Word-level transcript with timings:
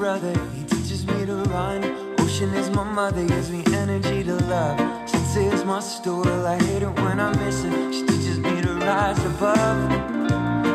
brother, 0.00 0.32
he 0.54 0.64
teaches 0.64 1.06
me 1.06 1.26
to 1.26 1.34
run. 1.52 1.84
Ocean 2.20 2.48
is 2.54 2.70
my 2.70 2.82
mother, 2.82 3.22
gives 3.26 3.50
me 3.50 3.62
energy 3.74 4.24
to 4.24 4.34
love. 4.46 4.78
Since 5.06 5.36
is 5.36 5.62
my 5.62 5.80
stool, 5.80 6.46
I 6.46 6.56
hate 6.56 6.82
it 6.82 6.94
when 7.02 7.20
I 7.20 7.28
miss 7.36 7.64
it. 7.64 7.92
She 7.92 8.06
teaches 8.06 8.38
me 8.38 8.62
to 8.62 8.72
rise 8.76 9.22
above. 9.26 9.90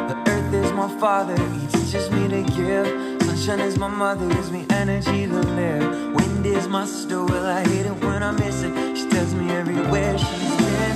The 0.10 0.16
earth 0.28 0.54
is 0.54 0.72
my 0.74 0.88
father, 1.00 1.36
he 1.58 1.66
teaches 1.76 2.12
me 2.12 2.28
to 2.28 2.44
give. 2.56 2.88
Sunshine 3.24 3.62
is 3.62 3.80
my 3.80 3.88
mother, 3.88 4.30
gives 4.30 4.52
me 4.52 4.64
energy 4.70 5.26
to 5.26 5.40
live. 5.62 6.14
Wind 6.14 6.46
is 6.46 6.68
my 6.68 6.86
stool, 6.86 7.34
I 7.34 7.64
hate 7.68 7.88
it 7.88 7.98
when 8.04 8.22
I 8.22 8.30
miss 8.30 8.62
it. 8.62 8.96
She 8.96 9.10
tells 9.10 9.34
me 9.34 9.50
everywhere 9.50 10.20
she's 10.20 10.56
been. 10.62 10.96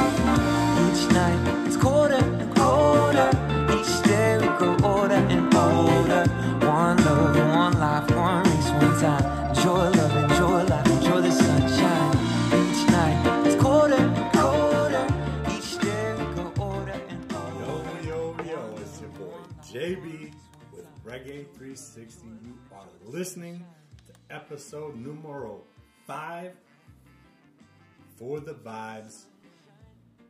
Each 0.85 1.03
night 1.11 1.58
Reggae 21.09 21.47
360. 21.55 22.27
You 22.45 22.53
are 22.71 22.85
listening 23.03 23.65
to 24.05 24.35
episode 24.35 24.95
numero 24.95 25.61
five 26.05 26.51
for 28.15 28.39
the 28.39 28.53
Vibes, 28.53 29.23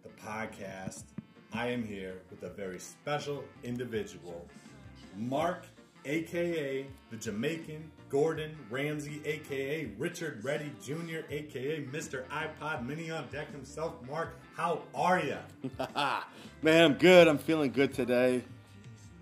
the 0.04 0.10
podcast. 0.26 1.04
I 1.52 1.68
am 1.68 1.84
here 1.84 2.22
with 2.30 2.44
a 2.44 2.50
very 2.50 2.80
special 2.80 3.44
individual, 3.62 4.48
Mark, 5.18 5.66
aka 6.06 6.86
the 7.12 7.18
Jamaican 7.18 7.92
Gordon 8.08 8.56
Ramsay, 8.70 9.22
aka 9.26 9.92
Richard 9.98 10.42
Reddy 10.46 10.72
Jr., 10.82 11.26
aka 11.30 11.84
Mr. 11.92 12.24
iPod 12.28 12.88
Mini 12.88 13.12
on 13.12 13.28
deck 13.28 13.52
himself. 13.52 13.96
Mark, 14.08 14.40
how 14.56 14.84
are 14.96 15.20
you? 15.20 15.40
Man, 16.62 16.86
I'm 16.86 16.94
good. 16.94 17.28
I'm 17.28 17.38
feeling 17.38 17.74
good 17.74 17.94
today. 17.94 18.44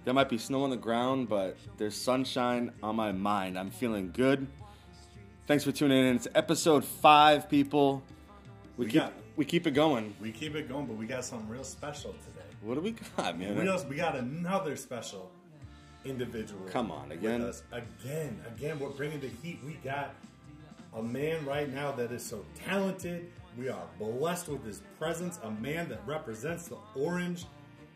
There 0.07 0.13
might 0.13 0.29
be 0.29 0.37
snow 0.37 0.63
on 0.63 0.69
the 0.69 0.77
ground, 0.77 1.27
but 1.27 1.57
there's 1.77 1.93
sunshine 1.93 2.71
on 2.81 2.95
my 2.95 3.11
mind. 3.11 3.59
I'm 3.59 3.69
feeling 3.69 4.11
good. 4.13 4.47
Thanks 5.47 5.65
for 5.65 5.73
tuning 5.73 5.97
in. 5.97 6.15
It's 6.15 6.29
episode 6.33 6.85
five, 6.85 7.49
people. 7.49 8.01
We, 8.77 8.85
We 8.85 8.91
keep 8.91 9.01
got- 9.01 9.13
we 9.35 9.43
keep 9.43 9.67
it 9.67 9.71
going. 9.71 10.15
We 10.21 10.31
keep 10.31 10.55
it 10.55 10.69
going, 10.69 10.85
but 10.85 10.95
we 10.95 11.07
got 11.07 11.25
something 11.25 11.49
real 11.49 11.65
special 11.65 12.13
today. 12.13 12.45
What 12.61 12.75
do 12.75 12.79
we 12.79 12.91
got, 13.17 13.37
man? 13.37 13.57
We, 13.57 13.67
also, 13.67 13.85
we 13.89 13.97
got 13.97 14.15
another 14.15 14.77
special 14.77 15.29
individual. 16.05 16.61
Come 16.69 16.89
on, 16.89 17.09
with 17.09 17.17
again? 17.17 17.41
us. 17.41 17.63
Again, 17.73 18.39
again, 18.55 18.79
we're 18.79 18.91
bringing 18.91 19.19
the 19.19 19.27
heat. 19.43 19.59
We 19.65 19.73
got 19.83 20.15
a 20.95 21.03
man 21.03 21.45
right 21.45 21.69
now 21.69 21.91
that 21.91 22.13
is 22.13 22.23
so 22.23 22.45
talented. 22.55 23.29
We 23.57 23.67
are 23.67 23.83
blessed 23.99 24.47
with 24.47 24.63
his 24.63 24.81
presence. 24.97 25.37
A 25.43 25.51
man 25.51 25.89
that 25.89 25.99
represents 26.07 26.69
the 26.69 26.77
Orange 26.95 27.43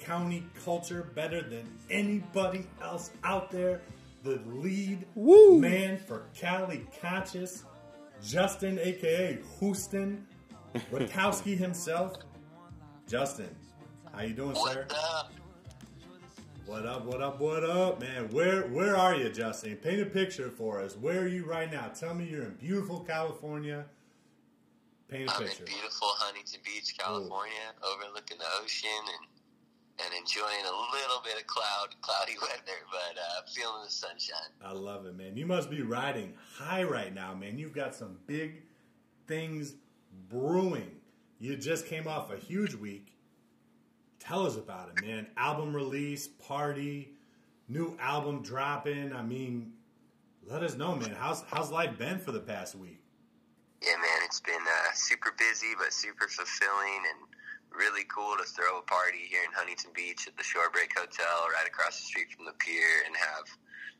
County 0.01 0.43
culture 0.65 1.11
better 1.15 1.41
than 1.41 1.67
anybody 1.89 2.65
else 2.81 3.11
out 3.23 3.51
there. 3.51 3.81
The 4.23 4.41
lead 4.47 5.05
Woo! 5.15 5.59
man 5.59 5.97
for 5.97 6.23
Cali 6.35 6.85
Conscious, 7.01 7.63
Justin, 8.23 8.79
aka 8.79 9.39
Houston, 9.59 10.25
Rakowski 10.91 11.57
himself. 11.57 12.17
Justin, 13.07 13.49
how 14.13 14.23
you 14.23 14.33
doing, 14.33 14.55
sir? 14.55 14.85
What 14.89 14.97
up? 14.97 15.31
What 16.65 16.85
up, 16.85 17.05
what 17.05 17.21
up, 17.21 17.39
what 17.39 17.63
up, 17.63 17.99
man? 17.99 18.29
Where 18.29 18.61
where 18.67 18.95
are 18.95 19.15
you, 19.15 19.29
Justin? 19.29 19.75
Paint 19.75 20.01
a 20.01 20.05
picture 20.05 20.49
for 20.49 20.79
us. 20.79 20.95
Where 20.95 21.21
are 21.21 21.27
you 21.27 21.45
right 21.45 21.71
now? 21.71 21.87
Tell 21.87 22.13
me 22.13 22.25
you're 22.25 22.43
in 22.43 22.53
beautiful 22.53 23.01
California. 23.01 23.85
Paint 25.09 25.29
a 25.29 25.33
I'm 25.33 25.41
in 25.41 25.47
beautiful 25.65 26.07
Huntington 26.15 26.61
Beach, 26.63 26.95
California, 26.97 27.73
overlooking 27.83 28.37
the 28.37 28.45
ocean 28.63 28.89
and 29.05 29.27
and 30.05 30.13
enjoying 30.13 30.65
a 30.65 30.95
little 30.95 31.21
bit 31.23 31.37
of 31.39 31.47
cloud, 31.47 31.95
cloudy 32.01 32.37
weather, 32.41 32.79
but 32.89 33.19
uh, 33.19 33.41
feeling 33.53 33.83
the 33.85 33.91
sunshine. 33.91 34.51
I 34.63 34.73
love 34.73 35.05
it, 35.05 35.15
man. 35.15 35.37
You 35.37 35.45
must 35.45 35.69
be 35.69 35.81
riding 35.81 36.33
high 36.55 36.83
right 36.83 37.13
now, 37.13 37.33
man. 37.33 37.57
You've 37.57 37.73
got 37.73 37.95
some 37.95 38.17
big 38.27 38.63
things 39.27 39.75
brewing. 40.29 40.91
You 41.39 41.57
just 41.57 41.87
came 41.87 42.07
off 42.07 42.31
a 42.31 42.37
huge 42.37 42.75
week. 42.75 43.13
Tell 44.19 44.45
us 44.45 44.55
about 44.55 44.89
it, 44.95 45.05
man. 45.05 45.27
Album 45.35 45.75
release, 45.75 46.27
party, 46.27 47.13
new 47.67 47.97
album 47.99 48.43
dropping. 48.43 49.13
I 49.13 49.23
mean, 49.23 49.73
let 50.47 50.61
us 50.63 50.75
know, 50.75 50.95
man. 50.95 51.15
How's 51.17 51.43
how's 51.49 51.71
life 51.71 51.97
been 51.97 52.19
for 52.19 52.31
the 52.31 52.39
past 52.39 52.75
week? 52.75 52.99
Yeah, 53.81 53.95
man, 53.95 54.21
it's 54.25 54.39
been 54.39 54.61
uh, 54.61 54.91
super 54.93 55.33
busy, 55.37 55.73
but 55.77 55.91
super 55.91 56.27
fulfilling 56.27 57.01
and 57.09 57.30
really 57.71 58.03
cool 58.11 58.35
to 58.37 58.43
throw 58.43 58.79
a 58.79 58.85
party 58.85 59.25
here 59.27 59.41
in 59.47 59.51
Huntington 59.55 59.91
Beach 59.95 60.27
at 60.27 60.35
the 60.37 60.43
Shorebreak 60.43 60.91
Hotel, 60.93 61.47
right 61.55 61.67
across 61.67 61.99
the 61.99 62.05
street 62.05 62.31
from 62.35 62.45
the 62.45 62.55
pier, 62.59 63.03
and 63.07 63.15
have 63.15 63.47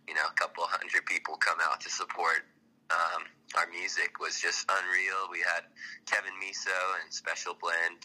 you 0.08 0.14
know 0.14 0.28
a 0.30 0.36
couple 0.36 0.64
hundred 0.68 1.06
people 1.06 1.36
come 1.40 1.58
out 1.64 1.82
to 1.82 1.90
support 1.90 2.44
um, 2.92 3.24
our 3.56 3.68
music 3.72 4.20
was 4.20 4.40
just 4.40 4.68
unreal. 4.68 5.32
We 5.32 5.40
had 5.40 5.68
Kevin 6.06 6.36
Miso 6.40 6.76
and 7.04 7.12
Special 7.12 7.56
Blend 7.56 8.04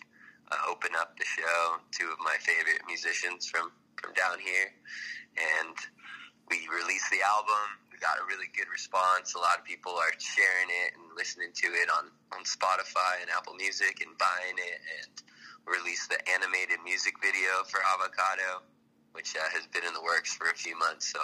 uh, 0.51 0.71
open 0.71 0.95
up 0.99 1.19
the 1.19 1.27
show, 1.27 1.83
two 1.91 2.07
of 2.11 2.19
my 2.23 2.37
favorite 2.41 2.83
musicians 2.87 3.47
from 3.47 3.73
from 3.99 4.13
down 4.15 4.39
here, 4.39 4.71
and 5.35 5.75
we 6.51 6.69
released 6.71 7.11
the 7.11 7.23
album. 7.27 7.83
We 7.91 7.99
got 7.99 8.21
a 8.21 8.25
really 8.29 8.47
good 8.55 8.69
response. 8.71 9.35
A 9.35 9.41
lot 9.41 9.59
of 9.59 9.65
people 9.65 9.97
are 9.97 10.13
sharing 10.21 10.71
it 10.85 10.95
and 10.95 11.17
listening 11.17 11.51
to 11.65 11.69
it 11.73 11.89
on, 11.91 12.13
on 12.37 12.45
Spotify 12.45 13.25
and 13.25 13.31
Apple 13.33 13.55
Music 13.55 14.05
and 14.05 14.13
buying 14.21 14.61
it. 14.61 14.81
And 15.01 15.15
released 15.67 16.09
the 16.09 16.19
animated 16.31 16.79
music 16.85 17.15
video 17.21 17.67
for 17.67 17.81
Avocado, 17.95 18.63
which 19.13 19.35
uh, 19.37 19.43
has 19.53 19.67
been 19.67 19.85
in 19.85 19.93
the 19.93 20.03
works 20.03 20.35
for 20.35 20.49
a 20.51 20.55
few 20.55 20.79
months. 20.79 21.13
So 21.13 21.21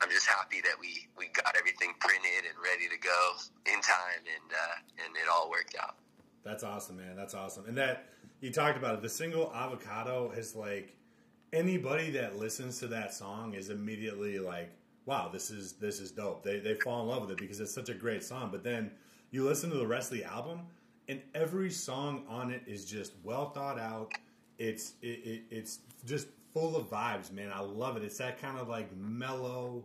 I'm 0.00 0.10
just 0.10 0.26
happy 0.26 0.60
that 0.62 0.78
we, 0.80 1.08
we 1.18 1.28
got 1.28 1.54
everything 1.58 1.94
printed 2.00 2.46
and 2.48 2.56
ready 2.62 2.88
to 2.88 2.98
go 2.98 3.20
in 3.66 3.80
time, 3.80 4.22
and 4.24 4.48
uh, 4.52 5.04
and 5.04 5.16
it 5.16 5.28
all 5.30 5.50
worked 5.50 5.74
out. 5.80 5.96
That's 6.44 6.62
awesome, 6.62 6.96
man. 6.96 7.16
That's 7.16 7.34
awesome. 7.34 7.66
And 7.66 7.76
that 7.76 8.06
you 8.40 8.52
talked 8.52 8.78
about 8.78 8.94
it. 8.94 9.02
The 9.02 9.08
single 9.08 9.52
"Avocado" 9.54 10.30
is 10.30 10.54
like 10.54 10.94
anybody 11.52 12.10
that 12.10 12.38
listens 12.38 12.78
to 12.80 12.88
that 12.88 13.14
song 13.14 13.54
is 13.54 13.70
immediately 13.70 14.38
like, 14.38 14.70
"Wow, 15.06 15.30
this 15.32 15.50
is 15.50 15.72
this 15.74 15.98
is 15.98 16.12
dope." 16.12 16.44
They 16.44 16.58
they 16.60 16.74
fall 16.74 17.02
in 17.02 17.08
love 17.08 17.22
with 17.22 17.30
it 17.32 17.38
because 17.38 17.60
it's 17.60 17.74
such 17.74 17.88
a 17.88 17.94
great 17.94 18.22
song. 18.22 18.50
But 18.52 18.62
then 18.62 18.90
you 19.30 19.44
listen 19.44 19.70
to 19.70 19.76
the 19.76 19.86
rest 19.86 20.12
of 20.12 20.18
the 20.18 20.24
album, 20.24 20.60
and 21.08 21.20
every 21.34 21.70
song 21.70 22.24
on 22.28 22.50
it 22.50 22.62
is 22.66 22.84
just 22.84 23.12
well 23.22 23.50
thought 23.50 23.78
out. 23.78 24.12
It's 24.58 24.94
it, 25.02 25.06
it, 25.24 25.42
it's 25.50 25.80
just 26.04 26.28
full 26.52 26.76
of 26.76 26.90
vibes, 26.90 27.30
man. 27.32 27.50
I 27.54 27.60
love 27.60 27.96
it. 27.96 28.02
It's 28.02 28.18
that 28.18 28.40
kind 28.40 28.58
of 28.58 28.68
like 28.68 28.94
mellow 28.96 29.84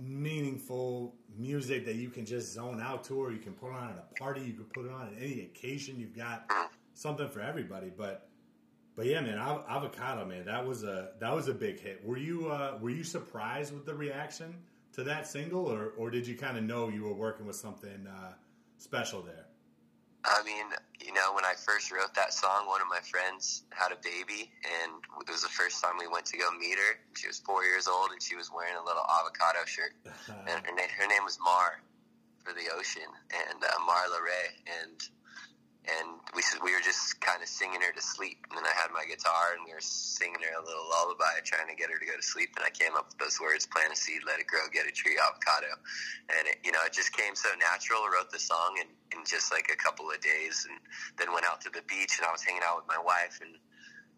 meaningful 0.00 1.14
music 1.36 1.84
that 1.84 1.96
you 1.96 2.08
can 2.08 2.24
just 2.24 2.52
zone 2.52 2.80
out 2.80 3.04
to, 3.04 3.16
or 3.16 3.32
you 3.32 3.38
can 3.38 3.52
put 3.52 3.70
on 3.70 3.90
at 3.90 3.98
a 3.98 4.14
party. 4.18 4.40
You 4.40 4.54
can 4.54 4.64
put 4.64 4.86
it 4.86 4.92
on 4.92 5.08
at 5.08 5.22
any 5.22 5.42
occasion. 5.42 5.98
You've 5.98 6.16
got 6.16 6.50
something 6.94 7.28
for 7.28 7.40
everybody. 7.40 7.90
But 7.96 8.28
but 8.96 9.06
yeah, 9.06 9.20
man, 9.20 9.38
Av- 9.38 9.64
avocado, 9.68 10.24
man, 10.24 10.46
that 10.46 10.66
was 10.66 10.84
a 10.84 11.10
that 11.20 11.34
was 11.34 11.48
a 11.48 11.54
big 11.54 11.80
hit. 11.80 12.04
Were 12.04 12.16
you 12.16 12.50
uh, 12.50 12.78
were 12.80 12.90
you 12.90 13.04
surprised 13.04 13.74
with 13.74 13.84
the 13.84 13.94
reaction 13.94 14.54
to 14.92 15.04
that 15.04 15.26
single, 15.26 15.66
or 15.70 15.92
or 15.96 16.10
did 16.10 16.26
you 16.26 16.36
kind 16.36 16.56
of 16.56 16.64
know 16.64 16.88
you 16.88 17.02
were 17.02 17.14
working 17.14 17.46
with 17.46 17.56
something 17.56 18.06
uh, 18.06 18.32
special 18.78 19.22
there? 19.22 19.46
I 20.24 20.42
mean, 20.42 20.66
you 21.04 21.12
know, 21.12 21.34
when 21.34 21.44
I 21.44 21.52
first 21.52 21.92
wrote 21.92 22.14
that 22.14 22.32
song, 22.32 22.66
one 22.66 22.80
of 22.80 22.88
my 22.88 23.00
friends 23.00 23.64
had 23.70 23.92
a 23.92 23.96
baby, 23.96 24.50
and 24.64 24.92
it 25.20 25.30
was 25.30 25.42
the 25.42 25.52
first 25.52 25.82
time 25.82 25.98
we 25.98 26.08
went 26.08 26.24
to 26.26 26.38
go 26.38 26.50
meet 26.58 26.78
her. 26.78 26.96
She 27.14 27.26
was 27.28 27.38
four 27.40 27.64
years 27.64 27.86
old, 27.86 28.10
and 28.10 28.22
she 28.22 28.34
was 28.34 28.50
wearing 28.50 28.74
a 28.74 28.84
little 28.84 29.04
avocado 29.04 29.64
shirt. 29.66 29.92
and 30.48 30.64
her, 30.64 30.72
na- 30.74 30.94
her 30.96 31.06
name 31.06 31.24
was 31.24 31.38
Mar 31.44 31.80
for 32.42 32.52
the 32.52 32.72
ocean, 32.76 33.08
and 33.48 33.62
uh, 33.62 33.68
Marla 33.84 34.20
Ray, 34.24 34.56
and 34.82 34.96
and 35.84 36.16
we 36.32 36.40
we 36.64 36.72
were 36.72 36.80
just 36.80 37.20
kind 37.20 37.44
of 37.44 37.48
singing 37.48 37.80
her 37.84 37.92
to 37.92 38.00
sleep. 38.00 38.40
And 38.48 38.56
then 38.56 38.64
I 38.64 38.72
had 38.72 38.88
my 38.88 39.04
guitar, 39.04 39.52
and 39.52 39.68
we 39.68 39.72
were 39.76 39.84
singing 39.84 40.40
her 40.40 40.54
a 40.56 40.64
little 40.64 40.88
lullaby, 40.88 41.44
trying 41.44 41.68
to 41.68 41.76
get 41.76 41.92
her 41.92 42.00
to 42.00 42.06
go 42.08 42.16
to 42.16 42.24
sleep. 42.24 42.56
And 42.56 42.64
I 42.64 42.72
came 42.72 42.96
up 42.96 43.12
with 43.12 43.20
those 43.20 43.36
words: 43.36 43.68
"Plant 43.68 43.92
a 43.92 43.96
seed, 43.96 44.24
let 44.24 44.40
it 44.40 44.48
grow, 44.48 44.64
get 44.72 44.88
a 44.88 44.94
tree, 44.94 45.20
avocado." 45.20 45.76
And 46.32 46.48
it, 46.48 46.64
you 46.64 46.72
know, 46.72 46.80
it 46.88 46.96
just 46.96 47.12
came 47.12 47.36
so 47.36 47.52
natural. 47.60 48.00
I 48.08 48.16
wrote 48.16 48.32
the 48.32 48.40
song 48.40 48.80
in, 48.80 48.88
in 49.12 49.28
just 49.28 49.52
like 49.52 49.68
a 49.68 49.76
couple 49.76 50.08
of 50.08 50.20
days, 50.24 50.64
and 50.64 50.80
then 51.20 51.36
went 51.36 51.44
out 51.44 51.60
to 51.68 51.70
the 51.70 51.84
beach, 51.84 52.16
and 52.16 52.24
I 52.24 52.32
was 52.32 52.40
hanging 52.40 52.64
out 52.64 52.80
with 52.80 52.88
my 52.88 53.00
wife 53.00 53.44
and 53.44 53.60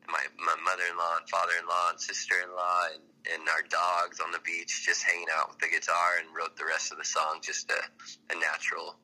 my 0.07 0.23
my 0.39 0.55
mother-in-law 0.63 1.19
and 1.19 1.27
father-in-law 1.27 1.99
and 1.99 2.01
sister-in-law 2.01 2.95
and, 2.95 3.03
and 3.35 3.43
our 3.51 3.67
dogs 3.67 4.23
on 4.23 4.31
the 4.31 4.39
beach, 4.47 4.87
just 4.87 5.03
hanging 5.03 5.27
out 5.35 5.51
with 5.51 5.59
the 5.59 5.67
guitar, 5.67 6.23
and 6.23 6.31
wrote 6.31 6.55
the 6.55 6.65
rest 6.65 6.95
of 6.95 6.99
the 6.99 7.05
song 7.05 7.43
just 7.43 7.71
a, 7.75 7.83
a 8.31 8.39
natural. 8.39 9.03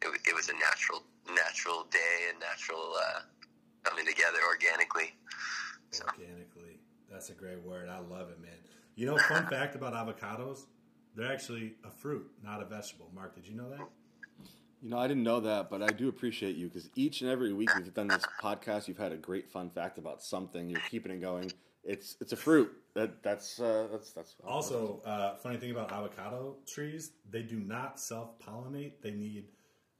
It, 0.00 0.32
it 0.32 0.34
was 0.34 0.48
a 0.48 0.56
natural 0.56 1.04
natural 1.34 1.86
day 1.90 2.28
and 2.30 2.40
natural 2.40 2.94
uh, 2.96 3.20
coming 3.82 4.06
together 4.06 4.38
organically. 4.48 5.14
So 5.90 6.04
Organically, 6.06 6.78
that's 7.10 7.30
a 7.30 7.34
great 7.34 7.62
word. 7.62 7.88
I 7.88 7.98
love 7.98 8.30
it, 8.30 8.40
man. 8.40 8.52
You 8.94 9.06
know, 9.06 9.18
fun 9.18 9.46
fact 9.50 9.74
about 9.74 9.94
avocados: 9.94 10.66
they're 11.14 11.32
actually 11.32 11.74
a 11.84 11.90
fruit, 11.90 12.30
not 12.42 12.62
a 12.62 12.64
vegetable. 12.64 13.10
Mark, 13.14 13.34
did 13.34 13.46
you 13.46 13.54
know 13.54 13.68
that? 13.70 13.80
You 14.82 14.88
know, 14.88 14.98
I 14.98 15.08
didn't 15.08 15.24
know 15.24 15.40
that, 15.40 15.68
but 15.68 15.82
I 15.82 15.88
do 15.88 16.08
appreciate 16.08 16.56
you 16.56 16.68
because 16.68 16.88
each 16.94 17.20
and 17.20 17.30
every 17.30 17.52
week 17.52 17.68
we've 17.76 17.92
done 17.92 18.08
this 18.08 18.24
podcast, 18.42 18.88
you've 18.88 18.96
had 18.96 19.12
a 19.12 19.16
great 19.16 19.50
fun 19.50 19.68
fact 19.68 19.98
about 19.98 20.22
something. 20.22 20.70
You're 20.70 20.80
keeping 20.90 21.12
it 21.12 21.20
going. 21.20 21.52
It's 21.84 22.16
it's 22.20 22.32
a 22.32 22.36
fruit. 22.36 22.72
That 22.94 23.22
that's 23.22 23.60
uh, 23.60 23.88
that's 23.90 24.12
that's 24.12 24.36
Also, 24.44 25.02
uh, 25.04 25.36
funny 25.36 25.58
thing 25.58 25.70
about 25.70 25.92
avocado 25.92 26.56
trees, 26.66 27.12
they 27.30 27.42
do 27.42 27.58
not 27.58 28.00
self 28.00 28.38
pollinate. 28.38 28.92
They 29.02 29.10
need 29.12 29.48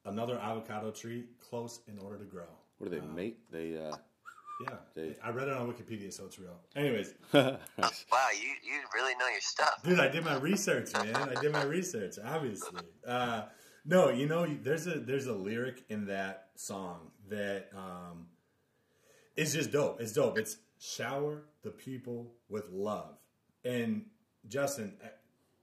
another 0.04 0.38
avocado 0.38 0.90
tree 0.90 1.24
close 1.38 1.80
in 1.88 1.98
order 1.98 2.18
to 2.18 2.24
grow. 2.24 2.44
What 2.78 2.90
do 2.90 2.98
they 3.00 3.06
mate? 3.06 3.38
They 3.50 3.76
uh, 3.76 3.94
Yeah, 4.62 4.76
They- 4.94 5.16
I 5.22 5.30
read 5.30 5.48
it 5.48 5.54
on 5.54 5.70
Wikipedia, 5.72 6.12
so 6.12 6.24
it's 6.26 6.38
real. 6.38 6.58
Anyways, 6.76 7.14
Wow, 7.34 7.56
you 7.78 8.48
you 8.62 8.80
really 8.94 9.14
know 9.16 9.28
your 9.28 9.40
stuff. 9.40 9.82
dude, 9.82 10.00
I 10.00 10.08
did 10.08 10.24
my 10.24 10.36
research, 10.36 10.92
man. 10.94 11.14
I 11.16 11.40
did 11.40 11.52
my 11.52 11.62
research, 11.64 12.16
obviously. 12.24 12.82
Uh, 13.06 13.42
no, 13.84 14.10
you 14.10 14.26
know, 14.26 14.46
there's 14.62 14.86
a 14.86 14.98
there's 15.00 15.26
a 15.26 15.32
lyric 15.34 15.84
in 15.88 16.06
that 16.06 16.48
song 16.56 17.10
that 17.28 17.70
um, 17.76 18.26
is 19.36 19.52
just 19.54 19.70
dope. 19.72 20.00
It's 20.00 20.12
dope. 20.12 20.38
It's 20.38 20.56
shower 20.78 21.42
the 21.62 21.70
people 21.70 22.32
with 22.48 22.68
love. 22.70 23.16
And 23.64 24.06
Justin, 24.48 24.94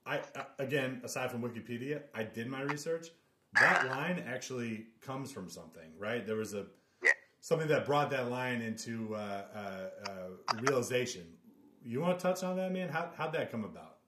I, 0.05 0.19
I 0.35 0.45
again, 0.59 1.01
aside 1.03 1.31
from 1.31 1.41
Wikipedia, 1.43 2.01
I 2.15 2.23
did 2.23 2.47
my 2.47 2.61
research. 2.61 3.07
That 3.53 3.87
line 3.87 4.23
actually 4.27 4.87
comes 5.01 5.31
from 5.31 5.49
something, 5.49 5.91
right? 5.97 6.25
There 6.25 6.35
was 6.35 6.53
a 6.53 6.67
Yeah. 7.03 7.11
something 7.39 7.67
that 7.69 7.85
brought 7.85 8.09
that 8.11 8.29
line 8.29 8.61
into 8.61 9.15
uh, 9.15 9.17
uh, 9.17 10.09
uh, 10.09 10.29
realization. 10.61 11.37
You 11.83 12.01
want 12.01 12.19
to 12.19 12.23
touch 12.23 12.43
on 12.43 12.57
that, 12.57 12.71
man? 12.71 12.89
How 12.89 13.11
how'd 13.17 13.33
that 13.33 13.51
come 13.51 13.63
about? 13.63 13.99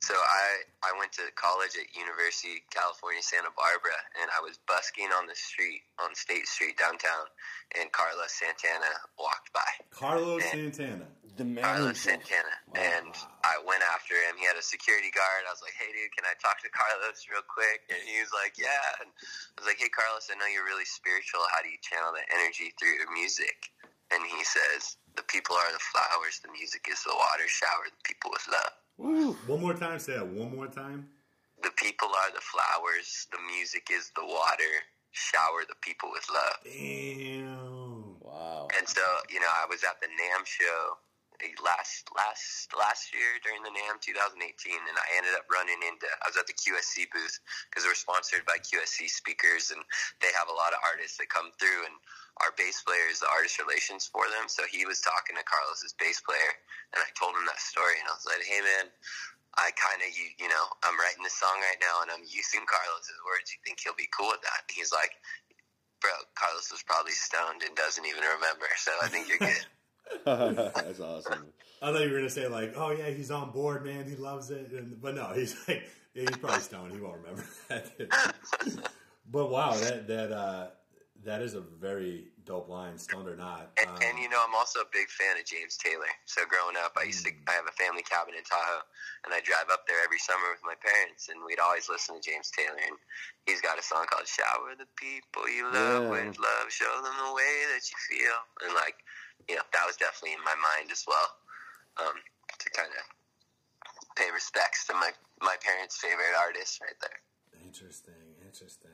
So 0.00 0.14
I 0.14 0.62
I 0.86 0.94
went 0.94 1.10
to 1.18 1.26
college 1.34 1.74
at 1.74 1.90
University 1.98 2.62
of 2.62 2.64
California 2.70 3.18
Santa 3.18 3.50
Barbara, 3.58 3.98
and 4.22 4.30
I 4.30 4.38
was 4.38 4.62
busking 4.70 5.10
on 5.10 5.26
the 5.26 5.34
street 5.34 5.82
on 5.98 6.14
State 6.14 6.46
Street 6.46 6.78
downtown, 6.78 7.26
and 7.74 7.90
Carlos 7.90 8.30
Santana 8.30 8.94
walked 9.18 9.50
by. 9.50 9.66
Carlos 9.90 10.46
Santana. 10.46 11.10
the 11.34 11.42
man. 11.42 11.66
Carlos 11.66 11.98
himself. 12.06 12.22
Santana, 12.22 12.54
and 12.78 13.10
I 13.42 13.58
went 13.66 13.82
after 13.82 14.14
him. 14.14 14.38
He 14.38 14.46
had 14.46 14.54
a 14.54 14.62
security 14.62 15.10
guard. 15.10 15.42
I 15.42 15.50
was 15.50 15.58
like, 15.58 15.74
"Hey, 15.74 15.90
dude, 15.90 16.14
can 16.14 16.22
I 16.22 16.38
talk 16.38 16.62
to 16.62 16.70
Carlos 16.70 17.26
real 17.26 17.42
quick?" 17.42 17.82
And 17.90 17.98
he 18.06 18.22
was 18.22 18.30
like, 18.30 18.54
"Yeah." 18.54 19.02
And 19.02 19.10
I 19.10 19.56
was 19.58 19.66
like, 19.66 19.82
"Hey, 19.82 19.90
Carlos, 19.90 20.30
I 20.30 20.38
know 20.38 20.46
you're 20.46 20.70
really 20.70 20.86
spiritual. 20.86 21.42
How 21.50 21.66
do 21.66 21.68
you 21.68 21.82
channel 21.82 22.14
that 22.14 22.30
energy 22.30 22.70
through 22.78 22.94
your 22.94 23.10
music?" 23.10 23.74
And 24.14 24.22
he 24.22 24.46
says, 24.46 25.02
"The 25.18 25.26
people 25.26 25.58
are 25.58 25.72
the 25.74 25.82
flowers. 25.82 26.38
The 26.46 26.54
music 26.54 26.86
is 26.86 27.02
the 27.02 27.10
water. 27.10 27.50
Shower 27.50 27.90
the 27.90 28.02
people 28.06 28.30
with 28.30 28.46
love." 28.46 28.75
Woo. 28.98 29.32
One 29.46 29.60
more 29.60 29.74
time. 29.74 29.98
Say 29.98 30.14
that 30.14 30.26
one 30.26 30.54
more 30.54 30.68
time. 30.68 31.08
The 31.62 31.70
people 31.76 32.08
are 32.08 32.32
the 32.34 32.40
flowers. 32.40 33.26
The 33.32 33.38
music 33.56 33.88
is 33.92 34.10
the 34.14 34.24
water. 34.24 34.72
Shower 35.12 35.64
the 35.68 35.74
people 35.80 36.10
with 36.12 36.26
love. 36.32 36.56
Damn. 36.64 38.20
Wow. 38.20 38.68
And 38.76 38.86
so, 38.88 39.00
you 39.30 39.40
know, 39.40 39.48
I 39.48 39.66
was 39.68 39.82
at 39.84 40.00
the 40.00 40.06
NAMM 40.06 40.44
show 40.44 40.96
last 41.60 42.08
last 42.16 42.72
last 42.72 43.12
year 43.12 43.36
during 43.44 43.60
the 43.62 43.72
NAMM 43.72 44.00
2018, 44.00 44.40
and 44.40 44.96
I 44.96 45.06
ended 45.16 45.36
up 45.36 45.48
running 45.52 45.78
into. 45.84 46.08
I 46.22 46.30
was 46.30 46.38
at 46.38 46.48
the 46.48 46.56
QSC 46.56 47.08
booth 47.12 47.36
because 47.68 47.84
we're 47.84 47.98
sponsored 47.98 48.44
by 48.48 48.62
QSC 48.62 49.08
speakers, 49.10 49.72
and 49.74 49.80
they 50.24 50.32
have 50.32 50.48
a 50.48 50.56
lot 50.56 50.72
of 50.72 50.80
artists 50.84 51.20
that 51.20 51.28
come 51.28 51.52
through, 51.60 51.86
and 51.88 51.96
our 52.44 52.52
bass 52.56 52.80
player 52.84 53.08
is 53.10 53.20
the 53.20 53.30
artist 53.30 53.60
relations 53.60 54.08
for 54.08 54.28
them. 54.32 54.48
So 54.48 54.64
he 54.68 54.88
was 54.88 55.04
talking 55.04 55.36
to 55.36 55.44
Carlos's 55.44 55.96
bass 55.96 56.20
player, 56.24 56.52
and 56.96 57.00
I 57.00 57.08
told 57.16 57.36
him 57.36 57.44
that 57.48 57.60
story, 57.60 58.00
and 58.00 58.08
I 58.08 58.14
was 58.16 58.26
like, 58.26 58.44
"Hey, 58.44 58.62
man." 58.62 58.92
I 59.56 59.72
kind 59.72 60.04
of, 60.04 60.12
you, 60.12 60.28
you 60.36 60.52
know, 60.52 60.68
I'm 60.84 61.00
writing 61.00 61.24
this 61.24 61.40
song 61.40 61.56
right 61.64 61.80
now 61.80 62.04
and 62.04 62.12
I'm 62.12 62.20
using 62.28 62.60
Carlos's 62.68 63.16
words. 63.24 63.48
You 63.48 63.56
think 63.64 63.80
he'll 63.80 63.96
be 63.96 64.04
cool 64.12 64.28
with 64.28 64.44
that? 64.44 64.68
And 64.68 64.76
he's 64.76 64.92
like, 64.92 65.16
bro, 66.00 66.12
Carlos 66.36 66.70
was 66.70 66.84
probably 66.84 67.16
stoned 67.16 67.62
and 67.64 67.74
doesn't 67.74 68.04
even 68.04 68.22
remember. 68.22 68.68
So 68.76 68.92
I 69.02 69.08
think 69.08 69.28
you're 69.28 69.40
good. 69.40 69.64
That's 70.24 71.00
awesome. 71.00 71.46
I 71.82 71.92
thought 71.92 72.02
you 72.02 72.10
were 72.10 72.16
gonna 72.18 72.30
say 72.30 72.48
like, 72.48 72.72
"Oh 72.76 72.90
yeah, 72.90 73.10
he's 73.10 73.30
on 73.30 73.50
board, 73.50 73.84
man. 73.84 74.08
He 74.08 74.16
loves 74.16 74.50
it." 74.50 74.70
And, 74.72 75.00
but 75.00 75.14
no, 75.14 75.32
he's 75.34 75.54
like, 75.68 75.84
yeah, 76.14 76.24
he's 76.28 76.38
probably 76.38 76.60
stoned. 76.60 76.92
He 76.94 77.00
won't 77.00 77.18
remember 77.18 77.44
that. 77.68 77.92
but 79.30 79.50
wow, 79.50 79.72
that 79.74 80.06
that 80.08 80.32
uh, 80.32 80.68
that 81.24 81.42
is 81.42 81.54
a 81.54 81.60
very 81.60 82.28
dope 82.44 82.68
line, 82.68 82.96
stoned 82.96 83.28
or 83.28 83.36
not. 83.36 83.72
And, 83.76 83.90
Um, 83.90 83.96
and 84.00 84.18
you 84.18 84.28
know, 84.30 84.40
I'm 84.46 84.54
also 84.54 84.80
a 84.80 84.88
big 84.92 85.08
fan 85.10 85.36
of 85.36 85.44
James 85.44 85.76
Taylor. 85.76 86.08
So 86.24 86.46
growing 86.48 86.76
up, 86.78 86.96
I 86.96 87.04
used 87.04 87.26
to, 87.26 87.32
I 87.48 87.52
have 87.58 87.66
a 87.68 87.74
family 87.76 88.02
cabin 88.02 88.32
in 88.38 88.44
Tahoe, 88.46 88.86
and 89.26 89.34
I 89.34 89.40
drive 89.44 89.68
up 89.70 89.84
there 89.86 89.98
every 90.04 90.18
summer 90.22 90.48
with 90.54 90.62
my 90.64 90.78
parents, 90.80 91.28
and 91.28 91.42
we'd 91.44 91.58
always 91.60 91.90
listen 91.90 92.14
to 92.16 92.22
James 92.24 92.48
Taylor. 92.54 92.78
And 92.78 92.96
he's 93.44 93.60
got 93.60 93.78
a 93.78 93.82
song 93.82 94.06
called 94.08 94.24
"Shower 94.30 94.72
the 94.78 94.88
People 94.96 95.44
You 95.50 95.68
Love 95.68 96.08
Yeah. 96.08 96.10
with 96.24 96.38
Love, 96.40 96.70
Show 96.72 96.88
Them 97.04 97.18
the 97.20 97.34
Way 97.36 97.52
That 97.74 97.84
You 97.84 97.98
Feel," 98.08 98.38
and 98.64 98.72
like, 98.78 98.96
you 99.48 99.56
know, 99.56 99.62
that 99.72 99.86
was 99.86 99.96
definitely 99.96 100.34
in 100.34 100.44
my 100.44 100.54
mind 100.56 100.90
as 100.90 101.04
well, 101.06 101.28
um, 101.98 102.16
to 102.58 102.70
kind 102.70 102.88
of 102.88 103.04
pay 104.16 104.30
respects 104.32 104.86
to 104.86 104.94
my 104.94 105.10
my 105.40 105.56
parents' 105.62 105.96
favorite 105.98 106.34
artist 106.38 106.80
right 106.80 106.96
there. 107.00 107.20
Interesting, 107.64 108.14
interesting. 108.44 108.90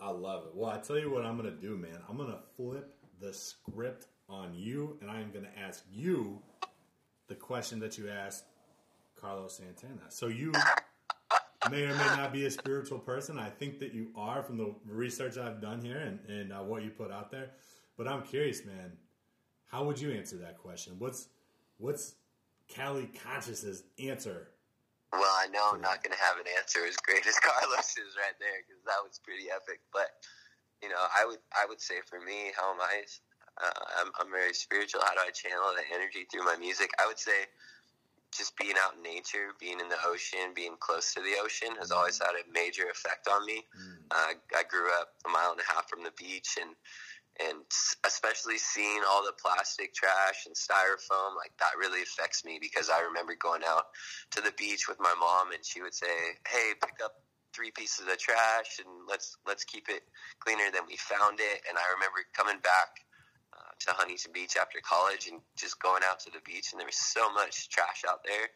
I 0.00 0.10
love 0.10 0.44
it. 0.46 0.50
Well, 0.54 0.70
I 0.70 0.78
tell 0.78 0.98
you 0.98 1.10
what 1.10 1.24
I'm 1.24 1.36
gonna 1.36 1.50
do, 1.50 1.76
man. 1.76 1.98
I'm 2.08 2.16
gonna 2.16 2.40
flip 2.56 2.94
the 3.20 3.32
script 3.32 4.06
on 4.28 4.54
you, 4.54 4.96
and 5.00 5.10
I 5.10 5.20
am 5.20 5.30
gonna 5.30 5.50
ask 5.58 5.84
you 5.92 6.40
the 7.26 7.34
question 7.34 7.80
that 7.80 7.98
you 7.98 8.08
asked 8.08 8.44
Carlos 9.20 9.56
Santana. 9.56 10.10
So 10.10 10.28
you 10.28 10.52
may 11.70 11.82
or 11.84 11.94
may 11.94 12.06
not 12.16 12.32
be 12.32 12.46
a 12.46 12.50
spiritual 12.50 12.98
person. 12.98 13.38
I 13.38 13.50
think 13.50 13.80
that 13.80 13.92
you 13.92 14.08
are 14.16 14.42
from 14.42 14.56
the 14.56 14.74
research 14.86 15.36
I've 15.36 15.60
done 15.60 15.80
here 15.80 15.98
and, 15.98 16.20
and 16.28 16.52
uh, 16.52 16.58
what 16.58 16.82
you 16.82 16.90
put 16.90 17.10
out 17.10 17.30
there. 17.30 17.50
But 17.96 18.08
I'm 18.08 18.22
curious, 18.22 18.64
man. 18.64 18.92
How 19.68 19.84
would 19.84 20.00
you 20.00 20.10
answer 20.12 20.36
that 20.38 20.58
question? 20.58 20.94
What's 20.98 21.28
what's 21.76 22.14
Cali 22.68 23.08
Conscious's 23.24 23.84
answer? 23.98 24.48
Well, 25.12 25.36
I 25.40 25.48
know 25.48 25.72
I'm 25.72 25.80
not 25.80 26.04
going 26.04 26.12
to 26.12 26.20
have 26.20 26.36
an 26.36 26.44
answer 26.60 26.84
as 26.84 26.96
great 26.96 27.24
as 27.24 27.38
Carlos 27.44 27.96
is 27.96 28.12
right 28.16 28.36
there 28.40 28.60
because 28.60 28.84
that 28.84 29.00
was 29.00 29.20
pretty 29.24 29.48
epic. 29.48 29.80
But 29.92 30.08
you 30.82 30.88
know, 30.88 31.00
I 31.00 31.24
would 31.24 31.40
I 31.52 31.64
would 31.68 31.80
say 31.80 32.00
for 32.04 32.20
me, 32.20 32.52
how 32.56 32.72
am 32.72 32.80
I? 32.80 33.04
Uh, 33.58 33.80
I'm, 34.00 34.10
I'm 34.20 34.30
very 34.30 34.54
spiritual. 34.54 35.02
How 35.02 35.12
do 35.14 35.20
I 35.26 35.30
channel 35.30 35.74
that 35.74 35.90
energy 35.92 36.24
through 36.30 36.44
my 36.44 36.56
music? 36.56 36.90
I 37.00 37.06
would 37.06 37.18
say 37.18 37.50
just 38.30 38.56
being 38.56 38.76
out 38.78 38.94
in 38.96 39.02
nature, 39.02 39.56
being 39.58 39.80
in 39.80 39.88
the 39.88 39.98
ocean, 40.06 40.52
being 40.54 40.76
close 40.78 41.14
to 41.14 41.20
the 41.20 41.34
ocean 41.42 41.74
has 41.80 41.90
always 41.90 42.18
had 42.18 42.36
a 42.36 42.44
major 42.52 42.84
effect 42.88 43.26
on 43.26 43.44
me. 43.46 43.64
Uh, 44.10 44.36
I 44.56 44.62
grew 44.68 44.88
up 45.00 45.16
a 45.26 45.28
mile 45.28 45.52
and 45.52 45.60
a 45.60 45.72
half 45.72 45.88
from 45.88 46.04
the 46.04 46.12
beach, 46.16 46.56
and 46.60 46.76
and 47.40 47.62
especially 48.04 48.58
seeing 48.58 49.02
all 49.08 49.22
the 49.24 49.34
plastic 49.40 49.94
trash 49.94 50.46
and 50.46 50.54
styrofoam, 50.54 51.36
like 51.36 51.52
that 51.58 51.78
really 51.78 52.02
affects 52.02 52.44
me 52.44 52.58
because 52.60 52.90
I 52.90 53.02
remember 53.02 53.34
going 53.40 53.62
out 53.66 53.84
to 54.32 54.40
the 54.40 54.52
beach 54.58 54.88
with 54.88 54.98
my 55.00 55.14
mom, 55.18 55.52
and 55.52 55.64
she 55.64 55.80
would 55.82 55.94
say, 55.94 56.36
"Hey, 56.46 56.74
pick 56.82 56.98
up 57.04 57.12
three 57.54 57.70
pieces 57.70 58.06
of 58.06 58.18
trash, 58.18 58.78
and 58.78 59.06
let's 59.08 59.36
let's 59.46 59.64
keep 59.64 59.88
it 59.88 60.02
cleaner 60.40 60.70
than 60.72 60.86
we 60.86 60.96
found 60.96 61.38
it." 61.40 61.62
And 61.68 61.78
I 61.78 61.86
remember 61.94 62.26
coming 62.34 62.58
back 62.60 62.90
uh, 63.54 63.72
to 63.86 63.92
Huntington 63.92 64.32
Beach 64.32 64.56
after 64.56 64.80
college 64.82 65.28
and 65.28 65.40
just 65.56 65.80
going 65.80 66.02
out 66.02 66.20
to 66.20 66.30
the 66.30 66.42
beach, 66.44 66.72
and 66.72 66.80
there 66.80 66.86
was 66.86 66.98
so 66.98 67.32
much 67.32 67.68
trash 67.70 68.02
out 68.08 68.20
there 68.24 68.48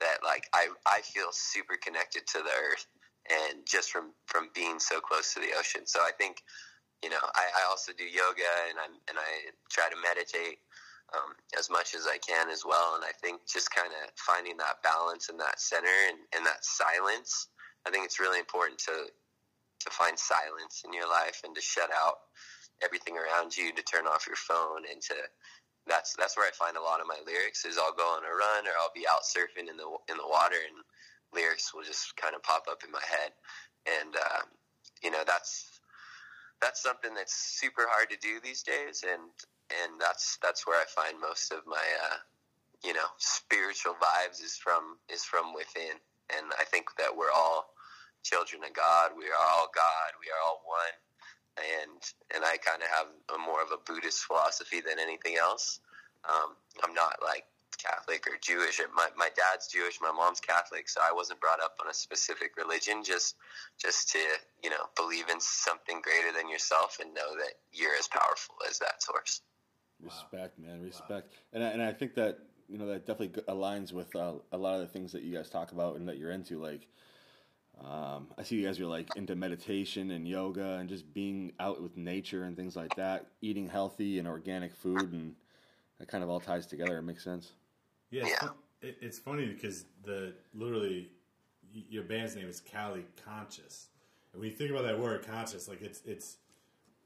that 0.00 0.24
like 0.24 0.48
I 0.52 0.68
I 0.86 1.02
feel 1.02 1.28
super 1.30 1.76
connected 1.76 2.26
to 2.34 2.38
the 2.38 2.50
earth, 2.50 2.86
and 3.30 3.64
just 3.66 3.90
from 3.90 4.12
from 4.26 4.50
being 4.54 4.80
so 4.80 5.00
close 5.00 5.34
to 5.34 5.40
the 5.40 5.54
ocean. 5.58 5.86
So 5.86 6.00
I 6.00 6.10
think 6.18 6.42
you 7.02 7.10
know 7.10 7.22
I, 7.34 7.44
I 7.64 7.70
also 7.70 7.92
do 7.96 8.04
yoga 8.04 8.50
and 8.70 8.78
I 8.78 8.86
and 9.08 9.18
I 9.18 9.50
try 9.70 9.88
to 9.88 9.96
meditate 9.96 10.58
um, 11.12 11.36
as 11.58 11.68
much 11.70 11.94
as 11.94 12.06
I 12.06 12.18
can 12.18 12.48
as 12.48 12.64
well. 12.64 12.94
And 12.96 13.04
I 13.04 13.12
think 13.20 13.42
just 13.46 13.70
kind 13.74 13.92
of 13.92 14.10
finding 14.16 14.56
that 14.58 14.82
balance 14.82 15.28
and 15.28 15.38
that 15.40 15.60
center 15.60 15.92
and, 16.08 16.18
and 16.34 16.46
that 16.46 16.64
silence. 16.64 17.48
I 17.86 17.90
think 17.90 18.04
it's 18.04 18.20
really 18.20 18.38
important 18.38 18.78
to 18.88 19.12
to 19.80 19.90
find 19.90 20.18
silence 20.18 20.82
in 20.86 20.94
your 20.94 21.08
life 21.08 21.42
and 21.44 21.54
to 21.54 21.60
shut 21.60 21.90
out 21.92 22.32
everything 22.82 23.18
around 23.18 23.54
you, 23.56 23.72
to 23.74 23.82
turn 23.82 24.06
off 24.06 24.26
your 24.26 24.36
phone, 24.36 24.88
and 24.90 25.00
to 25.02 25.14
that's 25.86 26.16
that's 26.16 26.36
where 26.36 26.48
I 26.48 26.52
find 26.52 26.76
a 26.76 26.82
lot 26.82 27.00
of 27.00 27.06
my 27.06 27.18
lyrics. 27.26 27.64
Is 27.64 27.76
I'll 27.78 27.94
go 27.94 28.08
on 28.16 28.24
a 28.24 28.34
run 28.34 28.66
or 28.66 28.72
I'll 28.80 28.94
be 28.94 29.06
out 29.10 29.22
surfing 29.28 29.68
in 29.68 29.76
the 29.76 29.88
in 30.08 30.16
the 30.16 30.26
water, 30.26 30.56
and 30.56 30.80
lyrics 31.34 31.74
will 31.74 31.84
just 31.84 32.16
kind 32.16 32.34
of 32.34 32.42
pop 32.42 32.64
up 32.70 32.82
in 32.84 32.90
my 32.90 33.04
head. 33.04 33.32
And 34.00 34.16
um, 34.16 34.48
you 35.02 35.10
know 35.10 35.22
that's 35.26 35.73
that's 36.60 36.82
something 36.82 37.14
that's 37.14 37.34
super 37.34 37.86
hard 37.88 38.10
to 38.10 38.16
do 38.16 38.40
these 38.42 38.62
days, 38.62 39.04
and 39.04 39.22
and 39.82 40.00
that's 40.00 40.38
that's 40.42 40.66
where 40.66 40.80
I 40.80 40.84
find 40.88 41.20
most 41.20 41.52
of 41.52 41.66
my 41.66 41.82
uh, 42.10 42.16
you 42.84 42.92
know 42.92 43.08
spiritual 43.18 43.94
vibes 43.94 44.42
is 44.42 44.56
from 44.56 44.98
is 45.12 45.24
from 45.24 45.54
within, 45.54 45.98
and 46.36 46.46
I 46.58 46.64
think 46.64 46.86
that 46.98 47.16
we're 47.16 47.32
all 47.34 47.74
children 48.22 48.62
of 48.64 48.72
God. 48.72 49.12
We 49.16 49.26
are 49.26 49.44
all 49.54 49.68
God. 49.74 50.10
We 50.20 50.28
are 50.32 50.40
all 50.46 50.62
one, 50.64 50.96
and 51.58 52.00
and 52.34 52.44
I 52.44 52.56
kind 52.58 52.82
of 52.82 52.88
have 52.88 53.08
a 53.34 53.38
more 53.38 53.62
of 53.62 53.70
a 53.72 53.80
Buddhist 53.84 54.24
philosophy 54.24 54.80
than 54.80 54.98
anything 54.98 55.36
else. 55.40 55.80
Um, 56.28 56.56
I'm 56.82 56.94
not 56.94 57.16
like 57.22 57.44
Catholic 57.76 58.26
or 58.26 58.36
Jewish. 58.40 58.80
My 58.94 59.08
my 59.16 59.30
dad's 59.36 59.68
Jewish, 59.68 59.98
my 60.00 60.12
mom's 60.12 60.40
Catholic, 60.40 60.88
so 60.88 61.00
I 61.02 61.12
wasn't 61.12 61.40
brought 61.40 61.60
up 61.60 61.76
on 61.82 61.90
a 61.90 61.94
specific 61.94 62.56
religion. 62.56 63.04
Just 63.04 63.36
just 63.78 64.10
to 64.12 64.18
you 64.62 64.70
know 64.70 64.86
believe 64.96 65.28
in 65.28 65.40
something 65.40 66.00
greater 66.02 66.32
than 66.36 66.48
yourself 66.48 66.98
and 67.00 67.14
know 67.14 67.36
that 67.36 67.54
you're 67.72 67.94
as 67.98 68.08
powerful 68.08 68.56
as 68.68 68.78
that 68.78 69.02
source. 69.02 69.40
Respect, 70.02 70.58
man, 70.58 70.82
respect, 70.82 71.32
wow. 71.32 71.38
and 71.52 71.64
I, 71.64 71.68
and 71.68 71.82
I 71.82 71.92
think 71.92 72.14
that 72.14 72.38
you 72.68 72.78
know 72.78 72.86
that 72.86 73.06
definitely 73.06 73.42
aligns 73.44 73.92
with 73.92 74.14
uh, 74.16 74.34
a 74.52 74.58
lot 74.58 74.74
of 74.74 74.80
the 74.80 74.88
things 74.88 75.12
that 75.12 75.22
you 75.22 75.34
guys 75.34 75.48
talk 75.48 75.72
about 75.72 75.96
and 75.96 76.08
that 76.08 76.18
you're 76.18 76.32
into, 76.32 76.60
like. 76.60 76.86
Um, 77.80 78.28
I 78.38 78.44
see 78.44 78.54
you 78.54 78.66
guys 78.66 78.78
are 78.78 78.86
like 78.86 79.08
into 79.16 79.34
meditation 79.34 80.12
and 80.12 80.28
yoga 80.28 80.74
and 80.74 80.88
just 80.88 81.12
being 81.12 81.54
out 81.58 81.82
with 81.82 81.96
nature 81.96 82.44
and 82.44 82.56
things 82.56 82.76
like 82.76 82.94
that, 82.94 83.26
eating 83.40 83.68
healthy 83.68 84.20
and 84.20 84.28
organic 84.28 84.76
food, 84.76 85.12
and 85.12 85.34
that 85.98 86.08
kind 86.08 86.22
of 86.22 86.30
all 86.30 86.40
ties 86.40 86.66
together. 86.66 86.98
It 86.98 87.02
makes 87.02 87.24
sense. 87.24 87.52
Yeah, 88.14 88.48
it's, 88.80 88.98
it's 89.02 89.18
funny 89.18 89.46
because 89.46 89.86
the 90.04 90.34
literally 90.54 91.10
your 91.72 92.04
band's 92.04 92.36
name 92.36 92.48
is 92.48 92.60
Cali 92.60 93.04
Conscious, 93.24 93.88
and 94.32 94.40
when 94.40 94.50
you 94.50 94.56
think 94.56 94.70
about 94.70 94.84
that 94.84 94.98
word 94.98 95.26
conscious, 95.26 95.66
like 95.68 95.82
it's 95.82 96.00
it's 96.06 96.36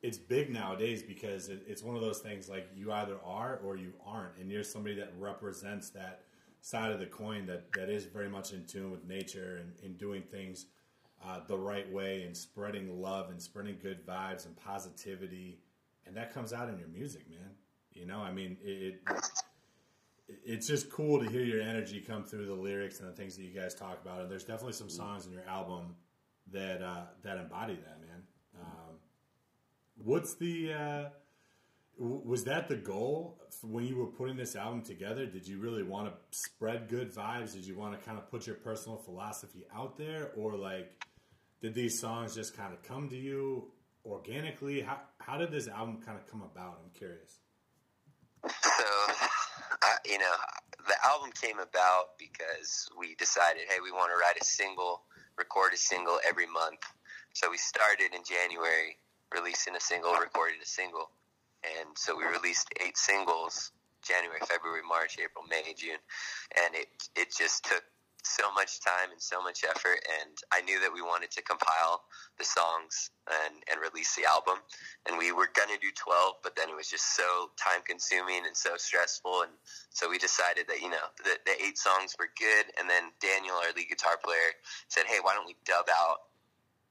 it's 0.02 0.18
big 0.18 0.50
nowadays 0.50 1.02
because 1.02 1.48
it, 1.48 1.62
it's 1.66 1.82
one 1.82 1.96
of 1.96 2.02
those 2.02 2.18
things 2.18 2.48
like 2.48 2.68
you 2.74 2.92
either 2.92 3.16
are 3.24 3.58
or 3.64 3.76
you 3.76 3.92
aren't, 4.06 4.36
and 4.38 4.50
you're 4.50 4.62
somebody 4.62 4.94
that 4.94 5.12
represents 5.18 5.90
that 5.90 6.24
side 6.60 6.92
of 6.92 7.00
the 7.00 7.06
coin 7.06 7.46
that, 7.46 7.72
that 7.72 7.88
is 7.88 8.04
very 8.04 8.28
much 8.28 8.52
in 8.52 8.64
tune 8.64 8.90
with 8.90 9.04
nature 9.04 9.60
and, 9.60 9.72
and 9.84 9.98
doing 9.98 10.22
things 10.22 10.66
uh, 11.24 11.40
the 11.48 11.56
right 11.56 11.90
way 11.92 12.22
and 12.24 12.36
spreading 12.36 13.00
love 13.00 13.30
and 13.30 13.40
spreading 13.40 13.76
good 13.82 14.06
vibes 14.06 14.46
and 14.46 14.54
positivity, 14.56 15.58
and 16.06 16.16
that 16.16 16.34
comes 16.34 16.52
out 16.52 16.68
in 16.68 16.78
your 16.78 16.88
music, 16.88 17.28
man. 17.28 17.50
You 17.92 18.06
know, 18.06 18.20
I 18.20 18.30
mean, 18.32 18.56
it, 18.62 19.00
it 19.06 19.20
it's 20.44 20.66
just 20.66 20.90
cool 20.90 21.22
to 21.22 21.30
hear 21.30 21.42
your 21.42 21.62
energy 21.62 22.00
come 22.00 22.24
through 22.24 22.46
the 22.46 22.54
lyrics 22.54 23.00
and 23.00 23.08
the 23.08 23.12
things 23.12 23.36
that 23.36 23.42
you 23.42 23.58
guys 23.58 23.74
talk 23.74 24.00
about. 24.02 24.20
And 24.20 24.30
there's 24.30 24.44
definitely 24.44 24.74
some 24.74 24.90
songs 24.90 25.26
in 25.26 25.32
your 25.32 25.46
album 25.48 25.94
that 26.52 26.82
uh, 26.82 27.04
that 27.22 27.38
embody 27.38 27.74
that, 27.74 28.00
man. 28.00 28.22
Um, 28.60 28.96
what's 29.96 30.34
the 30.34 30.72
uh, 30.72 31.04
was 31.98 32.44
that 32.44 32.68
the 32.68 32.76
goal 32.76 33.40
when 33.62 33.84
you 33.84 33.96
were 33.96 34.06
putting 34.06 34.36
this 34.36 34.54
album 34.54 34.82
together? 34.82 35.26
Did 35.26 35.46
you 35.46 35.58
really 35.58 35.82
want 35.82 36.08
to 36.08 36.38
spread 36.38 36.88
good 36.88 37.12
vibes? 37.12 37.54
Did 37.54 37.66
you 37.66 37.76
want 37.76 37.98
to 37.98 38.06
kind 38.06 38.18
of 38.18 38.30
put 38.30 38.46
your 38.46 38.56
personal 38.56 38.98
philosophy 38.98 39.66
out 39.74 39.96
there, 39.96 40.30
or 40.36 40.56
like 40.56 41.04
did 41.60 41.74
these 41.74 41.98
songs 41.98 42.34
just 42.34 42.56
kind 42.56 42.72
of 42.72 42.82
come 42.82 43.08
to 43.08 43.16
you 43.16 43.70
organically? 44.04 44.80
How 44.80 45.00
how 45.18 45.38
did 45.38 45.50
this 45.50 45.68
album 45.68 46.00
kind 46.04 46.18
of 46.18 46.26
come 46.30 46.42
about? 46.42 46.80
I'm 46.84 46.90
curious. 46.94 47.40
You 50.06 50.18
know, 50.18 50.34
the 50.86 50.94
album 51.04 51.30
came 51.32 51.58
about 51.58 52.18
because 52.18 52.88
we 52.98 53.14
decided, 53.16 53.62
hey, 53.68 53.80
we 53.82 53.92
want 53.92 54.10
to 54.12 54.16
write 54.16 54.40
a 54.40 54.44
single, 54.44 55.02
record 55.36 55.72
a 55.72 55.76
single 55.76 56.18
every 56.26 56.46
month. 56.46 56.80
So 57.34 57.50
we 57.50 57.58
started 57.58 58.14
in 58.14 58.22
January, 58.24 58.96
releasing 59.34 59.76
a 59.76 59.80
single, 59.80 60.12
recording 60.14 60.58
a 60.62 60.66
single, 60.66 61.10
and 61.62 61.90
so 61.96 62.16
we 62.16 62.24
released 62.24 62.68
eight 62.84 62.96
singles: 62.96 63.72
January, 64.02 64.40
February, 64.46 64.82
March, 64.88 65.18
April, 65.22 65.44
May, 65.48 65.74
June, 65.76 65.98
and 66.64 66.74
it 66.74 66.88
it 67.16 67.28
just 67.36 67.64
took 67.64 67.84
so 68.28 68.52
much 68.52 68.80
time 68.84 69.10
and 69.10 69.20
so 69.20 69.42
much 69.42 69.64
effort 69.64 69.98
and 70.20 70.36
I 70.52 70.60
knew 70.62 70.80
that 70.80 70.92
we 70.92 71.02
wanted 71.02 71.30
to 71.32 71.42
compile 71.42 72.02
the 72.38 72.44
songs 72.44 73.10
and, 73.26 73.56
and 73.70 73.80
release 73.80 74.14
the 74.16 74.24
album. 74.24 74.62
And 75.08 75.18
we 75.18 75.32
were 75.32 75.48
going 75.52 75.72
to 75.72 75.80
do 75.80 75.90
12 75.96 76.44
but 76.44 76.56
then 76.56 76.68
it 76.68 76.76
was 76.76 76.88
just 76.88 77.16
so 77.16 77.50
time 77.56 77.80
consuming 77.86 78.46
and 78.46 78.56
so 78.56 78.76
stressful. 78.76 79.42
And 79.42 79.52
so 79.90 80.08
we 80.08 80.18
decided 80.18 80.68
that 80.68 80.80
you 80.80 80.90
know 80.90 81.06
the, 81.24 81.36
the 81.46 81.56
eight 81.64 81.78
songs 81.78 82.14
were 82.18 82.28
good. 82.38 82.72
And 82.78 82.88
then 82.88 83.10
Daniel 83.20 83.56
our 83.56 83.72
lead 83.74 83.88
guitar 83.88 84.20
player 84.22 84.52
said 84.88 85.04
hey 85.06 85.18
why 85.20 85.34
don't 85.34 85.46
we 85.46 85.56
dub 85.64 85.88
out 85.88 86.28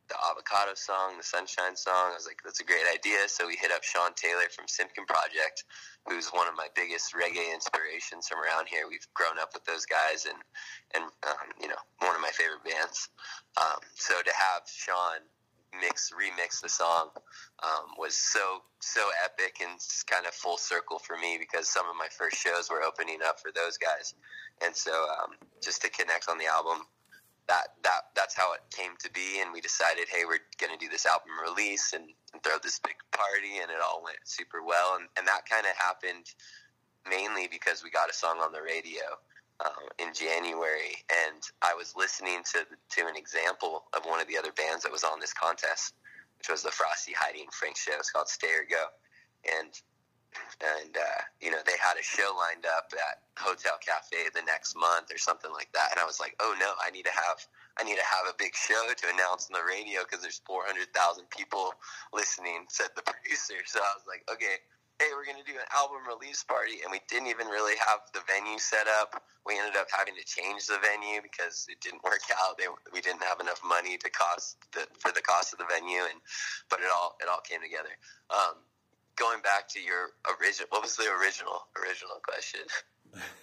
the 0.10 0.16
avocado 0.30 0.74
song, 0.76 1.18
the 1.18 1.24
sunshine 1.24 1.76
song. 1.76 2.12
I 2.12 2.16
was 2.16 2.26
like, 2.26 2.40
that's 2.44 2.60
a 2.60 2.68
great 2.68 2.88
idea. 2.92 3.28
So 3.28 3.48
we 3.48 3.56
hit 3.56 3.72
up 3.72 3.84
Sean 3.84 4.14
Taylor 4.16 4.48
from 4.56 4.68
Simpkin 4.68 5.06
Project, 5.06 5.64
who's 6.08 6.30
one 6.30 6.48
of 6.48 6.56
my 6.56 6.68
biggest 6.76 7.14
reggae 7.14 7.54
inspirations 7.54 8.28
from 8.28 8.40
around 8.40 8.68
here. 8.68 8.88
We've 8.90 9.08
grown 9.14 9.40
up 9.40 9.52
with 9.54 9.66
those 9.66 9.86
guys 9.86 10.26
and, 10.26 10.40
and 10.96 11.04
um, 11.28 11.48
you 11.60 11.68
know, 11.68 11.82
one 12.00 12.16
of 12.16 12.22
my 12.22 12.32
favorite 12.32 12.64
bands. 12.64 13.10
Um, 13.60 13.80
so 13.96 14.16
to 14.16 14.32
have 14.32 14.64
Sean 14.68 15.24
mix, 15.82 16.12
remix 16.12 16.62
the 16.62 16.70
song 16.70 17.10
um, 17.64 17.94
was 17.98 18.16
so, 18.16 18.64
so 18.80 19.02
epic 19.24 19.60
and 19.62 19.80
kind 20.08 20.26
of 20.26 20.34
full 20.34 20.58
circle 20.58 21.00
for 21.00 21.18
me 21.18 21.38
because 21.40 21.68
some 21.68 21.86
of 21.88 21.96
my 22.00 22.08
first 22.18 22.38
shows 22.38 22.70
were 22.72 22.82
opening 22.82 23.20
up 23.26 23.40
for 23.40 23.52
those 23.52 23.78
guys. 23.78 24.14
And 24.64 24.76
so 24.76 24.92
um, 24.92 25.36
just 25.62 25.82
to 25.84 25.90
connect 25.90 26.30
on 26.30 26.38
the 26.38 26.48
album, 26.48 26.88
that 27.48 27.76
that 27.84 28.12
that's 28.16 28.36
how 28.36 28.54
it 28.54 28.62
came 28.72 28.92
to 29.00 29.12
be 29.12 29.40
and 29.42 29.54
we 29.54 29.62
decided 29.62 30.06
hey 30.12 30.24
we're 30.26 30.44
going 30.60 30.72
to 30.72 30.84
do 30.84 30.92
this 30.92 31.06
album 31.06 31.32
release 31.42 31.94
and, 31.94 32.06
and, 32.34 32.44
throw 32.44 32.58
this 32.62 32.80
big 32.80 32.96
party 33.12 33.60
and 33.62 33.72
it 33.72 33.78
all 33.84 34.04
went 34.04 34.18
super 34.24 34.64
well 34.64 34.96
and, 35.00 35.08
and 35.18 35.28
that 35.28 35.48
kind 35.50 35.66
of 35.66 35.76
happened 35.78 36.34
mainly 37.10 37.48
because 37.48 37.84
we 37.84 37.90
got 37.90 38.10
a 38.10 38.14
song 38.14 38.38
on 38.40 38.52
the 38.52 38.62
radio 38.62 39.16
um, 39.66 39.88
in 39.98 40.14
January 40.14 41.00
and 41.26 41.42
I 41.62 41.74
was 41.74 41.94
listening 41.96 42.44
to 42.54 42.66
to 42.68 43.08
an 43.08 43.16
example 43.16 43.86
of 43.96 44.04
one 44.06 44.20
of 44.20 44.28
the 44.28 44.38
other 44.38 44.52
bands 44.52 44.84
that 44.84 44.92
was 44.92 45.04
on 45.04 45.20
this 45.20 45.34
contest 45.34 45.94
which 46.40 46.50
was 46.50 46.64
the 46.64 46.72
Frosty 46.72 47.14
Heidi 47.18 47.42
and 47.42 47.54
Frank 47.54 47.78
show. 47.78 47.94
It's 47.98 48.12
called 48.12 48.28
Stay 48.28 48.48
or 48.48 48.66
Go. 48.70 48.86
And 49.58 49.74
and 50.62 50.98
uh, 50.98 51.22
you 51.42 51.52
know 51.52 51.62
they 51.66 51.78
had 51.78 51.98
a 51.98 52.04
show 52.04 52.34
lined 52.34 52.66
up 52.66 52.90
at 52.94 53.22
Hotel 53.38 53.78
Cafe 53.78 54.34
the 54.34 54.46
next 54.46 54.76
month 54.76 55.14
or 55.14 55.18
something 55.18 55.52
like 55.54 55.70
that, 55.74 55.92
and 55.92 56.00
I 56.00 56.06
was 56.06 56.20
like, 56.20 56.36
oh 56.40 56.56
no, 56.60 56.74
I 56.82 56.90
need 56.92 57.06
to 57.06 57.14
have 57.14 57.38
I 57.78 57.84
need 57.84 57.98
to 57.98 58.10
have 58.10 58.26
a 58.26 58.36
big 58.38 58.56
show 58.56 58.90
to 58.90 59.06
announce 59.14 59.50
on 59.50 59.54
the 59.54 59.66
radio 59.66 60.02
because 60.02 60.26
there's 60.26 60.42
400,000 60.46 60.90
people 61.30 61.74
listening," 62.14 62.66
said 62.70 62.90
the 62.96 63.06
producer. 63.10 63.62
So 63.66 63.80
I 63.80 63.92
was 63.94 64.06
like, 64.08 64.26
okay. 64.32 64.58
Hey, 64.98 65.14
we're 65.14 65.30
gonna 65.30 65.46
do 65.46 65.54
an 65.54 65.70
album 65.78 66.02
release 66.10 66.42
party, 66.42 66.82
and 66.82 66.90
we 66.90 66.98
didn't 67.06 67.30
even 67.30 67.54
really 67.54 67.78
have 67.78 68.02
the 68.18 68.26
venue 68.26 68.58
set 68.58 68.90
up. 68.90 69.22
We 69.46 69.54
ended 69.54 69.78
up 69.78 69.86
having 69.94 70.18
to 70.18 70.26
change 70.26 70.66
the 70.66 70.82
venue 70.82 71.22
because 71.22 71.70
it 71.70 71.78
didn't 71.86 72.02
work 72.02 72.26
out. 72.34 72.58
They, 72.58 72.66
we 72.90 73.06
didn't 73.06 73.22
have 73.22 73.38
enough 73.38 73.62
money 73.62 74.02
to 74.02 74.10
cost 74.10 74.58
the, 74.74 74.90
for 74.98 75.14
the 75.14 75.22
cost 75.22 75.54
of 75.54 75.62
the 75.62 75.70
venue, 75.70 76.02
and 76.02 76.18
but 76.66 76.82
it 76.82 76.90
all 76.90 77.14
it 77.22 77.30
all 77.30 77.46
came 77.46 77.62
together. 77.62 77.94
Um, 78.34 78.58
going 79.18 79.42
back 79.42 79.68
to 79.70 79.80
your 79.82 80.12
original, 80.40 80.68
what 80.70 80.82
was 80.82 80.96
the 80.96 81.10
original 81.22 81.68
original 81.76 82.22
question? 82.24 82.62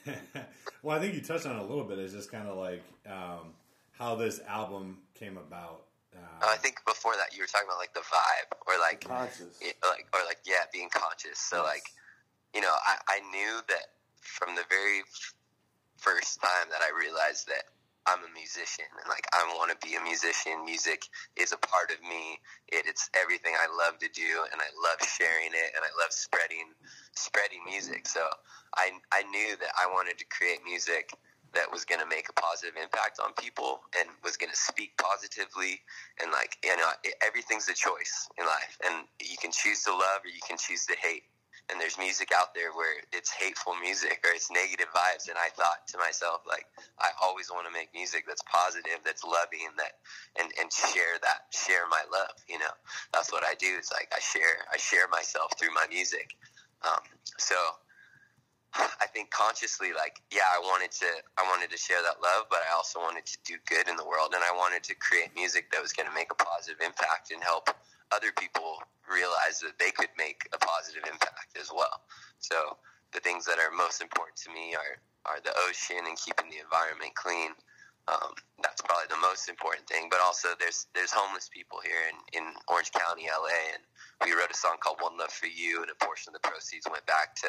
well, 0.83 0.97
I 0.97 1.01
think 1.01 1.15
you 1.15 1.21
touched 1.21 1.47
on 1.47 1.57
it 1.57 1.63
a 1.63 1.65
little 1.65 1.85
bit. 1.85 1.99
It's 1.99 2.13
just 2.13 2.31
kind 2.31 2.49
of 2.49 2.57
like 2.57 2.83
um, 3.07 3.55
how 3.93 4.15
this 4.15 4.41
album 4.47 4.99
came 5.15 5.37
about. 5.37 5.83
Uh, 6.15 6.47
I 6.47 6.57
think 6.57 6.79
before 6.87 7.15
that 7.17 7.35
you 7.35 7.43
were 7.43 7.47
talking 7.47 7.67
about 7.67 7.79
like 7.79 7.93
the 7.93 8.07
vibe 8.07 8.55
or 8.67 8.79
like 8.79 9.03
conscious, 9.03 9.59
like 9.61 10.07
or 10.15 10.21
like 10.27 10.39
yeah, 10.47 10.71
being 10.73 10.89
conscious. 10.91 11.39
So 11.39 11.57
yes. 11.57 11.67
like, 11.67 11.85
you 12.55 12.61
know, 12.61 12.71
I, 12.87 13.19
I 13.19 13.21
knew 13.31 13.61
that 13.69 13.99
from 14.21 14.55
the 14.55 14.63
very 14.71 15.03
first 15.97 16.41
time 16.41 16.71
that 16.71 16.83
I 16.83 16.91
realized 16.97 17.49
that 17.49 17.65
I'm 18.07 18.21
a 18.21 18.33
musician 18.37 18.85
and 19.01 19.09
like 19.09 19.25
I 19.33 19.43
want 19.57 19.73
to 19.73 19.79
be 19.87 19.97
a 19.97 20.03
musician. 20.03 20.65
Music 20.65 21.09
is 21.37 21.53
a 21.53 21.59
part 21.59 21.91
of 21.91 22.01
me. 22.03 22.39
It, 22.69 22.85
it's 22.87 23.09
everything 23.17 23.55
I 23.57 23.69
love 23.73 23.99
to 24.01 24.09
do, 24.13 24.45
and 24.53 24.61
I 24.61 24.69
love 24.77 25.01
sharing 25.09 25.53
it, 25.57 25.73
and 25.75 25.83
I 25.85 25.93
love 25.97 26.13
spreading 26.13 26.77
spreading 27.17 27.65
music. 27.65 28.07
So 28.07 28.21
I 28.77 28.93
I 29.13 29.23
knew 29.31 29.57
that 29.57 29.73
I 29.79 29.87
wanted 29.89 30.19
to 30.19 30.27
create 30.29 30.61
music 30.65 31.17
that 31.55 31.71
was 31.71 31.85
going 31.85 32.01
to 32.01 32.07
make 32.07 32.29
a 32.29 32.35
positive 32.35 32.75
impact 32.77 33.21
on 33.23 33.33
people 33.35 33.81
and 33.99 34.09
was 34.23 34.37
going 34.37 34.51
to 34.51 34.57
speak 34.57 34.93
positively 34.99 35.81
and 36.21 36.33
like 36.33 36.59
you 36.65 36.77
know 36.77 36.91
everything's 37.23 37.69
a 37.69 37.75
choice 37.75 38.29
in 38.39 38.45
life 38.45 38.77
and 38.85 39.07
you 39.23 39.37
can 39.41 39.53
choose 39.53 39.85
to 39.85 39.93
love 39.93 40.21
or 40.25 40.29
you 40.29 40.43
can 40.47 40.59
choose 40.59 40.85
to 40.87 40.97
hate 41.01 41.23
and 41.71 41.81
there's 41.81 41.99
music 41.99 42.31
out 42.37 42.55
there 42.55 42.73
where 42.73 43.01
it's 43.13 43.31
hateful 43.31 43.75
music 43.81 44.21
or 44.25 44.31
it's 44.33 44.51
negative 44.51 44.89
vibes 44.95 45.29
and 45.29 45.39
i 45.39 45.49
thought 45.57 45.87
to 45.89 45.99
myself 45.99 46.43
like 46.47 46.67
i 47.01 47.09
always 47.23 47.51
want 47.51 47.67
to 47.67 47.73
make 47.73 47.89
music 47.95 48.25
that's 48.27 48.43
positive 48.45 49.01
that's 49.05 49.25
loving 49.25 49.69
that 49.77 49.97
and 50.41 50.53
and 50.61 50.73
share 50.73 51.17
that 51.23 51.49
share 51.51 51.87
my 51.91 52.03
love 52.13 52.37
you 52.49 52.59
know? 52.59 52.75
That's 53.13 53.33
what 53.33 53.45
i 53.45 53.55
do 53.55 53.75
it's 53.79 53.93
like 53.93 54.13
i 54.15 54.21
share 54.21 54.67
i 54.73 54.77
share 54.77 55.09
myself 55.09 55.53
through 55.59 55.73
my 55.75 55.87
music. 55.91 56.37
Um, 56.85 57.01
so 57.39 57.57
I 58.75 59.07
think 59.07 59.31
consciously, 59.31 59.95
like, 59.95 60.19
yeah, 60.33 60.51
I 60.51 60.59
wanted 60.59 60.91
to, 60.99 61.07
I 61.39 61.43
wanted 61.47 61.71
to 61.71 61.79
share 61.79 62.03
that 62.03 62.19
love, 62.23 62.51
but 62.51 62.61
I 62.67 62.75
also 62.75 62.99
wanted 62.99 63.27
to 63.27 63.39
do 63.45 63.55
good 63.71 63.87
in 63.89 63.97
the 63.97 64.07
world, 64.07 64.35
and 64.35 64.43
I 64.43 64.51
wanted 64.51 64.83
to 64.91 64.95
create 64.97 65.31
music 65.35 65.71
that 65.71 65.81
was 65.81 65.93
going 65.93 66.09
to 66.09 66.15
make 66.15 66.33
a 66.33 66.39
positive 66.39 66.83
impact 66.83 67.31
and 67.31 67.43
help 67.43 67.71
other 68.11 68.33
people 68.39 68.83
realize 69.07 69.61
that 69.63 69.79
they 69.79 69.91
could 69.91 70.11
make 70.19 70.49
a 70.53 70.59
positive 70.59 71.05
impact 71.07 71.55
as 71.61 71.71
well. 71.71 72.03
So 72.39 72.77
the 73.13 73.21
things 73.21 73.47
that 73.47 73.63
are 73.63 73.71
most 73.71 74.03
important 74.03 74.37
to 74.47 74.51
me 74.51 74.75
are 74.75 74.99
are 75.25 75.41
the 75.41 75.55
ocean 75.65 76.05
and 76.05 76.19
keeping 76.21 76.51
the 76.53 76.61
environment 76.61 77.15
clean. 77.17 77.57
Um, 78.05 78.37
that's 78.61 78.85
probably 78.85 79.09
the 79.09 79.21
most 79.25 79.49
important 79.49 79.89
thing. 79.89 80.09
But 80.11 80.21
also, 80.21 80.53
there's 80.61 80.87
there's 80.93 81.13
homeless 81.15 81.49
people 81.49 81.81
here 81.81 82.05
in, 82.13 82.17
in 82.37 82.45
Orange 82.69 82.93
County, 82.93 83.31
LA, 83.33 83.73
and 83.73 83.83
we 84.27 84.37
wrote 84.37 84.53
a 84.53 84.57
song 84.57 84.77
called 84.81 85.01
"One 85.01 85.17
Love 85.17 85.33
for 85.33 85.47
You," 85.47 85.81
and 85.81 85.91
a 85.91 86.05
portion 86.05 86.35
of 86.35 86.43
the 86.43 86.45
proceeds 86.45 86.85
went 86.91 87.07
back 87.07 87.35
to 87.47 87.49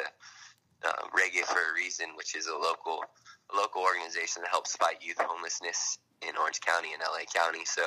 uh, 0.86 1.08
Reggae 1.10 1.44
for 1.44 1.58
a 1.58 1.74
Reason, 1.74 2.06
which 2.16 2.36
is 2.36 2.46
a 2.46 2.56
local 2.56 3.02
a 3.52 3.56
local 3.56 3.82
organization 3.82 4.42
that 4.42 4.50
helps 4.50 4.74
fight 4.76 4.98
youth 5.00 5.20
homelessness 5.20 5.98
in 6.22 6.36
Orange 6.36 6.60
County 6.60 6.94
and 6.94 7.02
LA 7.02 7.22
County. 7.28 7.64
So 7.64 7.82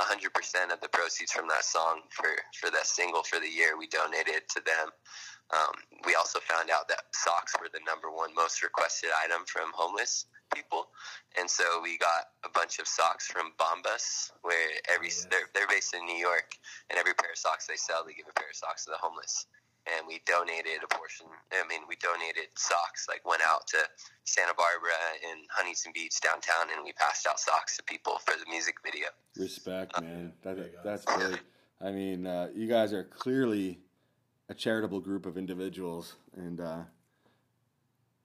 100% 0.00 0.72
of 0.72 0.80
the 0.80 0.88
proceeds 0.88 1.32
from 1.32 1.48
that 1.48 1.64
song 1.64 2.02
for, 2.10 2.30
for 2.58 2.70
that 2.70 2.86
single 2.86 3.22
for 3.22 3.38
the 3.38 3.48
year, 3.48 3.78
we 3.78 3.86
donated 3.86 4.48
to 4.50 4.60
them. 4.64 4.90
Um, 5.54 5.74
we 6.04 6.14
also 6.16 6.40
found 6.40 6.70
out 6.70 6.88
that 6.88 7.06
socks 7.12 7.54
were 7.60 7.68
the 7.72 7.84
number 7.86 8.10
one 8.10 8.34
most 8.34 8.62
requested 8.62 9.10
item 9.22 9.46
from 9.46 9.70
homeless 9.74 10.26
people, 10.52 10.88
and 11.38 11.48
so 11.48 11.62
we 11.82 11.98
got 11.98 12.34
a 12.44 12.48
bunch 12.48 12.80
of 12.80 12.88
socks 12.88 13.28
from 13.28 13.52
Bombas, 13.54 14.32
where 14.42 14.70
every 14.92 15.10
they're, 15.30 15.46
they're 15.54 15.68
based 15.68 15.94
in 15.94 16.04
New 16.04 16.18
York, 16.18 16.50
and 16.90 16.98
every 16.98 17.14
pair 17.14 17.30
of 17.30 17.38
socks 17.38 17.66
they 17.68 17.76
sell, 17.76 18.02
they 18.04 18.12
give 18.12 18.26
a 18.28 18.34
pair 18.34 18.50
of 18.50 18.56
socks 18.56 18.86
to 18.86 18.90
the 18.90 18.98
homeless. 18.98 19.46
And 19.86 20.06
we 20.06 20.20
donated 20.26 20.82
a 20.82 20.88
portion. 20.94 21.26
I 21.52 21.66
mean, 21.68 21.82
we 21.88 21.96
donated 21.96 22.48
socks. 22.56 23.06
Like 23.08 23.24
went 23.24 23.42
out 23.46 23.66
to 23.68 23.78
Santa 24.24 24.54
Barbara 24.54 24.98
and 25.30 25.46
Huntington 25.50 25.92
Beach 25.94 26.20
downtown, 26.20 26.66
and 26.74 26.84
we 26.84 26.92
passed 26.92 27.26
out 27.26 27.38
socks 27.38 27.76
to 27.76 27.84
people 27.84 28.18
for 28.24 28.34
the 28.36 28.50
music 28.50 28.76
video. 28.84 29.06
Respect, 29.36 30.00
man. 30.00 30.32
That, 30.42 30.82
that's 30.82 31.04
great. 31.04 31.38
I 31.80 31.92
mean, 31.92 32.26
uh, 32.26 32.48
you 32.54 32.66
guys 32.66 32.92
are 32.92 33.04
clearly 33.04 33.78
a 34.48 34.54
charitable 34.54 35.00
group 35.00 35.26
of 35.26 35.36
individuals, 35.36 36.14
and 36.36 36.60
uh, 36.60 36.82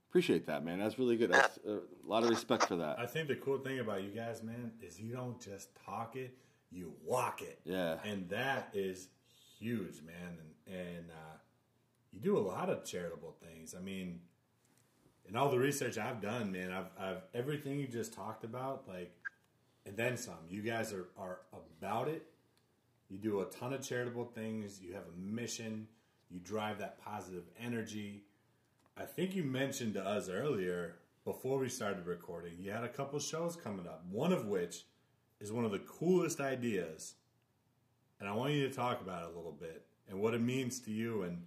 appreciate 0.10 0.48
that, 0.48 0.64
man. 0.64 0.80
That's 0.80 0.98
really 0.98 1.18
good. 1.18 1.32
That's 1.32 1.60
uh, 1.68 1.74
a 1.74 2.08
lot 2.08 2.24
of 2.24 2.30
respect 2.30 2.66
for 2.68 2.78
that. 2.78 3.00
I 3.00 3.06
think 3.06 3.28
the 3.28 3.36
cool 3.36 3.60
thing 3.60 3.80
about 3.80 4.04
you 4.04 4.10
guys, 4.10 4.42
man, 4.42 4.72
is 4.82 5.00
you 5.00 5.14
don't 5.14 5.40
just 5.40 5.70
talk 5.86 6.16
it, 6.16 6.36
you 6.72 6.94
walk 7.06 7.42
it. 7.42 7.60
Yeah. 7.66 7.98
And 8.04 8.30
that 8.30 8.70
is 8.74 9.10
huge, 9.60 10.02
man. 10.06 10.38
And, 10.68 10.76
and 10.76 11.06
uh, 11.10 11.38
you 12.12 12.20
do 12.20 12.38
a 12.38 12.40
lot 12.40 12.70
of 12.70 12.84
charitable 12.84 13.36
things. 13.42 13.74
I 13.78 13.82
mean, 13.82 14.22
in 15.28 15.36
all 15.36 15.50
the 15.50 15.60
research 15.60 15.98
I've 15.98 16.22
done, 16.22 16.52
man, 16.52 16.72
I've, 16.72 16.90
I've 17.00 17.22
everything 17.34 17.80
you 17.80 17.88
just 17.88 18.14
talked 18.14 18.44
about, 18.44 18.88
like, 18.88 19.16
and 19.86 19.96
then 19.98 20.18
some. 20.18 20.36
You 20.50 20.62
guys 20.62 20.94
are, 20.94 21.08
are 21.18 21.40
about 21.54 22.08
it. 22.08 22.26
You 23.10 23.18
do 23.18 23.42
a 23.42 23.46
ton 23.46 23.74
of 23.74 23.82
charitable 23.82 24.26
things. 24.26 24.80
You 24.82 24.94
have 24.94 25.04
a 25.04 25.20
mission. 25.20 25.88
You 26.30 26.40
drive 26.40 26.80
that 26.80 27.04
positive 27.04 27.44
energy. 27.60 28.24
I 28.98 29.04
think 29.04 29.36
you 29.36 29.44
mentioned 29.44 29.96
to 29.96 30.06
us 30.06 30.30
earlier 30.30 30.96
before 31.24 31.60
we 31.60 31.70
started 31.70 32.06
recording, 32.08 32.54
you 32.60 32.72
had 32.72 32.84
a 32.84 32.90
couple 32.90 33.20
shows 33.20 33.56
coming 33.56 33.88
up. 33.88 34.04
One 34.10 34.34
of 34.34 34.48
which 34.48 34.86
is 35.40 35.52
one 35.52 35.66
of 35.66 35.72
the 35.72 35.80
coolest 35.80 36.40
ideas, 36.40 37.16
and 38.20 38.28
I 38.28 38.34
want 38.34 38.54
you 38.54 38.68
to 38.68 38.74
talk 38.74 39.02
about 39.02 39.24
it 39.24 39.34
a 39.34 39.38
little 39.38 39.52
bit 39.52 39.86
and 40.10 40.20
what 40.20 40.34
it 40.34 40.42
means 40.42 40.80
to 40.82 40.92
you, 40.92 41.24
and 41.24 41.44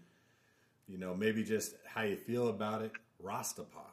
you 0.89 0.99
know 0.99 1.15
maybe 1.15 1.43
just 1.43 1.75
how 1.87 2.03
you 2.03 2.17
feel 2.17 2.49
about 2.49 2.83
it. 2.83 2.93
Rastapa, 3.23 3.87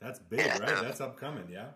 that's 0.00 0.18
big, 0.18 0.40
Yeah. 0.40 0.58
right? 0.58 0.82
That's 0.82 1.00
upcoming, 1.00 1.48
yeah. 1.50 1.68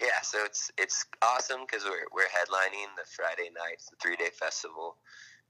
Yeah, 0.00 0.20
so 0.22 0.38
it's 0.44 0.70
it's 0.76 1.06
awesome 1.22 1.60
because 1.66 1.84
we're 1.84 2.06
we're 2.12 2.28
headlining 2.28 2.90
the 2.96 3.04
Friday 3.16 3.50
night, 3.54 3.80
the 3.90 3.96
three 4.02 4.16
day 4.16 4.30
festival. 4.38 4.96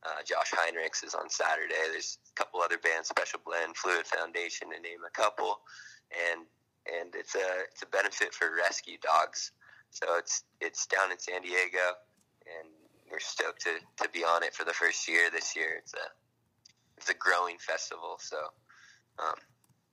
Uh, 0.03 0.21
Josh 0.27 0.51
Heinrichs 0.51 1.03
is 1.03 1.15
on 1.15 1.31
Saturday. 1.31 1.81
There's 1.91 2.19
a 2.31 2.35
couple 2.35 2.61
other 2.61 2.77
bands, 2.77 3.09
Special 3.09 3.41
Blend, 3.45 3.75
Fluid 3.75 4.07
Foundation, 4.07 4.69
to 4.71 4.79
name 4.81 4.99
a 5.07 5.11
couple, 5.11 5.61
and 6.13 6.45
and 6.87 7.15
it's 7.15 7.35
a 7.35 7.65
it's 7.73 7.83
a 7.83 7.87
benefit 7.87 8.35
for 8.35 8.55
rescue 8.55 8.99
dogs. 9.03 9.53
So 9.91 10.17
it's 10.19 10.45
it's 10.61 10.87
down 10.87 11.11
in 11.11 11.19
San 11.19 11.41
Diego, 11.41 11.97
and 12.45 12.69
we're 13.11 13.21
stoked 13.21 13.63
to, 13.63 13.77
to 14.03 14.09
be 14.11 14.25
on 14.25 14.43
it 14.43 14.55
for 14.55 14.65
the 14.65 14.73
first 14.75 15.09
year 15.09 15.31
this 15.31 15.57
year. 15.57 15.77
It's 15.79 15.95
a 15.95 16.07
it's 16.97 17.11
a 17.11 17.15
growing 17.15 17.59
festival, 17.59 18.17
so 18.19 18.39
um, 19.19 19.35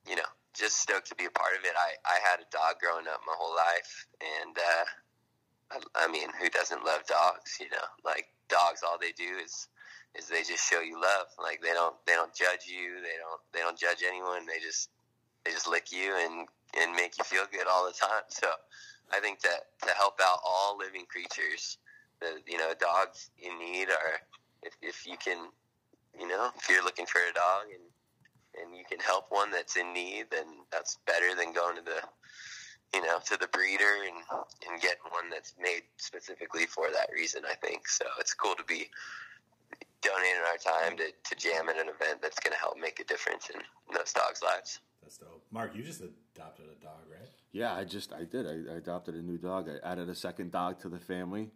you 0.08 0.16
know, 0.16 0.28
just 0.54 0.78
stoked 0.78 1.08
to 1.08 1.14
be 1.14 1.26
a 1.26 1.30
part 1.30 1.56
of 1.58 1.64
it. 1.64 1.72
I, 1.76 1.94
I 2.04 2.18
had 2.28 2.40
a 2.40 2.50
dog 2.50 2.80
growing 2.80 3.06
up 3.06 3.20
my 3.26 3.34
whole 3.36 3.54
life, 3.54 4.06
and 4.20 4.56
uh, 4.58 4.84
I, 5.72 6.06
I 6.06 6.10
mean, 6.10 6.28
who 6.40 6.48
doesn't 6.50 6.84
love 6.84 7.06
dogs? 7.06 7.56
You 7.60 7.70
know, 7.70 7.86
like 8.04 8.28
dogs, 8.48 8.82
all 8.84 8.98
they 9.00 9.12
do 9.12 9.38
is 9.42 9.68
is 10.14 10.28
they 10.28 10.42
just 10.42 10.68
show 10.68 10.80
you 10.80 11.00
love. 11.00 11.26
Like 11.40 11.62
they 11.62 11.72
don't 11.72 11.96
they 12.06 12.14
don't 12.14 12.34
judge 12.34 12.66
you. 12.66 13.00
They 13.00 13.16
don't 13.18 13.40
they 13.52 13.60
don't 13.60 13.78
judge 13.78 14.04
anyone. 14.06 14.46
They 14.46 14.60
just 14.60 14.90
they 15.44 15.50
just 15.50 15.68
lick 15.68 15.92
you 15.92 16.14
and 16.16 16.48
and 16.78 16.94
make 16.94 17.18
you 17.18 17.24
feel 17.24 17.44
good 17.50 17.66
all 17.66 17.86
the 17.86 17.92
time. 17.92 18.24
So 18.28 18.48
I 19.12 19.20
think 19.20 19.40
that 19.40 19.72
to 19.86 19.94
help 19.94 20.20
out 20.22 20.38
all 20.46 20.78
living 20.78 21.04
creatures, 21.08 21.78
the 22.20 22.40
you 22.46 22.58
know 22.58 22.72
dogs 22.78 23.30
in 23.38 23.58
need 23.58 23.88
are 23.88 24.20
if 24.62 24.74
if 24.80 25.06
you 25.06 25.16
can, 25.16 25.48
you 26.18 26.28
know, 26.28 26.50
if 26.56 26.68
you're 26.68 26.84
looking 26.84 27.06
for 27.06 27.18
a 27.18 27.32
dog 27.32 27.66
and 27.72 27.82
and 28.60 28.76
you 28.76 28.84
can 28.84 29.00
help 29.00 29.26
one 29.30 29.50
that's 29.50 29.76
in 29.76 29.94
need, 29.94 30.26
then 30.30 30.44
that's 30.70 30.98
better 31.06 31.34
than 31.34 31.54
going 31.54 31.76
to 31.76 31.82
the 31.82 32.00
you 32.94 33.02
know 33.02 33.18
to 33.26 33.36
the 33.38 33.48
breeder 33.48 34.04
and 34.06 34.16
and 34.68 34.80
getting 34.80 35.08
one 35.10 35.30
that's 35.30 35.54
made 35.60 35.82
specifically 35.96 36.66
for 36.66 36.90
that 36.92 37.08
reason. 37.14 37.42
I 37.50 37.54
think 37.54 37.88
so. 37.88 38.04
It's 38.20 38.34
cool 38.34 38.54
to 38.54 38.64
be 38.64 38.90
donating 40.02 40.42
our 40.46 40.58
time 40.58 40.96
to, 40.98 41.04
to 41.24 41.34
jam 41.36 41.68
at 41.68 41.76
an 41.76 41.88
event 41.88 42.20
that's 42.20 42.40
going 42.40 42.52
to 42.52 42.58
help 42.58 42.76
make 42.76 42.98
a 42.98 43.04
difference 43.04 43.48
in 43.50 43.60
those 43.94 44.12
dogs' 44.12 44.42
lives. 44.42 44.80
That's 45.00 45.16
dope. 45.16 45.44
Mark, 45.50 45.74
you 45.74 45.82
just 45.82 46.00
adopted 46.00 46.66
a 46.66 46.84
dog, 46.84 47.02
right? 47.10 47.28
Yeah, 47.52 47.74
I 47.74 47.84
just 47.84 48.12
I 48.12 48.24
did. 48.24 48.46
I, 48.46 48.74
I 48.74 48.76
adopted 48.76 49.14
a 49.14 49.22
new 49.22 49.38
dog. 49.38 49.68
I 49.68 49.86
added 49.86 50.08
a 50.08 50.14
second 50.14 50.52
dog 50.52 50.80
to 50.80 50.88
the 50.88 50.98
family, 50.98 51.50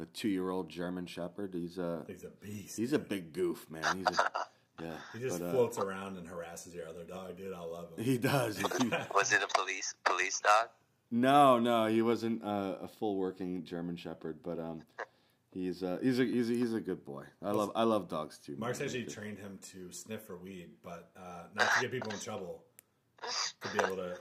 a 0.00 0.06
two-year-old 0.06 0.68
German 0.68 1.06
Shepherd. 1.06 1.54
He's 1.54 1.78
a 1.78 2.04
He's 2.06 2.24
a 2.24 2.28
beast. 2.28 2.76
he's 2.76 2.92
a 2.92 2.98
big 2.98 3.32
goof, 3.32 3.70
man. 3.70 3.84
He's 4.06 4.18
a, 4.18 4.30
yeah. 4.82 4.90
he 5.12 5.20
just 5.20 5.40
but, 5.40 5.46
uh, 5.46 5.50
floats 5.52 5.78
around 5.78 6.18
and 6.18 6.28
harasses 6.28 6.74
your 6.74 6.88
other 6.88 7.04
dog, 7.04 7.36
dude. 7.36 7.52
I 7.52 7.60
love 7.60 7.88
him. 7.96 8.04
He 8.04 8.18
does. 8.18 8.62
Was 9.14 9.32
it 9.32 9.42
a 9.42 9.48
police 9.58 9.94
police 10.04 10.40
dog? 10.40 10.68
No, 11.10 11.58
no, 11.58 11.86
he 11.86 12.02
wasn't 12.02 12.42
uh, 12.42 12.76
a 12.82 12.88
full 12.88 13.16
working 13.16 13.62
German 13.64 13.96
Shepherd, 13.96 14.38
but 14.42 14.58
um, 14.58 14.82
he's 15.52 15.82
uh, 15.82 15.98
he's 16.02 16.18
a 16.18 16.24
he's 16.24 16.50
a, 16.50 16.52
he's 16.52 16.74
a 16.74 16.80
good 16.80 17.04
boy. 17.04 17.24
I 17.42 17.52
love 17.52 17.70
I 17.76 17.84
love 17.84 18.08
dogs 18.08 18.38
too. 18.38 18.56
Mark's 18.58 18.80
man. 18.80 18.88
actually 18.88 19.04
trained 19.04 19.38
him 19.38 19.58
to 19.70 19.92
sniff 19.92 20.22
for 20.22 20.36
weed, 20.36 20.70
but 20.82 21.10
uh, 21.16 21.44
not 21.54 21.72
to 21.74 21.80
get 21.80 21.92
people 21.92 22.12
in 22.12 22.18
trouble. 22.18 22.64
To 23.62 23.68
be 23.72 23.82
able 23.82 23.96
to 23.96 24.18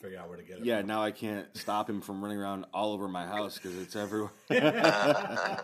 figure 0.00 0.18
out 0.18 0.28
where 0.28 0.36
to 0.36 0.42
get 0.42 0.58
it. 0.58 0.64
Yeah, 0.64 0.82
now 0.82 1.02
I 1.02 1.10
can't 1.10 1.46
stop 1.56 1.88
him 1.88 2.00
from 2.00 2.22
running 2.22 2.38
around 2.38 2.66
all 2.72 2.92
over 2.92 3.08
my 3.08 3.26
house 3.26 3.58
because 3.58 3.78
it's 3.78 3.96
everywhere. 3.96 4.30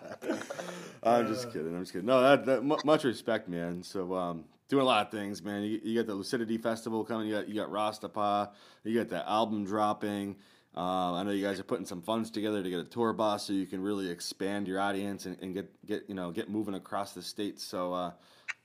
I'm 1.03 1.27
just 1.27 1.53
kidding. 1.53 1.75
I'm 1.75 1.83
just 1.83 1.93
kidding. 1.93 2.07
No, 2.07 2.23
that, 2.23 2.47
that 2.47 2.65
mu- 2.65 2.79
much 2.85 3.05
respect, 3.05 3.49
man. 3.49 3.83
So, 3.83 4.15
um, 4.15 4.45
doing 4.69 4.83
a 4.83 4.87
lot 4.87 5.07
of 5.07 5.13
things, 5.13 5.43
man. 5.43 5.63
You, 5.63 5.81
you 5.83 5.99
got 5.99 6.07
the 6.07 6.15
Lucidity 6.15 6.59
Festival 6.59 7.05
coming. 7.05 7.29
You 7.29 7.35
got 7.35 7.49
you 7.49 7.55
got 7.55 7.71
Rastapa. 7.71 8.51
You 8.85 8.99
got 8.99 9.09
the 9.09 9.29
album 9.29 9.65
dropping. 9.65 10.37
Um, 10.75 11.15
I 11.15 11.23
know 11.23 11.33
you 11.33 11.45
guys 11.45 11.61
are 11.61 11.65
putting 11.65 11.85
some 11.85 12.01
funds 12.01 12.31
together 12.31 12.63
to 12.63 12.71
get 12.71 12.81
a 12.81 12.85
tour 12.85 13.13
bus 13.13 13.47
so 13.47 13.53
you 13.53 13.67
can 13.67 13.83
really 13.83 14.09
expand 14.11 14.67
your 14.67 14.81
audience 14.81 15.27
and, 15.27 15.37
and 15.43 15.53
get 15.53 15.87
get 15.87 16.05
you 16.09 16.15
know 16.15 16.31
get 16.31 16.49
moving 16.49 16.75
across 16.75 17.13
the 17.13 17.23
states. 17.23 17.63
So, 17.63 17.93
uh, 17.93 18.13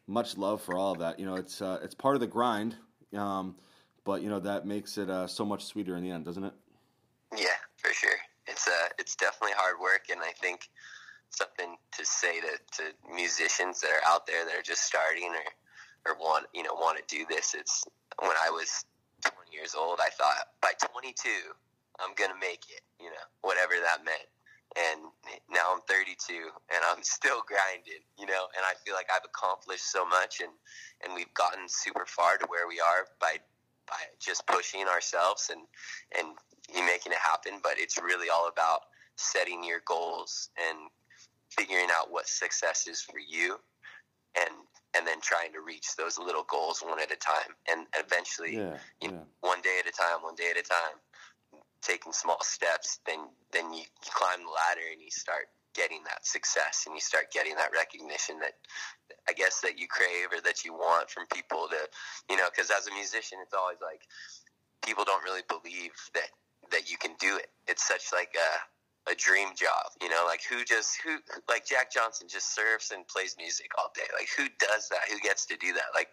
much 0.07 0.37
love 0.37 0.61
for 0.61 0.75
all 0.75 0.93
of 0.93 0.99
that. 0.99 1.19
You 1.19 1.25
know, 1.25 1.35
it's 1.35 1.61
uh, 1.61 1.79
it's 1.83 1.93
part 1.93 2.15
of 2.15 2.21
the 2.21 2.27
grind. 2.27 2.75
Um, 3.13 3.55
but 4.07 4.23
you 4.23 4.29
know 4.29 4.39
that 4.39 4.65
makes 4.65 4.97
it 4.97 5.09
uh, 5.09 5.27
so 5.27 5.43
much 5.43 5.65
sweeter 5.65 5.97
in 5.97 6.01
the 6.01 6.09
end, 6.09 6.23
doesn't 6.23 6.45
it? 6.45 6.53
Yeah, 7.35 7.59
for 7.75 7.91
sure. 7.91 8.15
It's 8.47 8.65
uh, 8.65 8.87
it's 8.97 9.17
definitely 9.17 9.51
hard 9.57 9.81
work, 9.81 10.07
and 10.09 10.21
I 10.21 10.31
think 10.31 10.69
something 11.29 11.75
to 11.91 12.05
say 12.05 12.39
to, 12.39 12.55
to 12.77 13.13
musicians 13.13 13.81
that 13.81 13.91
are 13.91 14.07
out 14.07 14.25
there 14.25 14.45
that 14.45 14.55
are 14.55 14.63
just 14.63 14.83
starting 14.83 15.35
or 15.35 16.11
or 16.11 16.17
want 16.19 16.47
you 16.55 16.63
know 16.63 16.73
want 16.73 16.97
to 16.97 17.03
do 17.13 17.25
this. 17.29 17.53
It's 17.53 17.83
when 18.19 18.31
I 18.41 18.49
was 18.49 18.85
20 19.23 19.35
years 19.51 19.75
old, 19.75 19.99
I 19.99 20.09
thought 20.09 20.55
by 20.61 20.71
22 20.79 21.13
I'm 21.99 22.15
gonna 22.15 22.39
make 22.39 22.63
it. 22.71 22.87
You 23.03 23.11
know, 23.11 23.25
whatever 23.41 23.73
that 23.83 24.05
meant. 24.05 24.31
And 24.75 25.09
now 25.49 25.73
I'm 25.73 25.81
32, 25.87 26.15
and 26.69 26.81
I'm 26.87 27.03
still 27.03 27.41
grinding. 27.43 28.07
You 28.15 28.27
know, 28.27 28.47
and 28.55 28.63
I 28.63 28.71
feel 28.85 28.95
like 28.95 29.11
I've 29.11 29.27
accomplished 29.27 29.91
so 29.91 30.07
much, 30.07 30.39
and 30.39 30.55
and 31.03 31.11
we've 31.11 31.33
gotten 31.33 31.67
super 31.67 32.05
far 32.07 32.37
to 32.37 32.47
where 32.47 32.69
we 32.69 32.79
are 32.79 33.03
by 33.19 33.43
by 33.87 33.95
just 34.19 34.45
pushing 34.47 34.87
ourselves 34.87 35.49
and 35.51 35.61
and 36.17 36.35
you 36.73 36.85
making 36.85 37.11
it 37.11 37.17
happen. 37.19 37.59
But 37.63 37.73
it's 37.77 37.97
really 37.97 38.29
all 38.29 38.47
about 38.47 38.81
setting 39.15 39.63
your 39.63 39.81
goals 39.85 40.49
and 40.57 40.89
figuring 41.49 41.87
out 41.91 42.11
what 42.11 42.27
success 42.27 42.87
is 42.87 43.01
for 43.01 43.19
you, 43.19 43.57
and 44.37 44.51
and 44.95 45.05
then 45.05 45.21
trying 45.21 45.53
to 45.53 45.61
reach 45.61 45.95
those 45.95 46.17
little 46.17 46.43
goals 46.43 46.81
one 46.85 46.99
at 46.99 47.11
a 47.11 47.15
time, 47.15 47.55
and 47.71 47.87
eventually, 47.97 48.55
Yeah, 48.55 48.77
you 49.01 49.09
yeah. 49.09 49.11
know, 49.11 49.23
one 49.41 49.61
day 49.61 49.79
at 49.79 49.87
a 49.87 49.91
time, 49.91 50.21
one 50.23 50.35
day 50.35 50.49
at 50.51 50.57
a 50.57 50.67
time, 50.67 51.61
taking 51.81 52.11
small 52.13 52.41
steps. 52.41 52.99
Then 53.05 53.29
then 53.51 53.73
you 53.73 53.83
climb 54.05 54.39
the 54.43 54.51
ladder 54.51 54.87
and 54.91 55.01
you 55.01 55.11
start 55.11 55.47
getting 55.77 56.01
that 56.09 56.25
success 56.25 56.83
and 56.85 56.95
you 56.95 57.01
start 57.01 57.29
getting 57.31 57.55
that 57.55 57.69
recognition 57.71 58.39
that 58.41 58.57
I 59.29 59.33
guess 59.33 59.61
that 59.61 59.77
you 59.77 59.87
crave 59.87 60.33
or 60.33 60.41
that 60.41 60.65
you 60.65 60.73
want 60.73 61.09
from 61.09 61.29
people 61.31 61.69
to 61.69 61.81
you 62.33 62.37
know 62.37 62.49
because 62.49 62.73
as 62.73 62.87
a 62.87 62.93
musician 62.93 63.37
it's 63.45 63.53
always 63.53 63.77
like 63.79 64.01
people 64.83 65.05
don't 65.05 65.23
really 65.23 65.45
believe 65.47 65.93
that 66.17 66.33
that 66.71 66.89
you 66.89 66.97
can 66.97 67.13
do 67.19 67.37
it. 67.37 67.47
It's 67.67 67.87
such 67.87 68.09
like 68.11 68.33
a 68.33 68.51
a 69.09 69.15
dream 69.15 69.55
job 69.55 69.87
you 70.01 70.09
know 70.09 70.25
like 70.27 70.41
who 70.49 70.65
just 70.65 70.99
who 71.05 71.19
like 71.47 71.65
Jack 71.65 71.93
Johnson 71.93 72.27
just 72.27 72.53
surfs 72.53 72.91
and 72.91 73.07
plays 73.07 73.35
music 73.37 73.69
all 73.77 73.91
day. 73.95 74.09
Like 74.17 74.27
who 74.35 74.49
does 74.59 74.89
that? 74.89 75.07
Who 75.11 75.19
gets 75.19 75.45
to 75.45 75.55
do 75.57 75.73
that? 75.73 75.93
Like 75.93 76.09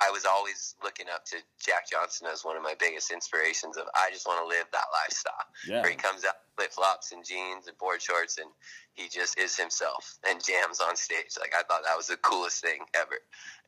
I 0.00 0.10
was 0.10 0.24
always 0.24 0.74
looking 0.82 1.06
up 1.12 1.24
to 1.26 1.36
Jack 1.58 1.90
Johnson 1.90 2.28
as 2.32 2.44
one 2.44 2.56
of 2.56 2.62
my 2.62 2.74
biggest 2.78 3.10
inspirations. 3.10 3.76
Of 3.76 3.84
I 3.94 4.10
just 4.12 4.26
want 4.26 4.40
to 4.42 4.46
live 4.46 4.66
that 4.72 4.86
lifestyle 4.92 5.46
Yeah. 5.66 5.82
where 5.82 5.90
he 5.90 5.96
comes 5.96 6.24
out 6.24 6.34
flip 6.56 6.72
flops 6.72 7.12
and 7.12 7.24
jeans 7.24 7.66
and 7.66 7.76
board 7.78 8.02
shorts 8.02 8.38
and 8.38 8.50
he 8.94 9.08
just 9.08 9.38
is 9.38 9.56
himself 9.56 10.18
and 10.28 10.42
jams 10.44 10.80
on 10.80 10.96
stage. 10.96 11.34
Like 11.38 11.54
I 11.54 11.62
thought 11.62 11.82
that 11.84 11.96
was 11.96 12.06
the 12.06 12.16
coolest 12.18 12.62
thing 12.62 12.80
ever. 12.94 13.18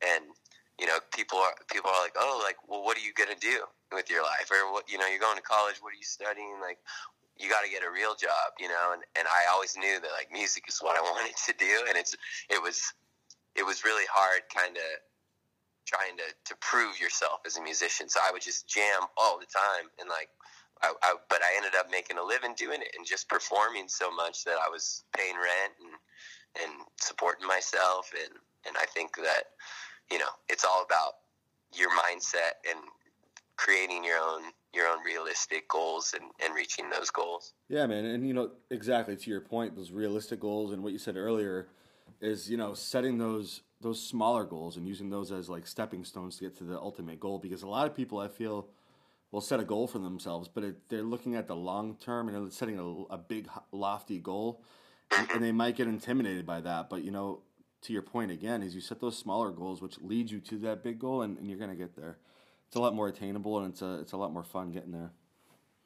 And 0.01 0.25
you 0.79 0.87
know, 0.87 0.97
people 1.13 1.37
are 1.37 1.53
people 1.71 1.91
are 1.91 2.01
like, 2.01 2.15
oh, 2.17 2.41
like, 2.43 2.57
well, 2.67 2.83
what 2.83 2.97
are 2.97 3.01
you 3.01 3.13
gonna 3.13 3.37
do 3.39 3.63
with 3.91 4.09
your 4.09 4.23
life? 4.23 4.49
Or 4.49 4.71
what, 4.71 4.89
you 4.89 4.97
know, 4.97 5.07
you're 5.07 5.19
going 5.19 5.37
to 5.37 5.43
college. 5.43 5.75
What 5.81 5.93
are 5.93 5.97
you 5.99 6.07
studying? 6.07 6.57
Like, 6.61 6.79
you 7.37 7.49
got 7.49 7.61
to 7.63 7.69
get 7.69 7.83
a 7.83 7.91
real 7.91 8.15
job, 8.15 8.55
you 8.59 8.67
know. 8.67 8.93
And 8.93 9.03
and 9.17 9.27
I 9.27 9.51
always 9.53 9.75
knew 9.77 9.99
that 9.99 10.11
like 10.17 10.31
music 10.31 10.63
is 10.67 10.79
what 10.79 10.97
I 10.97 11.01
wanted 11.11 11.35
to 11.45 11.53
do, 11.59 11.85
and 11.87 11.97
it's 11.97 12.15
it 12.49 12.61
was 12.61 12.81
it 13.55 13.63
was 13.65 13.83
really 13.83 14.05
hard, 14.11 14.41
kind 14.53 14.77
of 14.77 14.83
trying 15.85 16.17
to 16.17 16.23
to 16.45 16.55
prove 16.61 16.99
yourself 16.99 17.41
as 17.45 17.57
a 17.57 17.61
musician. 17.61 18.09
So 18.09 18.19
I 18.23 18.31
would 18.31 18.41
just 18.41 18.67
jam 18.67 19.01
all 19.17 19.39
the 19.39 19.47
time, 19.47 19.89
and 19.99 20.09
like. 20.09 20.29
I, 20.83 20.93
I, 21.03 21.13
but 21.29 21.41
I 21.43 21.57
ended 21.57 21.75
up 21.77 21.91
making 21.91 22.17
a 22.17 22.23
living 22.23 22.55
doing 22.57 22.81
it 22.81 22.87
and 22.97 23.05
just 23.05 23.29
performing 23.29 23.87
so 23.87 24.09
much 24.09 24.43
that 24.45 24.57
I 24.57 24.67
was 24.67 25.03
paying 25.15 25.35
rent 25.35 25.73
and 25.79 25.93
and 26.63 26.71
supporting 26.99 27.47
myself 27.47 28.11
and 28.19 28.33
and 28.65 28.75
I 28.81 28.85
think 28.85 29.15
that 29.17 29.43
you 30.11 30.17
know 30.17 30.33
it's 30.49 30.65
all 30.65 30.83
about 30.83 31.13
your 31.77 31.89
mindset 31.91 32.57
and 32.69 32.79
creating 33.57 34.03
your 34.03 34.17
own 34.17 34.43
your 34.73 34.87
own 34.87 35.03
realistic 35.03 35.67
goals 35.67 36.15
and, 36.19 36.31
and 36.43 36.55
reaching 36.55 36.89
those 36.89 37.09
goals. 37.09 37.53
Yeah, 37.67 37.85
man, 37.85 38.05
and 38.05 38.25
you 38.27 38.33
know 38.33 38.51
exactly 38.69 39.15
to 39.15 39.29
your 39.29 39.41
point, 39.41 39.75
those 39.75 39.91
realistic 39.91 40.39
goals 40.39 40.71
and 40.71 40.81
what 40.81 40.93
you 40.93 40.99
said 40.99 41.17
earlier 41.17 41.67
is 42.19 42.49
you 42.49 42.57
know 42.57 42.73
setting 42.73 43.17
those 43.17 43.61
those 43.81 44.01
smaller 44.01 44.43
goals 44.43 44.77
and 44.77 44.87
using 44.87 45.09
those 45.09 45.31
as 45.31 45.49
like 45.49 45.67
stepping 45.67 46.03
stones 46.03 46.37
to 46.37 46.45
get 46.45 46.57
to 46.57 46.63
the 46.63 46.77
ultimate 46.77 47.19
goal. 47.19 47.39
Because 47.39 47.63
a 47.63 47.67
lot 47.67 47.87
of 47.87 47.95
people, 47.95 48.19
I 48.19 48.27
feel, 48.27 48.67
will 49.31 49.41
set 49.41 49.59
a 49.59 49.63
goal 49.63 49.87
for 49.87 49.99
themselves, 49.99 50.47
but 50.47 50.63
it, 50.63 50.89
they're 50.89 51.03
looking 51.03 51.35
at 51.35 51.47
the 51.47 51.55
long 51.55 51.95
term 51.95 52.27
and 52.27 52.37
they're 52.37 52.51
setting 52.51 52.79
a, 52.79 53.13
a 53.13 53.17
big 53.17 53.47
lofty 53.71 54.19
goal, 54.19 54.61
and, 55.17 55.29
and 55.31 55.43
they 55.43 55.51
might 55.51 55.75
get 55.75 55.87
intimidated 55.87 56.45
by 56.45 56.61
that. 56.61 56.89
But 56.89 57.03
you 57.03 57.11
know, 57.11 57.41
to 57.83 57.93
your 57.93 58.01
point 58.01 58.31
again, 58.31 58.61
is 58.61 58.75
you 58.75 58.81
set 58.81 58.99
those 58.99 59.17
smaller 59.17 59.51
goals, 59.51 59.81
which 59.81 59.99
lead 60.01 60.29
you 60.29 60.39
to 60.41 60.57
that 60.59 60.83
big 60.83 60.99
goal, 60.99 61.21
and, 61.21 61.37
and 61.37 61.49
you're 61.49 61.59
gonna 61.59 61.75
get 61.75 61.95
there. 61.95 62.17
It's 62.67 62.75
a 62.75 62.79
lot 62.79 62.93
more 62.93 63.07
attainable, 63.07 63.59
and 63.59 63.71
it's 63.71 63.81
a 63.81 63.99
it's 63.99 64.11
a 64.11 64.17
lot 64.17 64.33
more 64.33 64.43
fun 64.43 64.71
getting 64.71 64.91
there. 64.91 65.11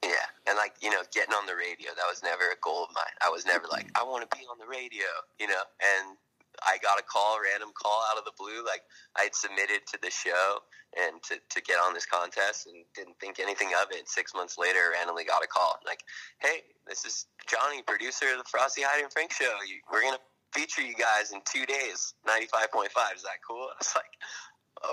Yeah, 0.04 0.12
and 0.48 0.58
like 0.58 0.76
you 0.82 0.90
know, 0.90 1.02
getting 1.14 1.34
on 1.34 1.46
the 1.46 1.56
radio 1.56 1.90
that 1.96 2.06
was 2.10 2.22
never 2.24 2.44
a 2.44 2.58
goal 2.62 2.84
of 2.84 2.90
mine. 2.94 3.16
I 3.24 3.30
was 3.30 3.46
never 3.46 3.66
like 3.72 3.90
I 3.96 4.04
want 4.04 4.30
to 4.30 4.38
be 4.38 4.44
on 4.46 4.58
the 4.58 4.68
radio, 4.68 5.06
you 5.40 5.48
know. 5.48 5.62
And 5.82 6.18
I 6.64 6.78
got 6.82 7.00
a 7.00 7.04
call, 7.04 7.38
random 7.42 7.70
call 7.76 8.04
out 8.12 8.18
of 8.18 8.26
the 8.26 8.36
blue. 8.38 8.64
Like 8.66 8.82
I 9.18 9.24
had 9.24 9.36
submitted 9.36 9.86
to 9.92 9.98
the 10.02 10.12
show 10.12 10.60
and 10.96 11.22
to, 11.24 11.36
to 11.36 11.60
get 11.62 11.78
on 11.80 11.94
this 11.94 12.06
contest 12.06 12.68
and 12.68 12.86
didn't 12.96 13.20
think 13.20 13.40
anything 13.40 13.72
of 13.82 13.92
it. 13.92 14.08
Six 14.08 14.34
months 14.34 14.58
later, 14.58 14.94
randomly 14.94 15.26
got 15.26 15.44
a 15.44 15.48
call 15.48 15.80
like, 15.86 16.00
"Hey, 16.40 16.64
this 16.88 17.06
is 17.06 17.28
Johnny, 17.48 17.82
producer 17.82 18.32
of 18.32 18.38
the 18.38 18.50
Frosty 18.50 18.82
Heidi 18.82 19.04
and 19.04 19.12
Frank 19.12 19.32
show. 19.34 19.52
You, 19.68 19.82
we're 19.92 20.02
gonna 20.02 20.24
feature 20.54 20.82
you 20.82 20.96
guys 20.96 21.32
in 21.32 21.42
two 21.46 21.66
days, 21.66 22.14
ninety 22.26 22.48
five 22.48 22.72
point 22.72 22.92
five. 22.92 23.16
Is 23.16 23.24
that 23.24 23.44
cool?" 23.48 23.70
I 23.74 23.76
was 23.80 23.94
like, 23.96 24.14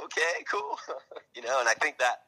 "Okay, 0.04 0.44
cool." 0.50 0.78
you 1.36 1.42
know, 1.42 1.60
and 1.60 1.68
I 1.68 1.74
think 1.74 1.98
that. 1.98 2.22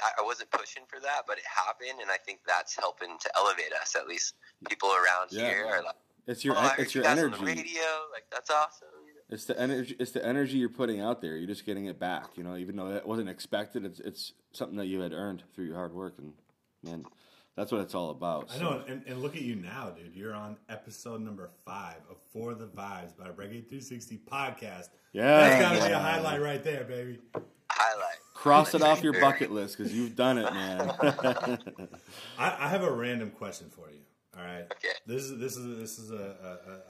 I 0.00 0.22
I 0.22 0.22
wasn't 0.22 0.50
pushing 0.52 0.84
for 0.86 1.00
that, 1.00 1.26
but 1.26 1.38
it 1.38 1.44
happened, 1.44 2.00
and 2.00 2.08
I 2.08 2.18
think 2.18 2.38
that's 2.46 2.76
helping 2.78 3.18
to 3.18 3.28
elevate 3.36 3.72
us. 3.82 3.96
At 3.96 4.06
least 4.06 4.34
people 4.68 4.90
around 4.90 5.32
Yeah, 5.32 5.50
here 5.50 5.66
are 5.66 5.82
like, 5.82 5.98
It's 6.28 6.44
your 6.44 6.54
"Oh, 6.56 6.70
it's 6.78 6.94
your 6.94 7.04
guys 7.04 7.18
energy. 7.18 7.34
on 7.34 7.40
the 7.40 7.46
radio. 7.46 7.82
Like 8.12 8.24
that's 8.30 8.50
awesome." 8.50 8.88
you 9.06 9.14
know? 9.14 9.20
It's 9.30 9.46
the 9.46 9.58
energy. 9.58 9.96
It's 9.98 10.12
the 10.12 10.24
energy 10.24 10.58
you're 10.58 10.68
putting 10.68 11.00
out 11.00 11.22
there. 11.22 11.36
You're 11.36 11.48
just 11.48 11.64
getting 11.64 11.86
it 11.86 11.98
back. 11.98 12.28
You 12.36 12.44
know, 12.44 12.56
even 12.56 12.76
though 12.76 12.90
it 12.90 13.06
wasn't 13.06 13.30
expected, 13.30 13.84
it's 13.84 13.98
it's 14.00 14.32
something 14.52 14.76
that 14.76 14.86
you 14.86 15.00
had 15.00 15.12
earned 15.12 15.42
through 15.54 15.64
your 15.64 15.76
hard 15.76 15.94
work, 15.94 16.14
and 16.18 16.34
man, 16.84 17.06
that's 17.56 17.72
what 17.72 17.80
it's 17.80 17.94
all 17.94 18.10
about. 18.10 18.50
I 18.54 18.58
know, 18.60 18.84
and, 18.86 19.02
and 19.06 19.22
look 19.22 19.34
at 19.34 19.42
you 19.42 19.56
now, 19.56 19.90
dude. 19.90 20.14
You're 20.14 20.34
on 20.34 20.58
episode 20.68 21.22
number 21.22 21.50
five 21.64 21.96
of 22.10 22.16
For 22.32 22.54
the 22.54 22.66
Vibes 22.66 23.16
by 23.16 23.28
Reggae 23.30 23.66
360 23.66 24.20
podcast. 24.30 24.90
Yeah, 25.12 25.38
That's 25.38 25.62
got 25.62 25.82
to 25.82 25.88
be 25.88 25.92
a 25.92 25.98
highlight 25.98 26.40
right 26.40 26.62
there, 26.62 26.84
baby. 26.84 27.18
Highlight. 27.70 28.16
Cross 28.34 28.74
it 28.74 28.82
off 28.82 29.02
your 29.02 29.18
bucket 29.20 29.50
list 29.50 29.76
because 29.76 29.92
you've 29.92 30.14
done 30.14 30.38
it, 30.38 30.52
man. 30.52 30.92
I, 32.38 32.56
I 32.60 32.68
have 32.68 32.84
a 32.84 32.92
random 32.92 33.30
question 33.30 33.70
for 33.70 33.90
you. 33.90 33.98
All 34.38 34.44
right. 34.44 34.64
Okay. 34.72 34.94
This 35.06 35.22
is 35.24 35.38
this 35.38 35.56
is 35.56 35.78
this 35.78 35.98
is 35.98 36.10
a, 36.10 36.14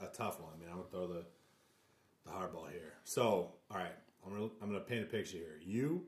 a, 0.01 0.05
a 0.05 0.09
tough 0.09 0.39
one. 0.39 0.51
I 0.55 0.59
mean, 0.59 0.69
I'm 0.69 0.77
gonna 0.77 0.89
throw 0.89 1.07
the 1.07 1.25
the 2.25 2.31
hardball 2.31 2.69
here. 2.69 2.93
So, 3.03 3.53
all 3.71 3.77
right, 3.77 3.95
I'm 4.25 4.33
gonna 4.33 4.49
I'm 4.61 4.67
gonna 4.69 4.81
paint 4.81 5.03
a 5.03 5.07
picture 5.07 5.37
here. 5.37 5.59
You, 5.63 6.05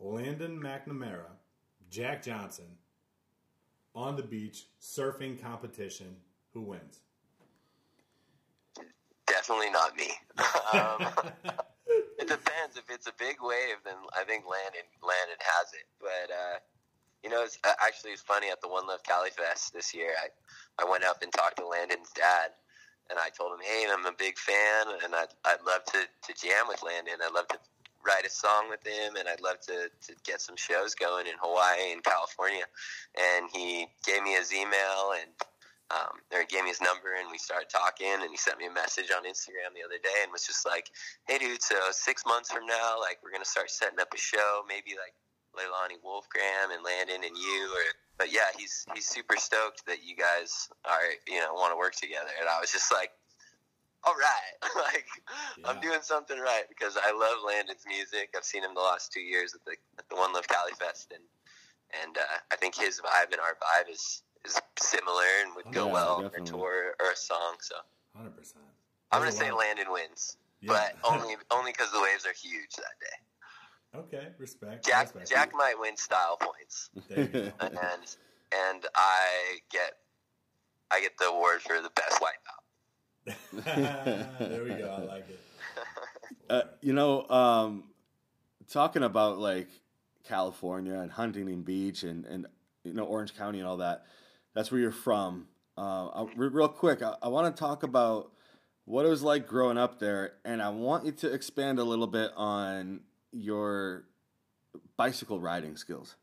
Landon 0.00 0.60
McNamara, 0.60 1.36
Jack 1.88 2.24
Johnson, 2.24 2.78
on 3.94 4.16
the 4.16 4.22
beach 4.22 4.66
surfing 4.80 5.40
competition. 5.40 6.16
Who 6.52 6.62
wins? 6.62 7.00
Definitely 9.26 9.70
not 9.70 9.96
me. 9.96 10.10
um, 10.72 11.06
it 12.18 12.28
depends. 12.28 12.76
If 12.76 12.90
it's 12.90 13.06
a 13.06 13.12
big 13.18 13.36
wave, 13.40 13.76
then 13.84 13.96
I 14.18 14.24
think 14.24 14.44
Landon 14.46 14.86
Landon 15.02 15.38
has 15.40 15.72
it. 15.74 15.86
But 16.00 16.32
uh, 16.32 16.58
you 17.24 17.30
know, 17.30 17.42
it's, 17.42 17.58
uh, 17.64 17.72
actually, 17.80 18.12
it's 18.12 18.20
funny 18.20 18.50
at 18.50 18.60
the 18.60 18.68
One 18.68 18.86
Love 18.86 19.02
Cali 19.02 19.30
Fest 19.30 19.72
this 19.72 19.94
year. 19.94 20.12
I 20.22 20.28
I 20.78 20.88
went 20.88 21.04
up 21.04 21.22
and 21.22 21.32
talked 21.32 21.56
to 21.56 21.66
Landon's 21.66 22.10
dad, 22.14 22.52
and 23.08 23.18
I 23.18 23.30
told 23.30 23.52
him, 23.52 23.64
"Hey, 23.64 23.86
I'm 23.90 24.04
a 24.04 24.12
big 24.12 24.36
fan, 24.36 24.86
and 25.02 25.14
I'd 25.14 25.32
I'd 25.44 25.62
love 25.66 25.84
to 25.86 26.04
to 26.04 26.32
jam 26.40 26.68
with 26.68 26.82
Landon. 26.82 27.14
I'd 27.24 27.34
love 27.34 27.48
to." 27.48 27.58
Write 28.06 28.26
a 28.26 28.30
song 28.30 28.68
with 28.68 28.84
him, 28.86 29.16
and 29.16 29.26
I'd 29.26 29.40
love 29.40 29.60
to, 29.60 29.88
to 29.88 30.12
get 30.24 30.38
some 30.38 30.56
shows 30.56 30.94
going 30.94 31.26
in 31.26 31.32
Hawaii 31.40 31.90
and 31.90 32.04
California. 32.04 32.66
And 33.16 33.48
he 33.50 33.86
gave 34.04 34.22
me 34.22 34.34
his 34.34 34.52
email, 34.52 35.16
and 35.16 35.32
um, 35.90 36.20
or 36.32 36.40
he 36.40 36.46
gave 36.46 36.64
me 36.64 36.68
his 36.68 36.82
number 36.82 37.16
and 37.16 37.32
we 37.32 37.38
started 37.38 37.68
talking 37.70 38.12
and 38.20 38.30
he 38.30 38.36
sent 38.36 38.58
me 38.58 38.66
a 38.66 38.72
message 38.72 39.08
on 39.08 39.24
Instagram 39.24 39.72
the 39.72 39.84
other 39.84 39.96
day 40.02 40.20
and 40.22 40.32
was 40.32 40.44
just 40.44 40.66
like, 40.66 40.90
hey 41.28 41.38
dude, 41.38 41.62
so 41.62 41.76
six 41.92 42.24
months 42.26 42.50
from 42.50 42.66
now, 42.66 43.00
like 43.00 43.18
we're 43.24 43.32
gonna 43.32 43.44
start 43.44 43.70
setting 43.70 44.00
up 44.00 44.12
a 44.12 44.18
show, 44.18 44.64
maybe 44.68 44.96
like 44.96 45.16
Leilani 45.54 45.98
Wolfgramm 46.04 46.74
and 46.74 46.84
Landon 46.84 47.24
and 47.24 47.36
you 47.36 47.70
or 47.72 47.84
but 48.18 48.32
yeah, 48.32 48.54
he's 48.56 48.86
he's 48.94 49.08
super 49.08 49.36
stoked 49.36 49.86
that 49.86 50.04
you 50.04 50.14
guys 50.14 50.68
are 50.84 51.14
you 51.26 51.40
know 51.40 51.54
want 51.54 51.72
to 51.72 51.78
work 51.78 51.94
together 51.94 52.30
and 52.40 52.48
I 52.48 52.60
was 52.60 52.70
just 52.70 52.92
like, 52.92 53.10
all 54.04 54.14
right, 54.14 54.54
like 54.76 55.06
I'm 55.64 55.80
doing 55.80 56.00
something 56.02 56.38
right 56.38 56.64
because 56.68 56.96
I 56.96 57.10
love 57.12 57.38
Landon's 57.46 57.84
music. 57.86 58.34
I've 58.36 58.44
seen 58.44 58.62
him 58.62 58.74
the 58.74 58.80
last 58.80 59.12
two 59.12 59.22
years 59.22 59.54
at 59.54 59.64
the 59.64 59.76
at 59.98 60.08
the 60.08 60.16
One 60.16 60.32
Love 60.32 60.46
Cali 60.48 60.72
Fest 60.78 61.12
and 61.12 61.24
and 62.02 62.18
uh, 62.18 62.38
I 62.52 62.56
think 62.56 62.74
his 62.74 63.00
vibe 63.00 63.32
and 63.32 63.40
our 63.40 63.54
vibe 63.58 63.90
is 63.92 64.22
is 64.44 64.60
similar 64.78 65.24
and 65.42 65.54
would 65.56 65.72
go 65.72 65.86
Yeah, 65.86 65.92
well 65.92 66.16
on 66.24 66.30
a 66.40 66.44
tour 66.44 66.94
or 67.00 67.10
a 67.12 67.16
song. 67.16 67.56
So 67.60 67.76
Hundred 68.14 68.36
percent. 68.36 68.64
I'm 69.10 69.20
gonna 69.20 69.32
say 69.32 69.50
Landon 69.50 69.90
wins, 69.90 70.36
but 70.66 70.94
only 71.04 71.36
only 71.50 71.72
because 71.72 71.90
the 71.92 72.00
waves 72.00 72.26
are 72.26 72.32
huge 72.34 72.74
that 72.76 72.98
day. 73.00 73.16
Okay, 73.94 74.28
respect. 74.38 74.86
Jack 74.86 75.14
respect. 75.14 75.28
Jack 75.28 75.52
might 75.54 75.78
win 75.78 75.96
style 75.96 76.36
points, 76.40 76.90
There 77.08 77.20
you 77.20 77.26
go. 77.26 77.52
and 77.60 78.16
and 78.52 78.86
I 78.94 79.58
get 79.70 79.94
I 80.90 81.00
get 81.00 81.16
the 81.18 81.26
award 81.26 81.62
for 81.62 81.80
the 81.80 81.90
best 81.90 82.20
wipeout. 82.20 82.64
there 84.38 84.64
we 84.64 84.70
go. 84.70 84.96
I 84.98 85.02
like 85.02 85.28
it. 85.28 85.40
Uh, 86.48 86.62
you 86.82 86.92
know, 86.92 87.26
um, 87.28 87.84
talking 88.70 89.02
about 89.02 89.38
like 89.38 89.68
California 90.24 90.94
and 90.94 91.10
Huntington 91.10 91.62
Beach 91.62 92.02
and, 92.02 92.24
and 92.26 92.46
you 92.82 92.92
know 92.92 93.04
Orange 93.04 93.34
County 93.36 93.58
and 93.58 93.66
all 93.66 93.78
that. 93.78 94.04
That's 94.52 94.70
where 94.70 94.80
you're 94.80 94.92
from. 94.92 95.46
Uh, 95.76 96.08
I, 96.08 96.26
real 96.36 96.68
quick, 96.68 97.02
I, 97.02 97.14
I 97.22 97.28
want 97.28 97.54
to 97.54 97.58
talk 97.58 97.82
about 97.82 98.30
what 98.84 99.06
it 99.06 99.08
was 99.08 99.22
like 99.22 99.46
growing 99.46 99.78
up 99.78 99.98
there, 99.98 100.34
and 100.44 100.62
I 100.62 100.68
want 100.68 101.06
you 101.06 101.12
to 101.12 101.32
expand 101.32 101.78
a 101.78 101.84
little 101.84 102.06
bit 102.06 102.30
on 102.36 103.00
your 103.34 104.04
bicycle 104.96 105.40
riding 105.40 105.76
skills. 105.76 106.16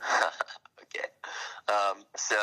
okay. 0.82 1.08
Um, 1.68 2.04
so 2.16 2.36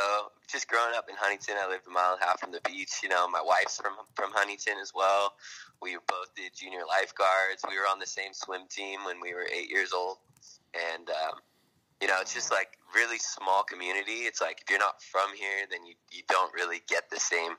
just 0.51 0.67
growing 0.67 0.95
up 0.95 1.05
in 1.09 1.15
Huntington, 1.17 1.55
I 1.61 1.69
lived 1.69 1.87
a 1.87 1.91
mile 1.91 2.13
and 2.13 2.21
a 2.21 2.25
half 2.25 2.39
from 2.39 2.51
the 2.51 2.61
beach. 2.65 2.99
You 3.03 3.09
know, 3.09 3.27
my 3.27 3.41
wife's 3.41 3.77
from 3.77 3.93
from 4.15 4.31
Huntington 4.33 4.75
as 4.81 4.91
well. 4.93 5.33
We 5.81 5.97
both 6.07 6.33
did 6.35 6.51
junior 6.55 6.81
lifeguards. 6.87 7.63
We 7.67 7.77
were 7.77 7.87
on 7.89 7.99
the 7.99 8.07
same 8.07 8.33
swim 8.33 8.61
team 8.69 9.03
when 9.05 9.21
we 9.21 9.33
were 9.33 9.47
eight 9.53 9.69
years 9.69 9.93
old, 9.93 10.17
and 10.73 11.09
um, 11.09 11.39
you 12.01 12.07
know, 12.07 12.17
it's 12.19 12.33
just 12.33 12.51
like 12.51 12.77
really 12.93 13.17
small 13.17 13.63
community. 13.63 14.27
It's 14.27 14.41
like 14.41 14.61
if 14.61 14.69
you're 14.69 14.79
not 14.79 15.01
from 15.01 15.29
here, 15.35 15.65
then 15.69 15.85
you, 15.85 15.95
you 16.11 16.23
don't 16.29 16.53
really 16.53 16.81
get 16.87 17.09
the 17.09 17.19
same 17.19 17.53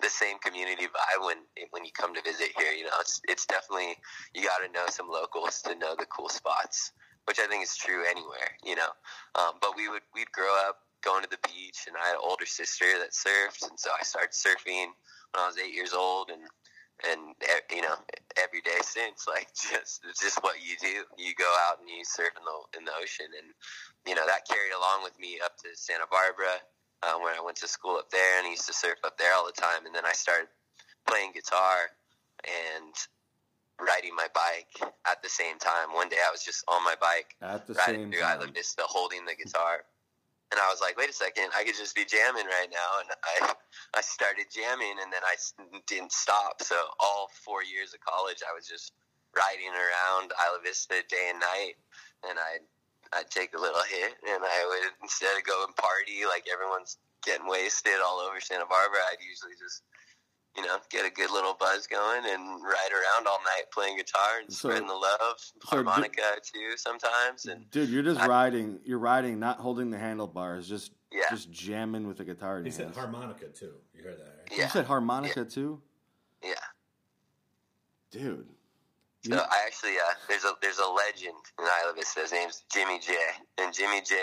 the 0.00 0.08
same 0.08 0.38
community 0.38 0.84
vibe 0.84 1.26
when 1.26 1.38
when 1.70 1.84
you 1.84 1.92
come 1.92 2.14
to 2.14 2.22
visit 2.22 2.50
here. 2.56 2.72
You 2.72 2.84
know, 2.84 2.98
it's 3.00 3.20
it's 3.28 3.46
definitely 3.46 3.96
you 4.34 4.42
got 4.42 4.64
to 4.64 4.72
know 4.72 4.86
some 4.88 5.08
locals 5.10 5.60
to 5.62 5.74
know 5.74 5.94
the 5.98 6.06
cool 6.06 6.28
spots 6.28 6.92
which 7.26 7.38
I 7.38 7.46
think 7.46 7.62
is 7.62 7.76
true 7.76 8.02
anywhere, 8.08 8.50
you 8.64 8.74
know. 8.74 8.90
Um, 9.34 9.54
but 9.60 9.76
we 9.76 9.88
would 9.88 10.02
we'd 10.14 10.32
grow 10.32 10.52
up 10.68 10.78
going 11.02 11.22
to 11.22 11.30
the 11.30 11.38
beach, 11.48 11.86
and 11.86 11.96
I 11.96 12.06
had 12.06 12.14
an 12.14 12.22
older 12.22 12.46
sister 12.46 12.86
that 12.98 13.10
surfed, 13.10 13.68
and 13.68 13.78
so 13.78 13.90
I 13.98 14.02
started 14.04 14.32
surfing 14.32 14.90
when 15.32 15.38
I 15.42 15.46
was 15.46 15.58
eight 15.58 15.74
years 15.74 15.92
old, 15.92 16.30
and 16.30 16.42
and 17.10 17.34
you 17.70 17.82
know 17.82 17.96
every 18.38 18.60
day 18.60 18.78
since 18.82 19.26
like 19.34 19.48
just 19.54 20.02
it's 20.08 20.20
just 20.20 20.42
what 20.42 20.56
you 20.62 20.76
do. 20.80 21.04
You 21.18 21.34
go 21.34 21.50
out 21.68 21.80
and 21.80 21.88
you 21.88 22.04
surf 22.04 22.30
in 22.36 22.44
the 22.44 22.78
in 22.78 22.84
the 22.84 22.92
ocean 23.00 23.26
and 23.38 23.52
you 24.06 24.14
know 24.14 24.26
that 24.26 24.46
carried 24.46 24.72
along 24.72 25.02
with 25.02 25.18
me 25.18 25.38
up 25.44 25.56
to 25.58 25.68
Santa 25.74 26.06
Barbara 26.10 26.62
uh, 27.02 27.18
where 27.18 27.34
I 27.34 27.42
went 27.44 27.56
to 27.58 27.68
school 27.68 27.96
up 27.96 28.10
there 28.10 28.38
and 28.38 28.46
I 28.46 28.50
used 28.50 28.66
to 28.66 28.74
surf 28.74 28.98
up 29.04 29.18
there 29.18 29.34
all 29.34 29.46
the 29.46 29.52
time 29.52 29.86
and 29.86 29.94
then 29.94 30.06
I 30.06 30.12
started 30.12 30.48
playing 31.06 31.32
guitar 31.34 31.90
and 32.46 32.94
riding 33.80 34.14
my 34.14 34.28
bike 34.34 34.90
at 35.10 35.22
the 35.22 35.28
same 35.28 35.58
time. 35.58 35.92
One 35.94 36.08
day 36.08 36.22
I 36.22 36.30
was 36.30 36.42
just 36.44 36.64
on 36.68 36.84
my 36.84 36.94
bike 37.00 37.34
At 37.42 37.66
the 37.66 37.74
riding 37.74 37.94
same 37.94 38.12
through 38.12 38.20
time. 38.20 38.40
Isla 38.42 38.52
Vista 38.52 38.82
holding 38.86 39.24
the 39.24 39.34
guitar 39.34 39.84
and 40.52 40.60
I 40.60 40.68
was 40.70 40.80
like 40.80 40.96
wait 40.96 41.10
a 41.10 41.16
second 41.16 41.50
I 41.56 41.64
could 41.64 41.74
just 41.74 41.96
be 41.96 42.04
jamming 42.04 42.46
right 42.46 42.70
now 42.70 43.00
and 43.00 43.10
I 43.24 43.54
I 43.94 44.00
started 44.00 44.48
jamming 44.48 44.96
and 45.02 45.12
then 45.12 45.20
I 45.20 45.36
didn't 45.86 46.12
stop. 46.12 46.62
So 46.62 46.76
all 47.00 47.28
four 47.44 47.62
years 47.62 47.92
of 47.92 48.00
college, 48.00 48.40
I 48.40 48.54
was 48.56 48.66
just 48.66 48.92
riding 49.36 49.72
around 49.72 50.32
Isla 50.32 50.60
Vista 50.64 51.04
day 51.08 51.28
and 51.28 51.40
night, 51.40 51.76
and 52.24 52.38
I'd 52.40 52.64
I'd 53.12 53.30
take 53.30 53.52
a 53.52 53.60
little 53.60 53.84
hit, 53.84 54.16
and 54.24 54.40
I 54.40 54.60
would 54.64 54.92
instead 55.02 55.36
of 55.36 55.44
going 55.44 55.76
party 55.76 56.24
like 56.24 56.48
everyone's 56.48 56.96
getting 57.24 57.48
wasted 57.48 58.00
all 58.00 58.18
over 58.24 58.40
Santa 58.40 58.64
Barbara, 58.64 59.04
I'd 59.12 59.20
usually 59.20 59.56
just 59.60 59.84
you 60.56 60.62
know 60.62 60.76
get 60.90 61.06
a 61.06 61.10
good 61.10 61.30
little 61.30 61.54
buzz 61.54 61.86
going 61.86 62.24
and 62.26 62.62
ride 62.62 62.90
around 62.92 63.26
all 63.26 63.38
night 63.44 63.64
playing 63.72 63.96
guitar 63.96 64.38
and 64.42 64.52
So- 64.52 64.68
spreading 64.68 64.86
the 64.88 64.94
love, 64.94 65.18
so 65.38 65.52
do- 65.60 65.66
harmonica 65.68 66.36
too 66.42 66.76
sometimes, 66.76 67.46
and 67.46 67.70
Dude, 67.70 67.88
you're 67.88 68.02
just 68.02 68.20
I- 68.20 68.26
riding. 68.26 68.80
You're 68.84 68.98
riding, 68.98 69.38
not 69.38 69.58
holding 69.58 69.90
the 69.90 69.98
handlebars. 69.98 70.68
Just 70.68 70.92
yeah, 71.10 71.22
just 71.30 71.50
jamming 71.50 72.06
with 72.06 72.18
the 72.18 72.24
guitar 72.24 72.58
in 72.58 72.64
He 72.64 72.70
said 72.70 72.94
harmonica 72.94 73.48
too. 73.48 73.74
You 73.94 74.02
heard 74.02 74.18
that, 74.18 74.36
right? 74.50 74.58
You 74.58 74.68
said 74.68 74.86
harmonica 74.86 75.44
too, 75.44 75.80
yeah. 76.42 76.54
dude. 78.10 78.48
So 79.24 79.34
You- 79.34 79.40
I 79.40 79.62
actually, 79.66 79.96
uh, 79.98 80.14
there's 80.28 80.44
a 80.44 80.52
there's 80.60 80.78
a 80.78 80.86
legend 80.88 81.36
in 81.58 81.64
Isla 81.64 81.94
Vista. 81.94 82.20
His 82.20 82.32
name's 82.32 82.64
Jimmy 82.72 82.98
J. 82.98 83.14
And 83.58 83.72
Jimmy 83.72 84.00
J. 84.02 84.16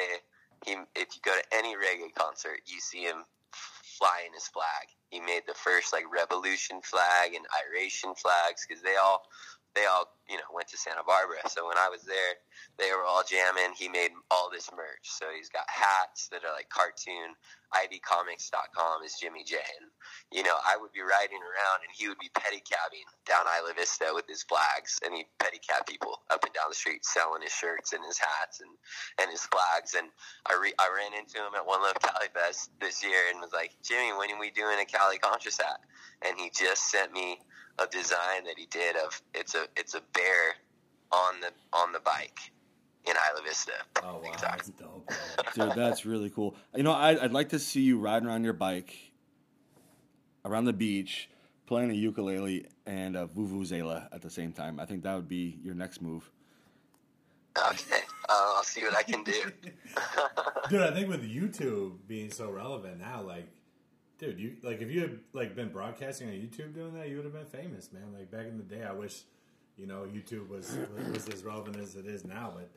He, 0.66 0.74
if 0.94 1.16
you 1.16 1.22
go 1.24 1.34
to 1.34 1.44
any 1.56 1.76
reggae 1.78 2.14
concert, 2.14 2.60
you 2.66 2.82
see 2.82 3.04
him 3.04 3.24
flying 4.00 4.32
his 4.34 4.48
flag. 4.48 4.88
He 5.10 5.20
made 5.20 5.44
the 5.48 5.54
first 5.54 5.92
like 5.92 6.06
Rebelution 6.08 6.84
flag 6.84 7.36
and 7.36 7.46
Iration 7.68 8.16
flags 8.16 8.66
because 8.68 8.82
they 8.82 8.96
all 8.96 9.24
they 9.76 9.86
all 9.86 10.10
you 10.30 10.38
know 10.38 10.50
went 10.54 10.68
to 10.70 10.78
Santa 10.78 11.04
Barbara. 11.06 11.42
So 11.50 11.68
when 11.68 11.78
I 11.78 11.90
was 11.90 12.02
there, 12.04 12.34
they 12.78 12.92
were 12.92 13.06
all 13.06 13.24
jamming. 13.24 13.76
He 13.78 13.90
made 13.90 14.12
all 14.32 14.50
this 14.52 14.70
merch. 14.76 15.06
So 15.06 15.26
he's 15.36 15.50
got 15.50 15.66
hats 15.68 16.30
that 16.32 16.44
are 16.44 16.54
like 16.54 16.70
cartoon. 16.70 17.36
IVComics.com 17.70 19.06
is 19.06 19.14
Jimmy 19.22 19.44
J. 19.46 19.58
And 19.58 19.90
you 20.32 20.42
know, 20.42 20.58
I 20.66 20.78
would 20.78 20.92
be 20.92 21.02
riding 21.02 21.38
around 21.38 21.86
and 21.86 21.94
he 21.94 22.10
would 22.10 22.18
be 22.18 22.30
pedicabing 22.34 23.06
down 23.30 23.46
Isla 23.46 23.74
Vista 23.78 24.10
with 24.14 24.26
his 24.26 24.42
flags 24.44 24.98
and 25.06 25.14
he'd 25.14 25.30
pedicab 25.38 25.86
people 25.86 26.22
up 26.30 26.44
and 26.44 26.54
down 26.54 26.66
the 26.70 26.76
street 26.76 27.06
selling 27.06 27.42
his 27.42 27.54
shirts 27.54 27.94
and 27.94 28.04
his 28.06 28.18
hats 28.18 28.62
and, 28.62 28.70
and 29.22 29.30
his 29.30 29.46
flags. 29.46 29.94
And 29.94 30.10
I, 30.46 30.58
re- 30.58 30.78
I 30.80 30.90
ran 30.90 31.14
into 31.14 31.38
him 31.38 31.54
at 31.56 31.66
One 31.66 31.82
Love 31.82 32.02
Cali 32.02 32.30
Fest 32.34 32.72
this 32.82 33.04
year 33.04 33.30
and 33.32 33.40
was 33.40 33.54
like, 33.54 33.78
Jimmy, 33.84 34.18
when 34.18 34.32
are 34.32 34.40
we 34.40 34.50
doing 34.50 34.80
a 34.82 34.86
Cali 34.86 35.18
Conscious 35.18 35.58
hat? 35.58 35.80
And 36.26 36.38
he 36.40 36.50
just 36.50 36.90
sent 36.90 37.14
me 37.14 37.40
a 37.82 37.88
design 37.88 38.44
that 38.46 38.58
he 38.58 38.66
did 38.66 38.96
of 38.96 39.22
it's 39.34 39.56
a 39.56 39.66
it's 39.76 39.94
a 39.94 40.02
bear 40.14 40.56
on 41.12 41.40
the 41.42 41.52
on 41.74 41.92
the 41.92 42.00
bike 42.00 42.40
in 43.06 43.14
Isla 43.14 43.44
Vista. 43.44 43.72
Oh 44.04 44.22
wow, 44.24 44.32
that's 44.42 44.70
dope. 44.70 45.12
Dude, 45.56 45.74
that's 45.76 46.06
really 46.06 46.30
cool. 46.30 46.56
You 46.76 46.84
know, 46.84 46.92
I, 46.92 47.22
I'd 47.24 47.32
like 47.32 47.50
to 47.50 47.60
see 47.60 47.82
you 47.82 47.98
riding 48.00 48.28
around 48.28 48.44
your 48.44 48.54
bike, 48.54 48.96
around 50.46 50.66
the 50.66 50.74
beach, 50.74 51.30
playing 51.66 51.92
a 51.92 51.94
ukulele 51.94 52.66
and 52.86 53.16
a 53.16 53.28
vuvuzela 53.28 54.08
at 54.12 54.22
the 54.22 54.30
same 54.30 54.52
time. 54.52 54.80
I 54.80 54.86
think 54.86 55.04
that 55.04 55.16
would 55.16 55.30
be 55.30 55.60
your 55.64 55.76
next 55.76 56.02
move. 56.02 56.30
Okay, 57.58 58.02
uh, 58.30 58.54
I'll 58.56 58.64
see 58.64 58.82
what 58.84 58.96
I 58.96 59.04
can 59.04 59.24
do. 59.24 59.34
Dude, 60.70 60.82
I 60.82 60.92
think 60.92 61.10
with 61.10 61.24
YouTube 61.24 61.98
being 62.08 62.32
so 62.32 62.50
relevant 62.50 63.00
now, 63.00 63.22
like, 63.22 63.50
dude, 64.20 64.40
you 64.40 64.56
like 64.62 64.82
if 64.82 64.92
you 64.92 65.02
had 65.02 65.20
like 65.34 65.56
been 65.56 65.70
broadcasting 65.70 66.28
on 66.28 66.36
YouTube 66.36 66.76
doing 66.76 66.94
that, 66.94 67.10
you 67.10 67.16
would 67.16 67.26
have 67.26 67.34
been 67.34 67.46
famous, 67.46 67.92
man. 67.92 68.14
Like 68.14 68.30
back 68.30 68.46
in 68.46 68.58
the 68.58 68.64
day, 68.64 68.84
I 68.84 68.92
wish 68.92 69.22
you 69.78 69.88
know 69.88 70.06
YouTube 70.14 70.50
was 70.50 70.78
was 71.14 71.28
as 71.30 71.44
relevant 71.44 71.78
as 71.78 71.96
it 71.96 72.06
is 72.06 72.26
now. 72.26 72.54
But 72.56 72.70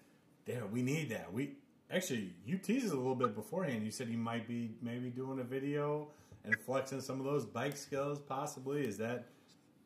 damn, 0.46 0.70
we 0.70 0.82
need 0.82 1.10
that. 1.10 1.32
We 1.32 1.56
actually 1.90 2.32
you 2.46 2.56
teased 2.56 2.86
us 2.86 2.92
a 2.92 2.96
little 2.96 3.16
bit 3.16 3.34
beforehand. 3.34 3.84
You 3.84 3.90
said 3.90 4.08
you 4.08 4.18
might 4.18 4.48
be 4.48 4.70
maybe 4.80 5.10
doing 5.10 5.40
a 5.40 5.44
video 5.44 6.08
and 6.44 6.56
flexing 6.58 7.00
some 7.00 7.18
of 7.18 7.26
those 7.26 7.44
bike 7.44 7.76
skills, 7.76 8.20
possibly. 8.20 8.86
Is 8.86 8.96
that 8.98 9.26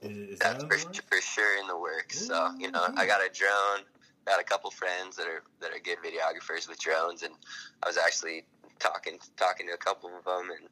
is, 0.03 0.17
is 0.17 0.39
that 0.41 0.61
That's 0.61 0.85
for, 0.85 1.03
for 1.03 1.21
sure 1.21 1.61
in 1.61 1.67
the 1.67 1.79
works. 1.79 2.27
So 2.27 2.53
you 2.59 2.71
know, 2.71 2.87
I 2.97 3.07
got 3.07 3.21
a 3.21 3.31
drone. 3.33 3.85
Got 4.27 4.41
a 4.41 4.45
couple 4.45 4.73
friends 4.73 5.15
that 5.17 5.29
are 5.29 5.45
that 5.61 5.71
are 5.71 5.79
good 5.79 5.99
videographers 5.99 6.69
with 6.69 6.81
drones, 6.81 7.23
and 7.23 7.33
I 7.81 7.87
was 7.87 7.97
actually 7.97 8.45
talking 8.81 9.21
talking 9.37 9.69
to 9.69 9.75
a 9.75 9.77
couple 9.77 10.11
of 10.19 10.25
them, 10.25 10.51
and 10.51 10.69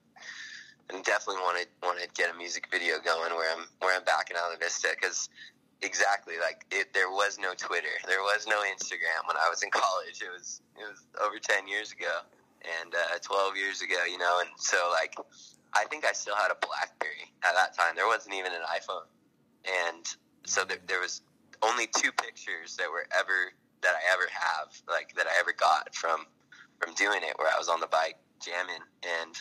and 0.90 1.04
definitely 1.04 1.42
wanted 1.42 1.68
wanted 1.82 2.08
to 2.08 2.14
get 2.14 2.32
a 2.32 2.36
music 2.36 2.68
video 2.70 2.96
going 3.04 3.32
where 3.34 3.50
I'm 3.56 3.64
where 3.80 3.96
I'm 3.96 4.04
back 4.04 4.30
in 4.30 4.36
Isla 4.36 4.56
Vista 4.60 4.88
because 4.94 5.28
exactly 5.82 6.34
like 6.40 6.64
it, 6.70 6.92
there 6.92 7.10
was 7.10 7.38
no 7.38 7.54
Twitter, 7.56 7.92
there 8.06 8.20
was 8.20 8.46
no 8.46 8.60
Instagram 8.62 9.26
when 9.26 9.36
I 9.36 9.48
was 9.48 9.62
in 9.62 9.70
college. 9.72 10.20
It 10.20 10.32
was 10.32 10.60
it 10.76 10.84
was 10.84 11.04
over 11.20 11.38
ten 11.38 11.66
years 11.66 11.92
ago 11.92 12.24
and 12.82 12.94
uh, 12.94 13.18
twelve 13.22 13.56
years 13.56 13.82
ago, 13.82 14.04
you 14.10 14.18
know, 14.18 14.40
and 14.40 14.50
so 14.56 14.76
like 14.92 15.14
I 15.74 15.84
think 15.86 16.04
I 16.04 16.12
still 16.12 16.36
had 16.36 16.50
a 16.50 16.58
BlackBerry 16.60 17.32
at 17.42 17.54
that 17.54 17.76
time. 17.76 17.96
There 17.96 18.06
wasn't 18.06 18.34
even 18.34 18.52
an 18.52 18.62
iPhone, 18.68 19.08
and 19.64 20.04
so 20.44 20.64
there, 20.64 20.78
there 20.86 21.00
was 21.00 21.22
only 21.62 21.86
two 21.86 22.12
pictures 22.12 22.76
that 22.76 22.90
were 22.90 23.06
ever 23.16 23.52
that 23.82 23.94
I 23.94 24.12
ever 24.12 24.28
have, 24.32 24.68
like 24.88 25.14
that 25.16 25.26
I 25.26 25.40
ever 25.40 25.52
got 25.52 25.94
from 25.94 26.26
from 26.78 26.94
doing 26.94 27.20
it, 27.22 27.34
where 27.38 27.48
I 27.48 27.58
was 27.58 27.68
on 27.68 27.80
the 27.80 27.86
bike 27.86 28.16
jamming, 28.40 28.84
and 29.02 29.34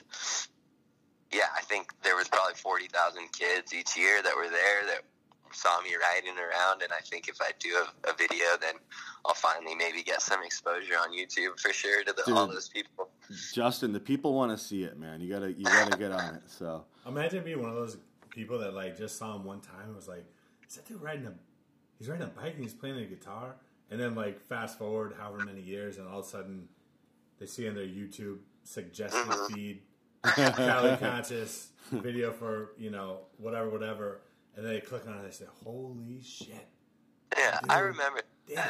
yeah, 1.34 1.50
I 1.58 1.62
think 1.62 1.92
there 2.04 2.16
was 2.16 2.28
probably 2.28 2.56
forty 2.56 2.88
thousand 2.88 3.32
kids 3.32 3.74
each 3.74 3.98
year 3.98 4.22
that 4.22 4.36
were 4.36 4.50
there 4.50 4.86
that 4.88 5.04
saw 5.52 5.82
me 5.82 5.92
riding 5.96 6.38
around, 6.38 6.82
and 6.82 6.92
I 6.92 7.00
think 7.02 7.28
if 7.28 7.42
I 7.42 7.52
do 7.60 7.70
a, 7.78 8.10
a 8.10 8.14
video, 8.14 8.46
then 8.60 8.76
I'll 9.26 9.34
finally 9.34 9.76
maybe 9.76 10.04
get 10.04 10.22
some 10.22 10.44
exposure 10.44 10.96
on 10.96 11.14
YouTube 11.14 11.60
for 11.60 11.72
sure 11.72 12.04
to 12.04 12.14
the, 12.14 12.34
all 12.34 12.48
those 12.48 12.70
people. 12.70 13.10
Justin, 13.54 13.94
the 13.94 14.00
people 14.00 14.34
want 14.34 14.52
to 14.52 14.58
see 14.58 14.84
it, 14.84 14.98
man. 14.98 15.22
You 15.22 15.30
gotta 15.30 15.54
you 15.54 15.64
gotta 15.64 15.98
get 15.98 16.12
on 16.12 16.36
it. 16.36 16.44
So 16.48 16.86
Imagine 17.06 17.44
being 17.44 17.62
one 17.62 17.70
of 17.70 17.76
those 17.76 17.98
people 18.30 18.60
that 18.60 18.74
like 18.74 18.98
just 18.98 19.18
saw 19.18 19.36
him 19.36 19.44
one 19.44 19.60
time 19.62 19.88
and 19.88 19.96
was 19.96 20.08
like, 20.08 20.26
"Is 20.68 20.76
that 20.76 20.86
dude 20.88 21.02
riding 21.02 21.28
a? 21.28 21.34
He's 22.00 22.10
riding 22.10 22.26
a 22.26 22.30
bike 22.30 22.54
and 22.56 22.64
he's 22.64 22.74
playing 22.74 22.98
a 22.98 23.06
guitar." 23.06 23.56
And 23.92 24.00
then 24.00 24.16
like 24.16 24.42
fast 24.42 24.78
forward 24.78 25.16
however 25.20 25.46
many 25.46 25.62
years, 25.62 25.98
and 25.98 26.08
all 26.08 26.20
of 26.20 26.26
a 26.26 26.30
sudden 26.30 26.68
they 27.40 27.46
see 27.46 27.66
in 27.66 27.76
their 27.76 27.86
YouTube 27.86 28.40
suggested 28.64 29.20
mm-hmm. 29.20 29.54
feed 29.54 29.82
Cali 30.36 30.98
Conscious 31.00 31.70
video 31.92 32.32
for 32.32 32.72
you 32.78 32.90
know 32.90 33.20
whatever 33.38 33.70
whatever, 33.70 34.22
and 34.56 34.66
they 34.66 34.80
click 34.80 35.06
on 35.08 35.14
it 35.14 35.18
and 35.18 35.28
they 35.28 35.32
say, 35.32 35.46
"Holy 35.64 36.22
shit!" 36.24 36.68
Yeah, 37.38 37.60
I 37.70 37.80
remember. 37.80 38.22
Damn. 38.48 38.66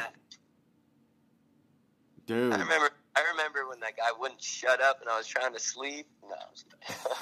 dude, 2.26 2.52
I 2.52 2.58
remember. 2.58 2.90
I 3.16 3.22
remember 3.30 3.68
when 3.68 3.78
that 3.80 3.96
guy 3.96 4.10
wouldn't 4.18 4.42
shut 4.42 4.80
up, 4.80 5.00
and 5.00 5.08
I 5.08 5.16
was 5.16 5.26
trying 5.28 5.52
to 5.52 5.60
sleep. 5.60 6.06
No, 6.28 6.34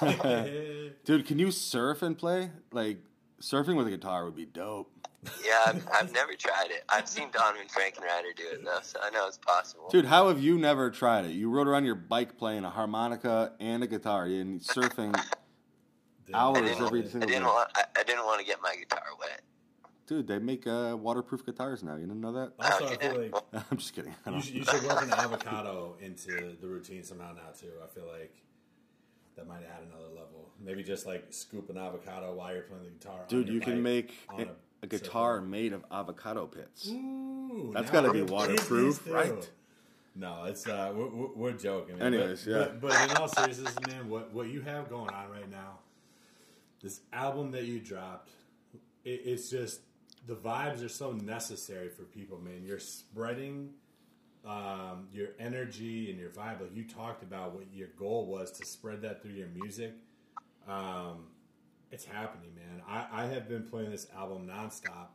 I 0.01 0.17
was- 0.25 0.93
dude, 1.05 1.27
can 1.27 1.39
you 1.39 1.51
surf 1.51 2.01
and 2.03 2.17
play? 2.17 2.51
Like 2.73 2.99
surfing 3.43 3.77
with 3.77 3.87
a 3.87 3.91
guitar 3.91 4.25
would 4.25 4.37
be 4.37 4.47
dope. 4.47 4.91
yeah, 5.45 5.63
I've, 5.67 5.87
I've 5.93 6.13
never 6.13 6.33
tried 6.35 6.71
it. 6.71 6.85
I've 6.89 7.09
seen 7.09 7.29
Donovan 7.33 7.67
Frankenreiter 7.69 8.35
do 8.37 8.45
it 8.53 8.65
though, 8.65 8.79
so 8.83 8.99
I 9.03 9.11
know 9.11 9.27
it's 9.29 9.39
possible. 9.39 9.89
Dude, 9.91 10.07
how 10.07 10.29
have 10.29 10.41
you 10.41 10.59
never 10.59 10.91
tried 10.91 11.27
it? 11.27 11.33
You 11.33 11.51
rode 11.51 11.69
around 11.69 11.85
your 11.85 11.95
bike 11.95 12.39
playing 12.39 12.65
a 12.65 12.71
harmonica 12.71 13.53
and 13.61 13.83
a 13.83 13.87
guitar 13.87 14.25
and 14.25 14.61
surfing 14.61 15.15
hours 16.35 16.59
I 16.59 16.61
didn't, 16.63 16.87
every 16.87 17.03
I 17.05 17.07
single 17.09 17.29
didn't 17.29 17.43
day. 17.43 17.49
want. 17.49 17.71
I, 17.75 17.85
I 17.99 18.03
didn't 18.05 18.25
want 18.25 18.41
to 18.41 18.47
get 18.47 18.61
my 18.63 18.75
guitar 18.75 19.03
wet. 19.21 19.43
Dude, 20.07 20.27
they 20.27 20.39
make 20.41 20.67
uh, 20.67 20.97
waterproof 20.99 21.47
guitars 21.47 21.83
now. 21.85 21.95
You 21.95 22.07
didn't 22.07 22.21
know 22.21 22.33
that? 22.33 22.53
Also, 22.59 22.87
I 22.87 22.97
feel 22.97 23.21
like 23.23 23.35
I'm 23.71 23.77
just 23.79 23.95
kidding. 23.95 24.15
You 24.27 24.41
should, 24.43 24.55
you 24.55 24.65
should 24.65 24.83
work 24.83 25.03
an 25.03 25.13
avocado 25.17 25.97
into 26.01 26.57
the 26.61 26.67
routine 26.69 27.05
somehow 27.05 27.33
now 27.35 27.51
too. 27.59 27.71
I 27.83 27.87
feel 27.95 28.07
like 28.07 28.35
that 29.37 29.47
might 29.47 29.63
add 29.63 29.83
another 29.89 30.09
level. 30.09 30.51
Maybe 30.61 30.83
just 30.83 31.07
like 31.07 31.27
scoop 31.31 31.71
an 31.71 31.77
avocado 31.77 32.35
while 32.35 32.53
you're 32.53 32.63
playing 32.63 32.85
the 32.85 32.91
guitar. 32.91 33.21
on 33.21 33.29
Dude, 33.29 33.49
you 33.49 33.61
can 33.61 33.83
make 33.83 34.15
on 34.29 34.43
a, 34.43 34.49
a 34.83 34.87
guitar 34.87 35.41
made 35.41 35.73
of 35.73 35.85
avocado 35.91 36.47
pits. 36.47 36.89
Ooh, 36.89 37.71
That's 37.75 37.93
now 37.93 38.01
gotta 38.01 38.13
be 38.13 38.23
waterproof, 38.23 39.07
right? 39.09 39.51
No, 40.15 40.45
it's 40.45 40.67
uh, 40.69 40.93
we're, 40.95 41.09
we're, 41.09 41.35
we're 41.35 41.53
joking. 41.53 41.99
Man. 41.99 42.15
Anyways, 42.15 42.45
but, 42.45 42.51
yeah. 42.51 42.59
But, 42.59 42.81
but 42.81 43.11
in 43.11 43.17
all 43.17 43.29
seriousness, 43.29 43.75
man, 43.87 44.09
what 44.09 44.33
what 44.33 44.49
you 44.49 44.61
have 44.61 44.89
going 44.91 45.11
on 45.11 45.31
right 45.31 45.51
now, 45.51 45.79
this 46.83 47.01
album 47.13 47.51
that 47.53 47.65
you 47.65 47.81
dropped, 47.81 48.31
it, 49.05 49.23
it's 49.25 49.49
just 49.51 49.81
the 50.27 50.35
vibes 50.35 50.85
are 50.85 50.89
so 50.89 51.13
necessary 51.13 51.89
for 51.89 52.03
people, 52.03 52.39
man. 52.39 52.63
You're 52.65 52.79
spreading 52.79 53.71
um, 54.47 55.09
your 55.13 55.29
energy 55.39 56.11
and 56.11 56.19
your 56.19 56.31
vibe. 56.31 56.61
Like 56.61 56.75
you 56.75 56.85
talked 56.85 57.23
about 57.23 57.55
what 57.55 57.65
your 57.73 57.89
goal 57.99 58.27
was 58.27 58.51
to 58.53 58.67
spread 58.67 59.03
that 59.03 59.23
through 59.23 59.33
your 59.33 59.49
music. 59.49 59.95
Um, 60.69 61.27
It's 61.93 62.05
happening, 62.05 62.55
man. 62.57 62.83
I, 62.89 63.25
I 63.25 63.27
have 63.27 63.49
been 63.49 63.65
playing 63.65 63.91
this 63.91 64.07
album 64.17 64.49
nonstop. 64.49 65.09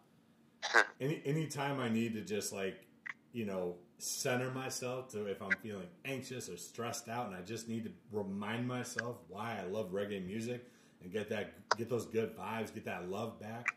Any 1.02 1.22
anytime 1.26 1.80
I 1.80 1.90
need 1.90 2.14
to 2.16 2.22
just 2.22 2.54
like, 2.54 2.86
you 3.34 3.46
know, 3.46 3.76
center 4.00 4.52
myself 4.52 5.10
to 5.12 5.26
if 5.28 5.42
I'm 5.42 5.56
feeling 5.64 5.88
anxious 6.06 6.50
or 6.50 6.58
stressed 6.58 7.10
out 7.10 7.28
and 7.28 7.36
I 7.36 7.42
just 7.42 7.68
need 7.70 7.86
to 7.86 7.92
remind 8.12 8.68
myself 8.68 9.18
why 9.28 9.60
I 9.62 9.68
love 9.68 9.92
reggae 9.92 10.26
music 10.26 10.66
and 11.04 11.12
get 11.12 11.30
that 11.30 11.54
get 11.78 11.90
those 11.90 12.06
good 12.06 12.36
vibes, 12.38 12.74
get 12.74 12.86
that 12.86 13.10
love 13.10 13.40
back, 13.40 13.68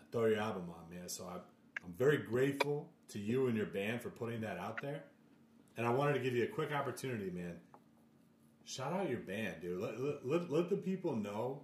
I 0.00 0.04
throw 0.12 0.26
your 0.26 0.40
album 0.40 0.64
on, 0.70 0.94
man. 0.96 1.08
So 1.08 1.24
I 1.24 1.36
I'm 1.84 1.94
very 1.98 2.18
grateful 2.18 2.90
to 3.08 3.18
you 3.18 3.46
and 3.46 3.56
your 3.56 3.66
band 3.66 4.02
for 4.02 4.10
putting 4.10 4.40
that 4.42 4.58
out 4.58 4.80
there. 4.82 5.04
And 5.76 5.86
I 5.86 5.90
wanted 5.90 6.14
to 6.14 6.20
give 6.20 6.34
you 6.34 6.44
a 6.44 6.48
quick 6.48 6.72
opportunity, 6.72 7.30
man. 7.30 7.54
Shout 8.64 8.92
out 8.92 9.08
your 9.08 9.20
band, 9.20 9.56
dude. 9.62 9.80
Let, 9.80 10.00
let, 10.00 10.26
let, 10.26 10.50
let 10.50 10.68
the 10.68 10.76
people 10.76 11.16
know 11.16 11.62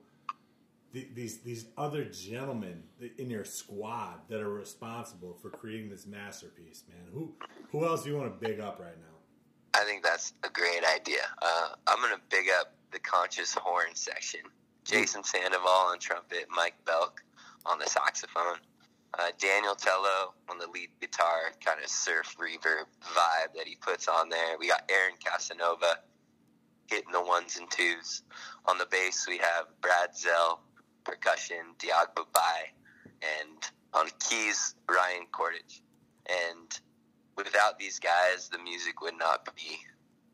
the, 0.93 1.09
these 1.13 1.39
these 1.39 1.67
other 1.77 2.05
gentlemen 2.05 2.85
in 3.19 3.29
your 3.29 3.45
squad 3.45 4.21
that 4.29 4.41
are 4.41 4.53
responsible 4.53 5.35
for 5.43 5.51
creating 5.51 5.91
this 5.91 6.07
masterpiece, 6.07 6.85
man. 6.89 7.09
Who 7.13 7.35
who 7.71 7.85
else 7.85 8.05
do 8.05 8.11
you 8.11 8.17
want 8.17 8.41
to 8.41 8.49
big 8.49 8.61
up 8.61 8.79
right 8.79 8.97
now? 8.97 9.15
I 9.75 9.85
think 9.85 10.05
that's 10.05 10.35
a 10.45 10.49
great 10.49 10.85
idea. 10.85 11.23
Uh, 11.43 11.71
I'm 11.89 11.99
going 11.99 12.15
to 12.15 12.21
big 12.31 12.47
up 12.61 12.75
the 12.93 13.01
conscious 13.01 13.55
horn 13.55 13.89
section. 13.95 14.41
Jason 14.85 15.25
Sandoval 15.25 15.69
on 15.69 15.99
trumpet, 15.99 16.47
Mike 16.55 16.77
Belk 16.85 17.25
on 17.67 17.81
the 17.81 17.87
saxophone, 17.87 18.59
uh, 19.18 19.31
Daniel 19.38 19.74
Tello 19.74 20.35
on 20.48 20.59
the 20.59 20.66
lead 20.66 20.90
guitar, 21.00 21.53
kind 21.64 21.83
of 21.83 21.88
surf 21.88 22.37
reverb 22.38 22.87
vibe 23.03 23.55
that 23.57 23.66
he 23.66 23.77
puts 23.77 24.09
on 24.09 24.29
there. 24.29 24.59
We 24.59 24.68
got 24.68 24.90
Aaron 24.90 25.16
Casanova 25.24 25.98
hitting 26.87 27.12
the 27.12 27.22
ones 27.22 27.57
and 27.59 27.70
twos. 27.70 28.22
On 28.66 28.79
the 28.79 28.87
bass, 28.87 29.27
we 29.29 29.38
have 29.38 29.66
Brad 29.81 30.16
Zell, 30.16 30.62
percussion, 31.05 31.74
Diagba 31.79 32.24
Bai, 32.33 32.70
and 33.22 33.59
on 33.92 34.09
keys, 34.20 34.74
Ryan 34.88 35.27
Cordage. 35.33 35.83
And 36.29 36.81
without 37.37 37.79
these 37.79 37.98
guys, 37.98 38.48
the 38.48 38.59
music 38.59 39.00
would 39.00 39.18
not 39.18 39.48
be 39.55 39.79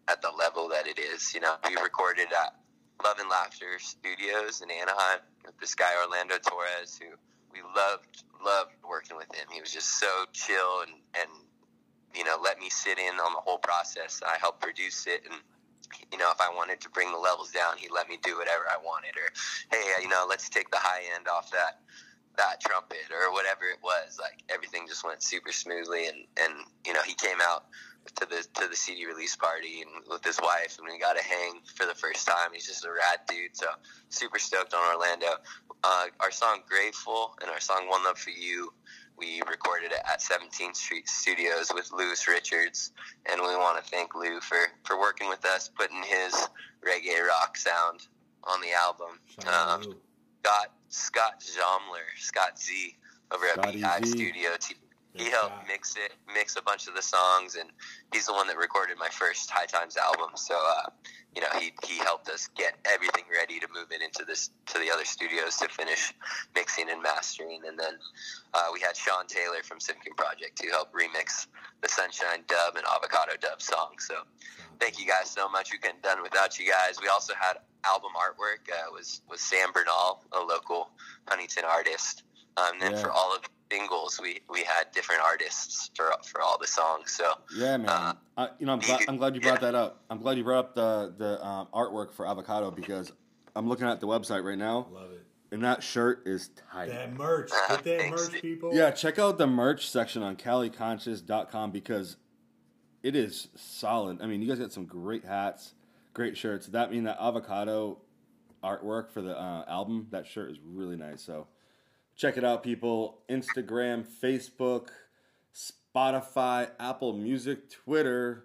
at 0.08 0.22
the 0.22 0.30
level 0.30 0.68
that 0.68 0.86
it 0.86 0.98
is. 0.98 1.34
You 1.34 1.40
know, 1.40 1.54
we 1.68 1.76
recorded 1.76 2.28
at 2.32 2.54
Love 3.04 3.18
and 3.18 3.28
Laughter 3.28 3.78
Studios 3.78 4.60
in 4.62 4.70
Anaheim 4.70 5.20
with 5.44 5.58
this 5.58 5.74
guy 5.74 5.90
Orlando 6.04 6.36
Torres, 6.38 6.98
who 7.00 7.16
we 7.52 7.60
loved 7.76 8.24
loved 8.44 8.72
working 8.88 9.16
with 9.16 9.32
him. 9.34 9.46
He 9.52 9.60
was 9.60 9.72
just 9.72 10.00
so 10.00 10.24
chill 10.32 10.82
and 10.82 10.92
and 11.14 11.30
you 12.14 12.24
know 12.24 12.36
let 12.42 12.58
me 12.58 12.70
sit 12.70 12.98
in 12.98 13.14
on 13.14 13.32
the 13.34 13.40
whole 13.40 13.58
process. 13.58 14.22
I 14.26 14.38
helped 14.38 14.60
produce 14.60 15.06
it 15.06 15.22
and. 15.30 15.40
You 16.12 16.18
know, 16.18 16.30
if 16.30 16.40
I 16.40 16.48
wanted 16.54 16.80
to 16.82 16.90
bring 16.90 17.10
the 17.10 17.18
levels 17.18 17.50
down, 17.50 17.76
he 17.76 17.88
let 17.88 18.08
me 18.08 18.16
do 18.22 18.38
whatever 18.38 18.62
I 18.70 18.76
wanted. 18.78 19.10
Or, 19.16 19.26
hey, 19.72 19.92
uh, 19.96 20.00
you 20.00 20.08
know, 20.08 20.24
let's 20.28 20.48
take 20.48 20.70
the 20.70 20.76
high 20.76 21.02
end 21.16 21.26
off 21.26 21.50
that 21.50 21.80
that 22.36 22.60
trumpet 22.60 23.10
or 23.10 23.32
whatever 23.32 23.64
it 23.64 23.78
was. 23.82 24.18
Like 24.20 24.42
everything 24.48 24.86
just 24.86 25.04
went 25.04 25.22
super 25.22 25.50
smoothly, 25.50 26.06
and 26.06 26.18
and 26.40 26.54
you 26.86 26.92
know, 26.92 27.02
he 27.02 27.14
came 27.14 27.38
out 27.42 27.64
to 28.16 28.26
the 28.26 28.46
to 28.60 28.68
the 28.68 28.76
CD 28.76 29.06
release 29.06 29.36
party 29.36 29.82
and 29.82 30.04
with 30.08 30.24
his 30.24 30.38
wife, 30.40 30.78
and 30.78 30.86
we 30.90 30.98
got 30.98 31.16
to 31.16 31.24
hang 31.24 31.60
for 31.74 31.86
the 31.86 31.94
first 31.94 32.26
time. 32.26 32.50
He's 32.52 32.66
just 32.66 32.84
a 32.84 32.90
rad 32.90 33.20
dude, 33.28 33.56
so 33.56 33.66
super 34.08 34.38
stoked 34.38 34.74
on 34.74 34.94
Orlando. 34.94 35.34
Uh, 35.84 36.06
our 36.20 36.30
song 36.30 36.60
"Grateful" 36.68 37.34
and 37.40 37.50
our 37.50 37.60
song 37.60 37.88
"One 37.88 38.04
Love 38.04 38.18
for 38.18 38.30
You." 38.30 38.72
We 39.18 39.42
recorded 39.50 39.92
it 39.92 40.00
at 40.10 40.20
17th 40.22 40.76
Street 40.76 41.06
Studios 41.06 41.70
with 41.74 41.92
Lewis 41.92 42.26
Richards, 42.26 42.92
and 43.30 43.38
we 43.38 43.48
want 43.48 43.84
to 43.84 43.90
thank 43.90 44.14
Lou 44.14 44.40
for, 44.40 44.56
for 44.84 44.98
working 44.98 45.28
with 45.28 45.44
us, 45.44 45.68
putting 45.68 46.02
his 46.02 46.32
reggae 46.82 47.20
rock 47.28 47.58
sound 47.58 48.06
on 48.44 48.62
the 48.62 48.72
album. 48.72 49.18
Um. 49.46 49.96
Scott 50.42 50.72
Scott 50.88 51.40
Zomler, 51.40 52.08
Scott 52.18 52.58
Z 52.58 52.96
over 53.32 53.46
at 53.46 53.54
Scotty 53.54 53.76
Beehive. 53.78 54.06
Studio. 54.06 54.50
He, 55.14 55.25
he 55.25 55.31
helped 55.31 55.66
mix 55.66 55.96
it, 55.96 56.12
mix 56.33 56.57
a 56.57 56.62
bunch 56.62 56.87
of 56.87 56.94
the 56.94 57.03
songs, 57.03 57.57
and 57.57 57.70
he's 58.12 58.27
the 58.27 58.33
one 58.33 58.46
that 58.46 58.57
recorded 58.57 58.96
my 58.99 59.09
first 59.09 59.51
High 59.51 59.66
Times 59.66 59.96
album. 59.96 60.31
So, 60.37 60.55
uh, 60.55 60.90
you 61.35 61.42
know, 61.42 61.49
he, 61.59 61.73
he 61.85 61.99
helped 61.99 62.29
us 62.29 62.49
get 62.57 62.75
everything 62.85 63.25
ready 63.33 63.59
to 63.61 63.66
move 63.75 63.88
it 63.90 64.03
into 64.03 64.25
this 64.25 64.51
to 64.66 64.79
the 64.79 64.90
other 64.90 65.05
studios 65.05 65.57
to 65.57 65.68
finish 65.68 66.12
mixing 66.55 66.90
and 66.90 67.03
mastering. 67.03 67.61
And 67.66 67.79
then 67.79 67.94
uh, 68.55 68.66
we 68.73 68.81
had 68.81 68.96
Sean 68.96 69.27
Taylor 69.27 69.62
from 69.64 69.81
Simpkin 69.81 70.14
Project 70.14 70.57
to 70.59 70.68
help 70.68 70.92
remix 70.92 71.46
the 71.83 71.88
Sunshine 71.88 72.44
Dub 72.46 72.77
and 72.77 72.85
Avocado 72.87 73.33
Dub 73.40 73.61
song. 73.61 73.94
So, 73.99 74.14
thank 74.79 75.01
you 75.01 75.07
guys 75.07 75.31
so 75.31 75.49
much. 75.49 75.73
We 75.73 75.79
couldn't 75.79 76.05
have 76.05 76.16
done 76.16 76.23
without 76.23 76.59
you 76.59 76.70
guys. 76.70 76.99
We 77.01 77.09
also 77.09 77.35
had 77.38 77.59
album 77.85 78.11
artwork 78.16 78.70
uh, 78.73 78.92
was 78.92 79.23
was 79.29 79.40
Sam 79.40 79.73
Bernal, 79.73 80.23
a 80.33 80.40
local 80.40 80.90
Huntington 81.29 81.64
artist. 81.64 82.23
Um, 82.56 82.78
then 82.80 82.92
Yeah. 82.92 83.02
for 83.02 83.10
all 83.10 83.34
of 83.34 83.42
the 83.42 83.48
singles, 83.70 84.18
we 84.20 84.40
we 84.50 84.62
had 84.64 84.90
different 84.92 85.22
artists 85.22 85.90
for 85.94 86.12
for 86.24 86.42
all 86.42 86.58
the 86.58 86.66
songs. 86.66 87.12
So 87.12 87.32
Yeah, 87.54 87.76
man. 87.76 87.88
Uh, 87.88 88.12
I, 88.36 88.48
you 88.58 88.66
know, 88.66 88.72
I'm 88.72 88.80
glad, 88.80 89.00
I'm 89.08 89.16
glad 89.16 89.34
you 89.34 89.40
brought 89.40 89.60
that 89.60 89.74
up. 89.74 90.02
I'm 90.10 90.18
glad 90.18 90.36
you 90.38 90.44
brought 90.44 90.58
up 90.66 90.74
the 90.74 91.14
the 91.16 91.44
um, 91.46 91.68
artwork 91.72 92.12
for 92.12 92.26
Avocado 92.26 92.70
because 92.70 93.12
I'm 93.56 93.68
looking 93.68 93.86
at 93.86 94.00
the 94.00 94.06
website 94.06 94.44
right 94.44 94.58
now, 94.58 94.88
Love 94.92 95.10
it. 95.12 95.24
and 95.52 95.62
that 95.64 95.82
shirt 95.82 96.22
is 96.26 96.50
tight. 96.72 96.88
That 96.88 97.12
merch. 97.16 97.50
Get 97.68 97.84
that 97.84 97.98
Thanks, 98.00 98.30
merch, 98.30 98.42
people. 98.42 98.70
Yeah, 98.74 98.90
check 98.90 99.18
out 99.18 99.38
the 99.38 99.46
merch 99.46 99.88
section 99.88 100.22
on 100.22 100.36
CaliConscious.com 100.36 101.70
because 101.70 102.16
it 103.02 103.16
is 103.16 103.48
solid. 103.56 104.20
I 104.20 104.26
mean, 104.26 104.42
you 104.42 104.48
guys 104.48 104.58
got 104.58 104.72
some 104.72 104.84
great 104.86 105.24
hats, 105.24 105.74
great 106.12 106.36
shirts. 106.36 106.66
That 106.68 106.90
mean 106.92 107.04
that 107.04 107.16
avocado 107.20 107.98
artwork 108.62 109.10
for 109.10 109.22
the 109.22 109.38
uh, 109.40 109.64
album, 109.68 110.06
that 110.10 110.26
shirt 110.26 110.50
is 110.50 110.58
really 110.62 110.96
nice. 110.96 111.22
So 111.22 111.46
check 112.20 112.37
it 112.37 112.44
out, 112.44 112.62
people. 112.62 113.22
Instagram, 113.30 114.04
Facebook, 114.06 114.88
Spotify, 115.54 116.70
Apple 116.78 117.14
Music, 117.14 117.70
Twitter, 117.70 118.44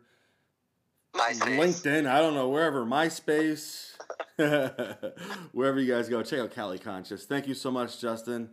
MySpace. 1.13 1.41
LinkedIn. 1.41 2.09
I 2.09 2.19
don't 2.19 2.33
know 2.33 2.49
wherever, 2.49 2.85
MySpace, 2.85 3.91
wherever 5.51 5.79
you 5.79 5.93
guys 5.93 6.07
go. 6.07 6.23
Check 6.23 6.39
out 6.39 6.51
Cali 6.51 6.79
Conscious. 6.79 7.25
Thank 7.25 7.47
you 7.47 7.53
so 7.53 7.69
much, 7.69 7.99
Justin. 7.99 8.49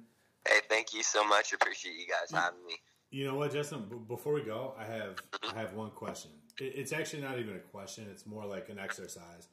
Hey, 0.46 0.58
thank 0.68 0.92
you 0.92 1.04
so 1.04 1.24
much. 1.24 1.52
Appreciate 1.52 1.94
you 1.94 2.06
guys 2.06 2.30
having 2.30 2.64
me. 2.66 2.74
You 3.11 3.26
know 3.26 3.37
what, 3.37 3.52
Justin? 3.52 3.85
B- 3.88 3.96
before 4.08 4.32
we 4.32 4.42
go, 4.42 4.74
I 4.76 4.85
have 4.85 5.22
I 5.48 5.58
have 5.61 5.74
one 5.74 5.90
question. 5.90 6.32
It, 6.58 6.72
it's 6.76 6.92
actually 6.92 7.22
not 7.22 7.38
even 7.38 7.54
a 7.54 7.61
question. 7.61 8.06
It's 8.11 8.26
more 8.26 8.44
like 8.44 8.68
an 8.70 8.78
exercise 8.78 9.48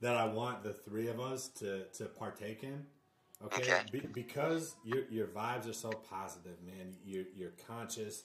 that 0.00 0.14
I 0.14 0.26
want 0.26 0.62
the 0.62 0.74
three 0.74 1.08
of 1.08 1.20
us 1.20 1.48
to 1.60 1.84
to 1.94 2.04
partake 2.06 2.64
in. 2.64 2.84
Okay, 3.44 3.62
Okay. 3.62 3.82
Be, 3.92 4.00
because 4.00 4.76
your 4.84 5.04
your 5.10 5.26
vibes 5.26 5.68
are 5.68 5.74
so 5.74 5.90
positive, 5.90 6.56
man. 6.64 6.94
You're 7.04 7.24
you're 7.34 7.52
conscious. 7.66 8.24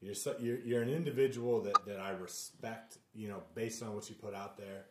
You're 0.00 0.14
so, 0.14 0.34
you're 0.38 0.58
you're 0.58 0.82
an 0.82 0.90
individual 0.90 1.60
that 1.62 1.86
that 1.86 2.00
I 2.00 2.10
respect. 2.10 2.98
You 3.14 3.28
know, 3.28 3.42
based 3.54 3.82
on 3.82 3.94
what 3.94 4.08
you 4.08 4.16
put 4.16 4.34
out 4.34 4.56
there. 4.56 4.86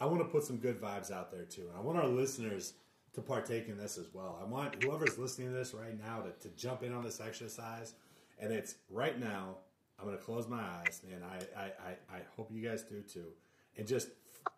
I 0.00 0.06
want 0.06 0.20
to 0.20 0.26
put 0.26 0.44
some 0.44 0.58
good 0.58 0.80
vibes 0.80 1.10
out 1.10 1.32
there 1.32 1.44
too, 1.44 1.62
and 1.68 1.76
I 1.76 1.80
want 1.80 1.98
our 1.98 2.06
listeners 2.06 2.74
to 3.14 3.20
partake 3.20 3.68
in 3.68 3.76
this 3.76 3.98
as 3.98 4.06
well. 4.12 4.38
I 4.40 4.44
want 4.44 4.80
whoever's 4.82 5.18
listening 5.18 5.48
to 5.48 5.54
this 5.54 5.74
right 5.74 5.98
now 5.98 6.20
to, 6.20 6.48
to 6.48 6.54
jump 6.56 6.84
in 6.84 6.92
on 6.94 7.02
this 7.02 7.20
exercise, 7.20 7.94
and 8.38 8.52
it's 8.52 8.76
right 8.90 9.18
now. 9.18 9.56
I'm 9.98 10.04
going 10.06 10.16
to 10.16 10.22
close 10.22 10.46
my 10.46 10.60
eyes, 10.60 11.02
man. 11.10 11.24
I, 11.24 11.60
I, 11.60 11.64
I, 11.64 12.16
I 12.18 12.20
hope 12.36 12.52
you 12.52 12.62
guys 12.62 12.84
do 12.84 13.00
too, 13.00 13.32
and 13.76 13.84
just 13.84 14.10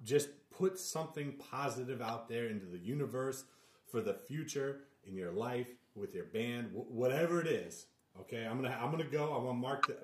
just 0.05 0.29
put 0.51 0.79
something 0.79 1.33
positive 1.51 2.03
out 2.03 2.29
there 2.29 2.49
into 2.49 2.67
the 2.67 2.77
universe 2.77 3.45
for 3.91 4.01
the 4.01 4.15
future 4.15 4.81
in 5.05 5.15
your 5.15 5.33
life 5.33 5.69
with 5.95 6.15
your 6.15 6.25
band, 6.25 6.71
wh- 6.75 6.91
whatever 6.91 7.41
it 7.41 7.47
is. 7.47 7.87
Okay, 8.21 8.47
I'm 8.47 8.61
gonna 8.61 8.77
I'm 8.81 8.91
gonna 8.91 9.05
go. 9.05 9.33
I 9.35 9.43
want 9.43 9.59
Mark 9.59 9.87
to 9.87 9.97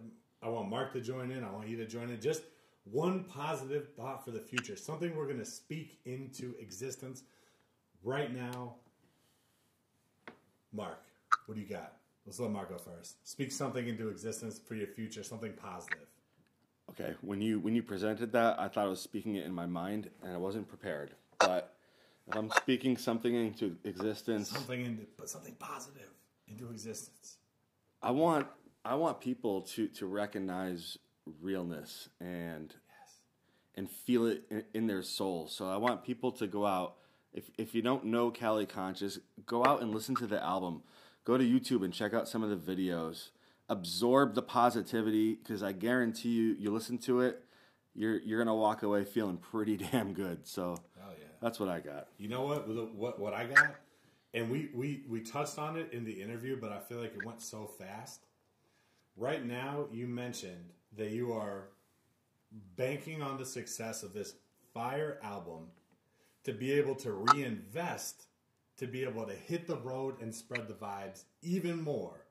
I 0.42 0.48
want 0.48 0.68
Mark 0.68 0.92
to 0.94 1.00
join 1.00 1.30
in. 1.30 1.44
I 1.44 1.50
want 1.50 1.68
you 1.68 1.76
to 1.78 1.86
join 1.86 2.10
in. 2.10 2.20
Just 2.20 2.42
one 2.84 3.24
positive 3.24 3.88
thought 3.96 4.24
for 4.24 4.30
the 4.30 4.40
future, 4.40 4.76
something 4.76 5.14
we're 5.16 5.26
gonna 5.26 5.44
speak 5.44 5.98
into 6.04 6.54
existence 6.60 7.22
right 8.02 8.34
now. 8.34 8.74
Mark, 10.72 11.02
what 11.46 11.54
do 11.54 11.60
you 11.60 11.66
got? 11.68 11.94
Let's 12.26 12.40
let 12.40 12.50
Mark 12.50 12.70
go 12.70 12.78
first. 12.78 13.26
Speak 13.28 13.52
something 13.52 13.86
into 13.86 14.08
existence 14.08 14.58
for 14.58 14.74
your 14.74 14.88
future, 14.88 15.22
something 15.22 15.52
positive. 15.52 16.06
Okay, 16.90 17.14
when 17.20 17.40
you 17.40 17.58
when 17.60 17.74
you 17.74 17.82
presented 17.82 18.32
that, 18.32 18.58
I 18.58 18.68
thought 18.68 18.86
I 18.86 18.88
was 18.88 19.00
speaking 19.00 19.34
it 19.36 19.44
in 19.44 19.52
my 19.52 19.66
mind, 19.66 20.10
and 20.22 20.32
I 20.32 20.36
wasn't 20.36 20.68
prepared. 20.68 21.12
But 21.38 21.75
I'm 22.32 22.50
speaking 22.50 22.96
something 22.96 23.34
into 23.34 23.76
existence, 23.84 24.50
Something 24.50 24.84
into 24.84 25.02
but 25.16 25.28
something 25.30 25.54
positive 25.58 26.08
into 26.48 26.68
existence. 26.70 27.36
I 28.02 28.10
want 28.10 28.46
I 28.84 28.94
want 28.96 29.20
people 29.20 29.62
to 29.62 29.88
to 29.88 30.06
recognize 30.06 30.98
realness 31.40 32.08
and 32.20 32.72
Yes. 32.72 33.14
and 33.76 33.90
feel 33.90 34.26
it 34.26 34.44
in, 34.50 34.64
in 34.74 34.86
their 34.86 35.02
soul. 35.02 35.46
So 35.48 35.68
I 35.68 35.76
want 35.76 36.04
people 36.04 36.32
to 36.32 36.46
go 36.46 36.66
out. 36.66 36.96
If 37.32 37.50
if 37.58 37.74
you 37.74 37.82
don't 37.82 38.06
know 38.06 38.30
Cali 38.30 38.66
Conscious, 38.66 39.18
go 39.44 39.64
out 39.64 39.82
and 39.82 39.94
listen 39.94 40.14
to 40.16 40.26
the 40.26 40.42
album. 40.42 40.82
Go 41.24 41.36
to 41.38 41.44
YouTube 41.44 41.84
and 41.84 41.92
check 41.92 42.12
out 42.14 42.28
some 42.28 42.42
of 42.42 42.50
the 42.50 42.56
videos. 42.76 43.30
Absorb 43.68 44.34
the 44.34 44.42
positivity 44.42 45.34
because 45.34 45.62
I 45.62 45.72
guarantee 45.72 46.30
you, 46.30 46.56
you 46.58 46.70
listen 46.72 46.98
to 46.98 47.20
it, 47.20 47.42
you're 47.94 48.18
you're 48.18 48.38
gonna 48.38 48.54
walk 48.54 48.82
away 48.82 49.04
feeling 49.04 49.36
pretty 49.36 49.76
damn 49.92 50.12
good. 50.12 50.46
So. 50.46 50.76
That's 51.46 51.60
what 51.60 51.68
I 51.68 51.78
got. 51.78 52.08
You 52.18 52.28
know 52.28 52.42
what? 52.42 52.68
What 52.68 53.20
what 53.20 53.32
I 53.32 53.46
got? 53.46 53.76
and 54.34 54.50
we, 54.50 54.68
we 54.74 55.04
we 55.08 55.20
touched 55.20 55.60
on 55.60 55.76
it 55.76 55.92
in 55.92 56.04
the 56.04 56.20
interview, 56.20 56.58
but 56.60 56.72
I 56.72 56.80
feel 56.80 56.98
like 56.98 57.14
it 57.14 57.24
went 57.24 57.40
so 57.40 57.66
fast. 57.78 58.26
Right 59.16 59.46
now, 59.46 59.86
you 59.92 60.08
mentioned 60.08 60.72
that 60.96 61.10
you 61.10 61.32
are 61.32 61.68
banking 62.76 63.22
on 63.22 63.38
the 63.38 63.46
success 63.46 64.02
of 64.02 64.12
this 64.12 64.34
fire 64.74 65.20
album 65.22 65.68
to 66.42 66.52
be 66.52 66.72
able 66.72 66.96
to 66.96 67.12
reinvest 67.12 68.26
to 68.76 68.88
be 68.88 69.04
able 69.04 69.24
to 69.24 69.32
hit 69.34 69.68
the 69.68 69.76
road 69.76 70.20
and 70.20 70.34
spread 70.34 70.66
the 70.66 70.74
vibes 70.74 71.24
even 71.42 71.80
more. 71.80 72.26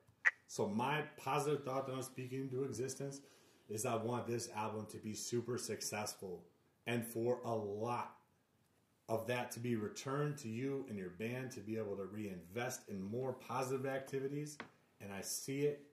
So 0.46 0.68
my 0.68 1.02
positive 1.16 1.64
thought 1.64 1.86
that 1.86 1.94
I'm 1.94 2.02
speaking 2.02 2.42
into 2.42 2.64
existence 2.64 3.20
is 3.70 3.86
I 3.86 3.96
want 3.96 4.26
this 4.26 4.50
album 4.54 4.86
to 4.90 4.98
be 4.98 5.14
super 5.14 5.56
successful 5.56 6.44
and 6.86 7.04
for 7.04 7.40
a 7.44 7.54
lot 7.54 8.15
of 9.08 9.26
that 9.26 9.50
to 9.52 9.60
be 9.60 9.76
returned 9.76 10.36
to 10.36 10.48
you 10.48 10.84
and 10.88 10.98
your 10.98 11.10
band 11.10 11.50
to 11.52 11.60
be 11.60 11.76
able 11.76 11.96
to 11.96 12.04
reinvest 12.04 12.88
in 12.88 13.02
more 13.02 13.32
positive 13.32 13.86
activities 13.86 14.58
and 15.00 15.12
I 15.12 15.20
see 15.20 15.60
it 15.60 15.86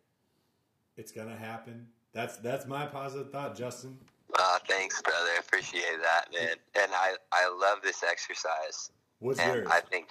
it's 0.97 1.11
going 1.11 1.27
to 1.27 1.35
happen. 1.35 1.87
That's 2.13 2.37
that's 2.37 2.67
my 2.67 2.85
positive 2.85 3.31
thought, 3.31 3.57
Justin. 3.57 3.97
Uh, 4.37 4.59
thanks, 4.67 5.01
brother. 5.01 5.29
I 5.35 5.39
appreciate 5.39 5.99
that, 6.01 6.27
man. 6.33 6.55
And 6.75 6.91
I, 6.91 7.15
I 7.31 7.47
love 7.49 7.79
this 7.83 8.03
exercise. 8.03 8.91
What's 9.19 9.39
and 9.39 9.55
yours? 9.55 9.67
I 9.71 9.79
think, 9.79 10.09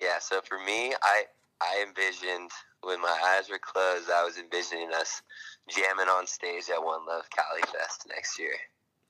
yeah. 0.00 0.18
So 0.20 0.40
for 0.42 0.58
me, 0.58 0.94
I 1.02 1.24
I 1.60 1.84
envisioned 1.86 2.50
when 2.82 3.00
my 3.00 3.36
eyes 3.36 3.48
were 3.50 3.58
closed, 3.58 4.10
I 4.10 4.24
was 4.24 4.38
envisioning 4.38 4.90
us 4.94 5.22
jamming 5.68 6.08
on 6.08 6.26
stage 6.26 6.64
at 6.70 6.82
One 6.82 7.06
Love 7.06 7.24
Cali 7.30 7.62
Fest 7.62 8.06
next 8.08 8.38
year 8.38 8.54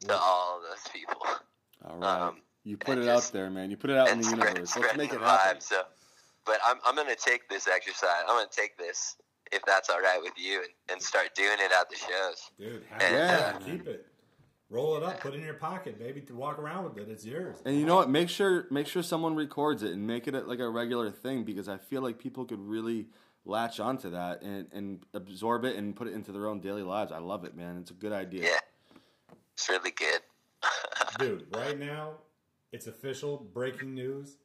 to 0.01 0.15
all 0.15 0.59
of 0.59 0.63
those 0.63 0.93
people. 0.93 1.23
All 1.85 1.99
right. 1.99 2.21
Um, 2.29 2.37
you 2.65 2.77
put 2.77 2.99
and 2.99 3.07
it 3.07 3.09
out 3.09 3.31
there, 3.33 3.51
man. 3.51 3.71
You 3.71 3.77
put 3.77 3.91
it 3.91 3.97
out 3.97 4.11
in 4.11 4.19
the 4.19 4.25
spread, 4.25 4.49
universe. 4.49 4.77
Let's 4.77 4.97
make 4.97 5.13
it 5.13 5.21
happen. 5.21 5.59
vibe. 5.59 5.63
So, 5.63 5.83
but 6.45 6.59
I'm 6.67 6.79
I'm 6.87 6.97
gonna 6.97 7.15
take 7.15 7.49
this 7.49 7.69
exercise. 7.69 8.23
I'm 8.29 8.37
gonna 8.37 8.49
take 8.51 8.77
this 8.79 9.17
if 9.53 9.63
that's 9.67 9.91
all 9.91 10.01
right 10.01 10.19
with 10.23 10.33
you, 10.37 10.59
and, 10.59 10.69
and 10.91 11.03
start 11.03 11.35
doing 11.35 11.59
it 11.61 11.71
at 11.71 11.89
the 11.91 11.97
shows. 11.97 12.51
Dude, 12.59 12.83
have 12.91 13.03
Yeah. 13.13 13.57
it. 13.57 13.65
Keep 13.65 13.87
it. 13.87 14.07
Roll 14.71 14.97
it 14.97 15.03
up, 15.03 15.21
put 15.21 15.35
it 15.35 15.37
in 15.37 15.45
your 15.45 15.55
pocket, 15.55 15.99
baby, 15.99 16.23
to 16.23 16.35
walk 16.35 16.59
around 16.59 16.85
with 16.85 16.99
it. 16.99 17.09
It's 17.09 17.25
yours. 17.25 17.57
And 17.65 17.79
you 17.79 17.87
know 17.87 17.97
what? 17.97 18.09
Make 18.11 18.29
sure 18.29 18.67
make 18.71 18.87
sure 18.87 19.03
someone 19.03 19.37
records 19.37 19.83
it 19.83 19.93
and 19.93 20.07
make 20.07 20.27
it 20.27 20.35
like 20.49 20.59
a 20.59 20.69
regular 20.69 21.11
thing 21.11 21.45
because 21.45 21.69
I 21.69 21.77
feel 21.77 22.03
like 22.03 22.19
people 22.19 22.45
could 22.47 22.59
really 22.59 23.07
latch 23.45 23.79
onto 23.79 24.11
that 24.11 24.41
and, 24.43 24.67
and 24.73 25.05
absorb 25.13 25.67
it 25.67 25.77
and 25.77 25.95
put 25.95 26.09
it 26.09 26.15
into 26.15 26.33
their 26.33 26.49
own 26.49 26.61
daily 26.61 26.83
lives. 26.83 27.13
I 27.13 27.19
love 27.19 27.45
it, 27.45 27.55
man. 27.55 27.77
It's 27.77 27.91
a 27.91 27.95
good 27.95 28.13
idea. 28.13 28.45
Yeah, 28.45 28.59
it's 29.53 29.69
really 29.69 29.91
good. 29.93 30.21
Dude, 31.19 31.47
right 31.55 31.79
now, 31.79 32.15
it's 32.75 32.89
official 32.89 33.49
breaking 33.55 33.95
news. 33.95 34.37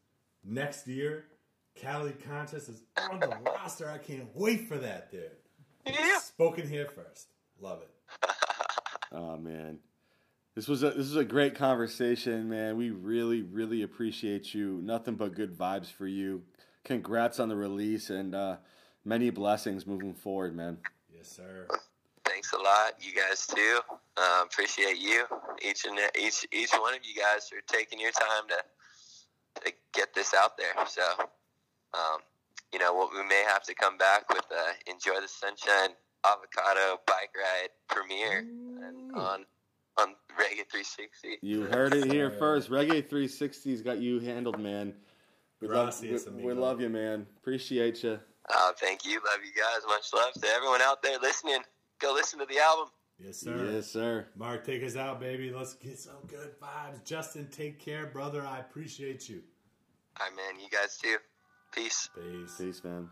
Next 0.45 0.87
year, 0.87 1.25
Cali 1.73 2.13
Conscious 2.27 2.69
is 2.69 2.83
on 3.09 3.19
the 3.19 3.27
roster. 3.45 3.89
I 3.89 3.97
can't 3.97 4.27
wait 4.35 4.67
for 4.67 4.77
that, 4.77 5.11
dude. 5.11 5.31
Yeah. 5.87 6.19
Spoken 6.19 6.69
here 6.69 6.85
first. 6.87 7.29
Love 7.59 7.81
it. 7.81 7.89
Oh 9.11 9.37
man. 9.37 9.79
This 10.53 10.67
was 10.67 10.83
a 10.83 10.91
this 10.91 11.07
is 11.07 11.15
a 11.15 11.25
great 11.25 11.55
conversation, 11.55 12.47
man. 12.47 12.77
We 12.77 12.91
really, 12.91 13.41
really 13.41 13.81
appreciate 13.81 14.53
you. 14.53 14.79
Nothing 14.83 15.15
but 15.15 15.33
good 15.33 15.57
vibes 15.57 15.91
for 15.91 16.05
you. 16.05 16.43
Congrats 16.83 17.39
on 17.39 17.49
the 17.49 17.55
release 17.55 18.11
and 18.11 18.35
uh, 18.35 18.57
many 19.03 19.31
blessings 19.31 19.87
moving 19.87 20.13
forward, 20.13 20.55
man. 20.55 20.77
Yes, 21.11 21.27
sir. 21.27 21.67
Thanks 22.39 22.53
a 22.53 22.57
lot, 22.57 22.93
you 23.01 23.11
guys 23.13 23.45
too. 23.45 23.79
Uh, 24.15 24.45
appreciate 24.45 24.97
you, 24.97 25.25
each 25.61 25.83
and 25.83 25.99
each 26.17 26.47
each 26.53 26.71
one 26.71 26.93
of 26.93 27.01
you 27.03 27.13
guys 27.13 27.49
for 27.49 27.59
taking 27.67 27.99
your 27.99 28.11
time 28.11 28.47
to 28.47 29.61
to 29.65 29.73
get 29.93 30.13
this 30.15 30.33
out 30.33 30.57
there. 30.57 30.71
So, 30.87 31.01
um, 31.93 32.19
you 32.71 32.79
know, 32.79 32.93
what 32.93 33.11
we 33.11 33.21
may 33.27 33.43
have 33.45 33.63
to 33.63 33.75
come 33.75 33.97
back 33.97 34.29
with 34.29 34.45
uh, 34.57 34.71
enjoy 34.87 35.19
the 35.19 35.27
sunshine 35.27 35.97
avocado 36.23 37.01
bike 37.05 37.31
ride 37.35 37.71
premiere 37.89 38.39
and 38.39 39.13
on 39.13 39.45
on 39.97 40.15
Reggae 40.39 40.63
360. 40.71 41.39
You 41.41 41.63
heard 41.63 41.93
it 41.93 42.09
here 42.09 42.29
first. 42.39 42.69
Reggae 42.69 43.05
360's 43.05 43.81
got 43.81 43.99
you 43.99 44.21
handled, 44.21 44.61
man. 44.61 44.93
We 45.59 45.67
love, 45.67 45.87
Gracias, 45.99 46.25
we, 46.25 46.45
we 46.45 46.53
love 46.53 46.79
you, 46.79 46.87
man. 46.87 47.27
Appreciate 47.41 48.01
you. 48.01 48.17
Uh, 48.49 48.71
thank 48.79 49.03
you, 49.03 49.15
love 49.15 49.41
you 49.43 49.61
guys. 49.61 49.81
Much 49.89 50.13
love 50.13 50.31
to 50.41 50.47
everyone 50.47 50.81
out 50.81 51.03
there 51.03 51.19
listening. 51.19 51.59
Go 51.99 52.13
listen 52.13 52.39
to 52.39 52.45
the 52.45 52.59
album. 52.59 52.87
Yes, 53.21 53.37
sir. 53.37 53.69
Yes, 53.73 53.87
sir. 53.87 54.27
Mark, 54.37 54.65
take 54.65 54.81
us 54.83 54.95
out, 54.95 55.19
baby. 55.19 55.51
Let's 55.51 55.73
get 55.73 55.99
some 55.99 56.25
good 56.27 56.51
vibes. 56.61 57.03
Justin, 57.03 57.49
take 57.51 57.77
care, 57.77 58.05
brother. 58.05 58.45
I 58.45 58.59
appreciate 58.59 59.27
you. 59.27 59.41
All 60.19 60.27
right, 60.27 60.35
man. 60.35 60.61
You 60.61 60.69
guys 60.69 60.97
too. 60.97 61.17
Peace. 61.73 62.09
Peace. 62.15 62.55
Peace, 62.57 62.83
man. 62.83 63.09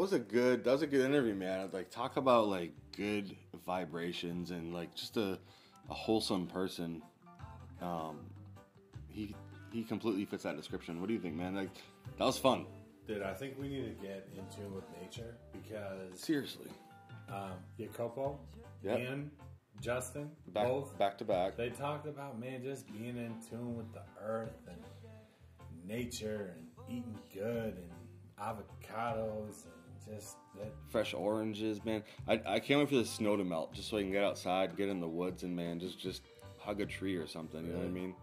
Was 0.00 0.12
a 0.12 0.18
good 0.18 0.64
that 0.64 0.72
was 0.72 0.82
a 0.82 0.86
good 0.86 1.04
interview, 1.04 1.34
man. 1.34 1.68
Like 1.72 1.90
talk 1.90 2.16
about 2.16 2.48
like 2.48 2.72
good 2.96 3.36
vibrations 3.66 4.50
and 4.50 4.74
like 4.74 4.94
just 4.94 5.16
a 5.16 5.38
a 5.90 5.94
wholesome 5.94 6.46
person. 6.46 7.02
Um, 7.80 8.18
he 9.08 9.34
he 9.72 9.82
completely 9.84 10.24
fits 10.24 10.42
that 10.42 10.56
description. 10.56 11.00
What 11.00 11.08
do 11.08 11.14
you 11.14 11.20
think, 11.20 11.34
man? 11.34 11.54
Like 11.54 11.70
that 12.18 12.24
was 12.24 12.38
fun. 12.38 12.66
Dude, 13.06 13.22
I 13.22 13.32
think 13.32 13.54
we 13.58 13.68
need 13.68 13.84
to 13.98 14.02
get 14.06 14.28
in 14.36 14.44
tune 14.54 14.74
with 14.74 14.84
nature 15.00 15.36
because 15.52 16.20
Seriously, 16.20 16.68
um, 17.30 17.52
Jacopo 17.78 18.38
Yep. 18.82 18.98
and 18.98 19.30
Justin, 19.80 20.30
back 20.48 20.66
both, 20.66 20.98
back 20.98 21.16
to 21.18 21.24
back. 21.24 21.56
they 21.56 21.70
talked 21.70 22.06
about, 22.06 22.38
man, 22.38 22.62
just 22.62 22.86
being 22.92 23.16
in 23.16 23.34
tune 23.48 23.76
with 23.76 23.92
the 23.94 24.02
earth 24.20 24.68
and 24.68 24.76
nature 25.86 26.54
and 26.54 26.66
eating 26.88 27.18
good 27.32 27.76
and 27.78 27.90
avocados 28.40 29.64
and 29.64 29.77
just 30.14 30.36
that. 30.56 30.72
Fresh 30.88 31.14
oranges, 31.14 31.84
man. 31.84 32.02
I, 32.26 32.40
I 32.46 32.60
can't 32.60 32.80
wait 32.80 32.88
for 32.88 32.96
the 32.96 33.04
snow 33.04 33.36
to 33.36 33.44
melt 33.44 33.72
just 33.74 33.88
so 33.88 33.96
I 33.98 34.02
can 34.02 34.10
get 34.12 34.24
outside, 34.24 34.76
get 34.76 34.88
in 34.88 35.00
the 35.00 35.08
woods, 35.08 35.42
and 35.42 35.54
man, 35.54 35.78
just 35.80 35.98
just 35.98 36.22
hug 36.58 36.80
a 36.80 36.86
tree 36.86 37.16
or 37.16 37.26
something. 37.26 37.64
You 37.64 37.72
know 37.72 37.78
what 37.78 37.84
I 37.84 37.88
Really? 37.88 38.00
mean? 38.00 38.14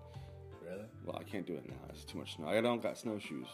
Really? 0.66 0.86
Well, 1.06 1.18
I 1.20 1.24
can't 1.24 1.46
do 1.46 1.54
it 1.56 1.68
now. 1.68 1.76
It's 1.90 2.04
too 2.06 2.18
much 2.18 2.36
snow. 2.36 2.48
I 2.48 2.60
don't 2.62 2.82
got 2.82 2.98
snowshoes. 2.98 3.48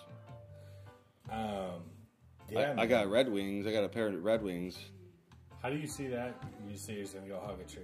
Um, 1.29 1.81
yeah, 2.49 2.59
I, 2.59 2.71
I 2.71 2.73
man. 2.75 2.87
got 2.89 3.09
Red 3.09 3.31
Wings. 3.31 3.67
I 3.67 3.71
got 3.71 3.83
a 3.83 3.89
pair 3.89 4.07
of 4.07 4.23
Red 4.23 4.41
Wings. 4.43 4.77
How 5.61 5.69
do 5.69 5.77
you 5.77 5.87
see 5.87 6.07
that? 6.07 6.41
You 6.69 6.75
say 6.77 6.93
you're 6.93 7.03
just 7.03 7.13
gonna 7.15 7.27
go 7.27 7.39
hug 7.39 7.59
a 7.59 7.63
tree 7.69 7.83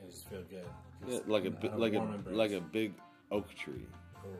and 0.00 0.10
just 0.10 0.28
feel 0.28 0.42
good. 0.48 0.64
Yeah, 1.06 1.16
Just 1.16 1.28
like 1.28 1.44
a 1.44 1.50
bi- 1.50 1.68
have 1.68 1.78
like 1.78 1.92
a 1.94 1.98
warm 1.98 2.14
embrace. 2.14 2.36
like 2.36 2.52
a 2.52 2.60
big 2.60 2.94
oak 3.32 3.52
tree. 3.54 3.86
cool. 4.22 4.30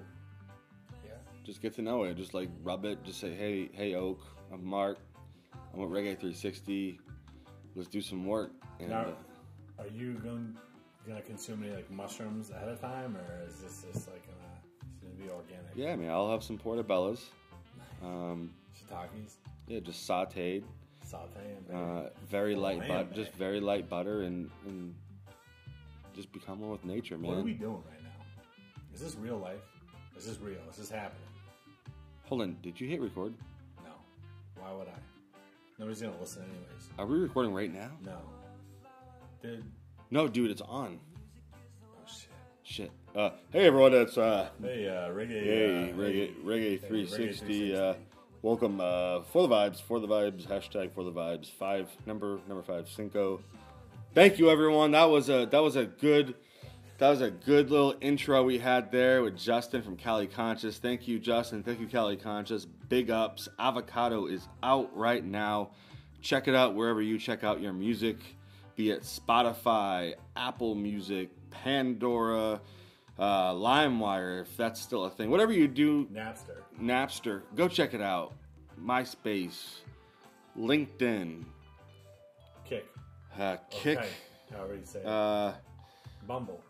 Yeah. 1.04 1.10
Just 1.44 1.60
get 1.60 1.74
to 1.74 1.82
know 1.82 2.04
it. 2.04 2.14
Just 2.16 2.32
like 2.32 2.48
rub 2.62 2.84
it. 2.84 3.02
Just 3.04 3.20
say, 3.20 3.34
hey, 3.34 3.68
hey, 3.72 3.94
oak. 3.94 4.20
I'm 4.52 4.64
Mark. 4.64 4.98
I'm 5.76 5.82
with 5.82 5.90
Reggae 5.90 6.18
360. 6.18 6.98
Let's 7.74 7.88
do 7.88 8.00
some 8.00 8.24
work. 8.24 8.50
And 8.80 8.88
Now, 8.88 9.00
uh, 9.02 9.82
are 9.82 9.88
you 9.88 10.14
going 10.14 10.56
gonna 11.06 11.20
consume 11.22 11.62
any 11.62 11.72
like 11.74 11.88
mushrooms 11.90 12.50
ahead 12.50 12.68
of 12.68 12.80
time, 12.80 13.16
or 13.16 13.46
is 13.46 13.60
this 13.60 13.84
just 13.92 14.08
like 14.08 14.26
gonna, 14.26 14.58
it's 14.90 15.00
gonna 15.02 15.14
be 15.14 15.28
organic? 15.30 15.70
yeah, 15.76 15.94
man, 15.94 16.10
I'll 16.10 16.30
have 16.30 16.42
some 16.42 16.58
portobellos. 16.58 17.20
Um, 18.02 18.52
Shiitakes, 18.74 19.34
yeah, 19.68 19.80
just 19.80 20.08
sautéed. 20.08 20.64
saute, 21.04 21.56
and 21.68 21.76
Uh, 21.76 22.08
very 22.26 22.54
Oh, 22.54 22.60
light 22.60 22.88
butter. 22.88 23.08
Just 23.14 23.32
very 23.34 23.60
light 23.60 23.88
butter 23.88 24.22
and 24.22 24.50
and 24.64 24.94
just 26.14 26.32
become 26.32 26.60
one 26.60 26.70
with 26.70 26.84
nature, 26.86 27.18
man. 27.18 27.30
what 27.32 27.38
are 27.38 27.42
we 27.42 27.52
doing 27.52 27.82
right 27.90 28.02
now? 28.02 28.24
Is 28.94 29.00
this 29.00 29.14
real 29.16 29.36
life? 29.38 29.60
Is 30.16 30.26
this 30.26 30.38
real? 30.40 30.58
Is 30.70 30.76
this 30.76 30.90
happening? 30.90 31.28
Hold 32.24 32.40
on. 32.42 32.56
Did 32.62 32.80
you 32.80 32.88
hit 32.88 33.00
record? 33.02 33.34
No. 33.84 33.92
Why 34.60 34.72
would 34.72 34.88
I? 34.88 34.98
Nobody's 35.78 36.00
gonna 36.00 36.14
listen 36.20 36.42
anyways. 36.42 36.88
Are 36.98 37.06
we 37.06 37.18
recording 37.18 37.52
right 37.52 37.72
now? 37.72 37.90
No. 38.04 38.18
Dude. 39.42 39.64
No, 40.10 40.26
dude, 40.28 40.50
it's 40.50 40.62
on. 40.62 40.98
Oh 41.54 42.06
shit. 42.06 42.28
Shit. 42.62 42.90
Uh, 43.14 43.30
hey 43.52 43.66
everyone, 43.66 43.92
it's 43.94 44.16
uh, 44.16 44.48
Hey, 44.62 44.88
uh, 44.88 45.10
reggae. 45.10 45.42
Hey, 45.42 45.90
uh, 45.90 45.94
Reggae, 45.96 46.34
Reggae 46.44 46.70
hey, 46.70 46.76
360. 46.78 47.70
Reggae 47.70 47.74
Uh, 47.74 47.94
Welcome 48.42 48.80
uh, 48.80 49.22
for 49.22 49.46
the 49.48 49.52
vibes, 49.52 49.82
for 49.82 49.98
the 49.98 50.06
vibes, 50.06 50.46
hashtag 50.46 50.92
for 50.92 51.02
the 51.02 51.10
vibes. 51.10 51.50
Five 51.50 51.90
number 52.06 52.38
number 52.46 52.62
five 52.62 52.88
cinco. 52.88 53.40
Thank 54.14 54.38
you 54.38 54.50
everyone. 54.50 54.92
That 54.92 55.06
was 55.10 55.28
a 55.28 55.46
that 55.46 55.62
was 55.62 55.76
a 55.76 55.84
good 55.86 56.34
that 56.98 57.10
was 57.10 57.20
a 57.20 57.30
good 57.30 57.70
little 57.70 57.94
intro 58.00 58.42
we 58.44 58.58
had 58.58 58.92
there 58.92 59.22
with 59.22 59.36
Justin 59.36 59.82
from 59.82 59.96
Cali 59.96 60.26
Conscious. 60.26 60.78
Thank 60.78 61.08
you, 61.08 61.18
Justin. 61.18 61.62
Thank 61.62 61.80
you, 61.80 61.86
Cali 61.86 62.16
Conscious. 62.16 62.66
Big 62.88 63.10
ups. 63.10 63.48
Avocado 63.58 64.26
is 64.26 64.48
out 64.62 64.94
right 64.96 65.24
now. 65.24 65.70
Check 66.20 66.48
it 66.48 66.54
out 66.54 66.74
wherever 66.74 67.00
you 67.02 67.18
check 67.18 67.44
out 67.44 67.60
your 67.60 67.72
music, 67.72 68.16
be 68.74 68.90
it 68.90 69.02
Spotify, 69.02 70.14
Apple 70.36 70.74
Music, 70.74 71.30
Pandora, 71.50 72.60
uh, 73.18 73.52
LimeWire, 73.52 74.42
if 74.42 74.56
that's 74.56 74.80
still 74.80 75.04
a 75.04 75.10
thing. 75.10 75.30
Whatever 75.30 75.52
you 75.52 75.68
do, 75.68 76.06
Napster. 76.06 76.56
Napster, 76.80 77.42
go 77.54 77.68
check 77.68 77.94
it 77.94 78.00
out. 78.00 78.34
MySpace, 78.80 79.76
LinkedIn, 80.58 81.44
Kick. 82.64 82.86
uh, 83.38 83.56
Kick, 83.70 83.98
Okay. 83.98 84.08
However 84.52 84.74
you 84.74 84.84
say 84.84 85.00
it. 85.00 85.06
uh, 85.06 85.52
Bumble. 86.26 86.60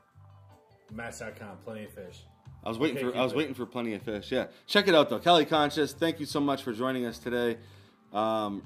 Match.com. 0.92 1.56
Plenty 1.64 1.84
of 1.84 1.90
fish. 1.92 2.24
I 2.66 2.68
was 2.68 2.80
waiting 2.80 2.96
Okay, 2.98 3.12
for 3.12 3.16
I 3.16 3.22
was 3.22 3.32
it. 3.32 3.36
waiting 3.38 3.54
for 3.54 3.64
plenty 3.64 3.94
of 3.94 4.02
fish. 4.02 4.32
Yeah, 4.32 4.46
check 4.66 4.88
it 4.88 4.94
out 4.94 5.08
though. 5.08 5.20
Cali 5.20 5.44
Conscious, 5.44 5.92
thank 5.92 6.18
you 6.18 6.26
so 6.26 6.40
much 6.40 6.64
for 6.64 6.72
joining 6.72 7.06
us 7.06 7.16
today. 7.16 7.58
Um, 8.12 8.60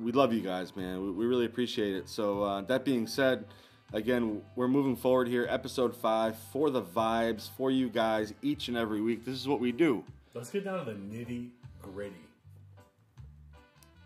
we 0.00 0.12
love 0.12 0.32
you 0.32 0.42
guys, 0.42 0.76
man. 0.76 1.02
We, 1.04 1.10
we 1.10 1.26
really 1.26 1.44
appreciate 1.44 1.96
it. 1.96 2.08
So 2.08 2.44
uh, 2.44 2.60
that 2.62 2.84
being 2.84 3.08
said, 3.08 3.44
again, 3.92 4.42
we're 4.54 4.68
moving 4.68 4.94
forward 4.94 5.26
here. 5.26 5.44
Episode 5.50 5.96
five 5.96 6.36
for 6.52 6.70
the 6.70 6.82
vibes 6.82 7.50
for 7.56 7.72
you 7.72 7.88
guys 7.88 8.32
each 8.42 8.68
and 8.68 8.76
every 8.76 9.00
week. 9.00 9.24
This 9.24 9.34
is 9.34 9.48
what 9.48 9.58
we 9.58 9.72
do. 9.72 10.04
Let's 10.32 10.50
get 10.50 10.64
down 10.64 10.84
to 10.86 10.92
the 10.92 10.96
nitty 10.96 11.48
gritty. 11.82 12.14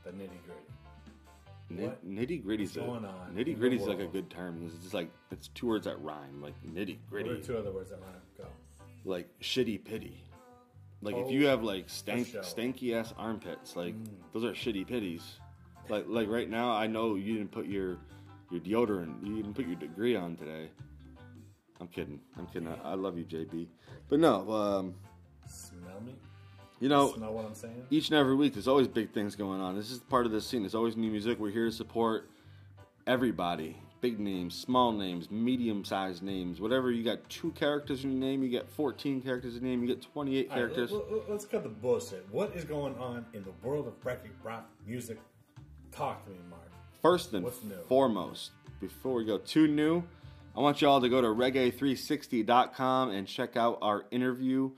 The 0.05 0.13
nitty 0.13 0.39
gritty. 0.47 1.85
What 1.85 2.05
Nitty 2.09 2.43
gritty's 2.43 2.73
going 2.73 3.05
on 3.05 3.33
nitty 3.33 3.57
gritty's 3.57 3.83
like 3.87 4.01
a 4.01 4.07
good 4.07 4.29
term. 4.29 4.61
It's 4.67 4.83
just 4.83 4.95
like 4.95 5.09
it's 5.31 5.49
two 5.49 5.69
words 5.69 5.85
that 5.85 6.01
rhyme, 6.03 6.41
like 6.43 6.55
nitty 6.67 6.97
What 7.11 7.21
are 7.21 7.25
gritty, 7.25 7.43
two 7.43 7.59
other 7.59 7.71
words 7.71 7.91
that 7.91 8.01
rhyme? 8.01 8.15
Like 9.05 9.29
shitty 9.41 9.85
pity. 9.85 10.23
Like 11.03 11.17
if 11.17 11.27
Oh, 11.27 11.31
you 11.31 11.47
have 11.47 11.63
like 11.63 11.89
stank. 11.89 12.29
Mm. 12.29 12.41
stanky 12.41 12.95
ass 12.95 13.15
armpits, 13.17 13.75
like 13.77 13.95
those 14.33 14.45
are 14.45 14.53
shitty 14.53 14.87
pitties. 14.87 15.23
Like 15.89 16.05
like 16.09 16.29
right 16.29 16.49
now, 16.49 16.71
I 16.73 16.87
know 16.87 17.15
you 17.15 17.35
didn't 17.35 17.51
put 17.53 17.67
your 17.67 17.97
your 18.51 18.61
deodorant, 18.61 19.27
you 19.27 19.37
didn't 19.37 19.55
put 19.55 19.67
your 19.67 19.77
degree 19.77 20.15
on 20.17 20.37
today. 20.37 20.69
I'm 21.81 21.89
kidding. 21.89 22.21
I'm 22.37 22.47
kidding. 22.49 22.69
I, 22.69 22.91
I 22.91 22.95
love 22.95 23.17
you, 23.17 23.25
JB. 23.25 23.67
But 24.09 24.21
no, 24.21 24.51
um, 24.53 24.95
Smell 25.47 26.01
me? 26.05 26.15
you 26.79 26.91
know, 26.91 27.15
Smell 27.15 27.33
what 27.33 27.47
I'm 27.47 27.55
saying? 27.55 27.87
each 27.89 28.11
and 28.11 28.19
every 28.19 28.35
week 28.35 28.53
there's 28.53 28.69
always 28.69 28.87
big 28.87 29.13
things 29.15 29.35
going 29.35 29.61
on. 29.63 29.77
This 29.77 29.91
is 29.91 30.01
part 30.01 30.27
of 30.27 30.33
the 30.33 30.41
scene. 30.43 30.61
There's 30.63 30.75
always 30.75 30.97
new 30.97 31.11
music. 31.11 31.39
We're 31.39 31.51
here 31.51 31.67
to 31.67 31.73
support 31.73 32.29
everybody. 33.07 33.77
Big 34.01 34.19
names, 34.19 34.55
small 34.59 34.93
names, 34.93 35.31
medium 35.31 35.85
sized 35.85 36.23
names. 36.23 36.59
Whatever 36.61 36.91
you 36.91 37.05
got 37.05 37.29
two 37.29 37.51
characters 37.53 38.03
in 38.05 38.13
your 38.13 38.21
name, 38.21 38.43
you 38.43 38.49
get 38.49 38.69
14 38.71 39.21
characters 39.21 39.57
in 39.57 39.63
your 39.63 39.71
name, 39.71 39.83
you 39.83 39.89
get 39.95 40.01
28 40.03 40.49
All 40.49 40.49
right, 40.49 40.57
characters. 40.59 40.91
let- 40.93 41.29
let's 41.31 41.45
cut 41.45 41.63
the 41.65 41.69
bullshit. 41.69 42.27
What 42.31 42.57
is 42.57 42.65
going 42.65 42.95
on 42.97 43.27
in 43.35 43.45
the 43.45 43.53
world 43.63 43.87
of 43.87 44.01
reggae 44.03 44.31
rock 44.43 44.71
music? 44.87 45.19
Talk 45.93 46.25
to 46.25 46.31
me, 46.31 46.39
Mark. 46.49 46.63
First 47.03 47.35
and 47.35 47.47
foremost, 47.89 48.53
before 48.81 49.15
we 49.15 49.25
go 49.25 49.37
too 49.39 49.67
new, 49.69 50.03
I 50.57 50.61
want 50.61 50.81
y'all 50.81 51.01
to 51.01 51.09
go 51.09 51.21
to 51.21 51.29
reggae360.com 51.29 53.11
and 53.11 53.27
check 53.27 53.57
out 53.57 53.79
our 53.83 54.07
interview. 54.11 54.71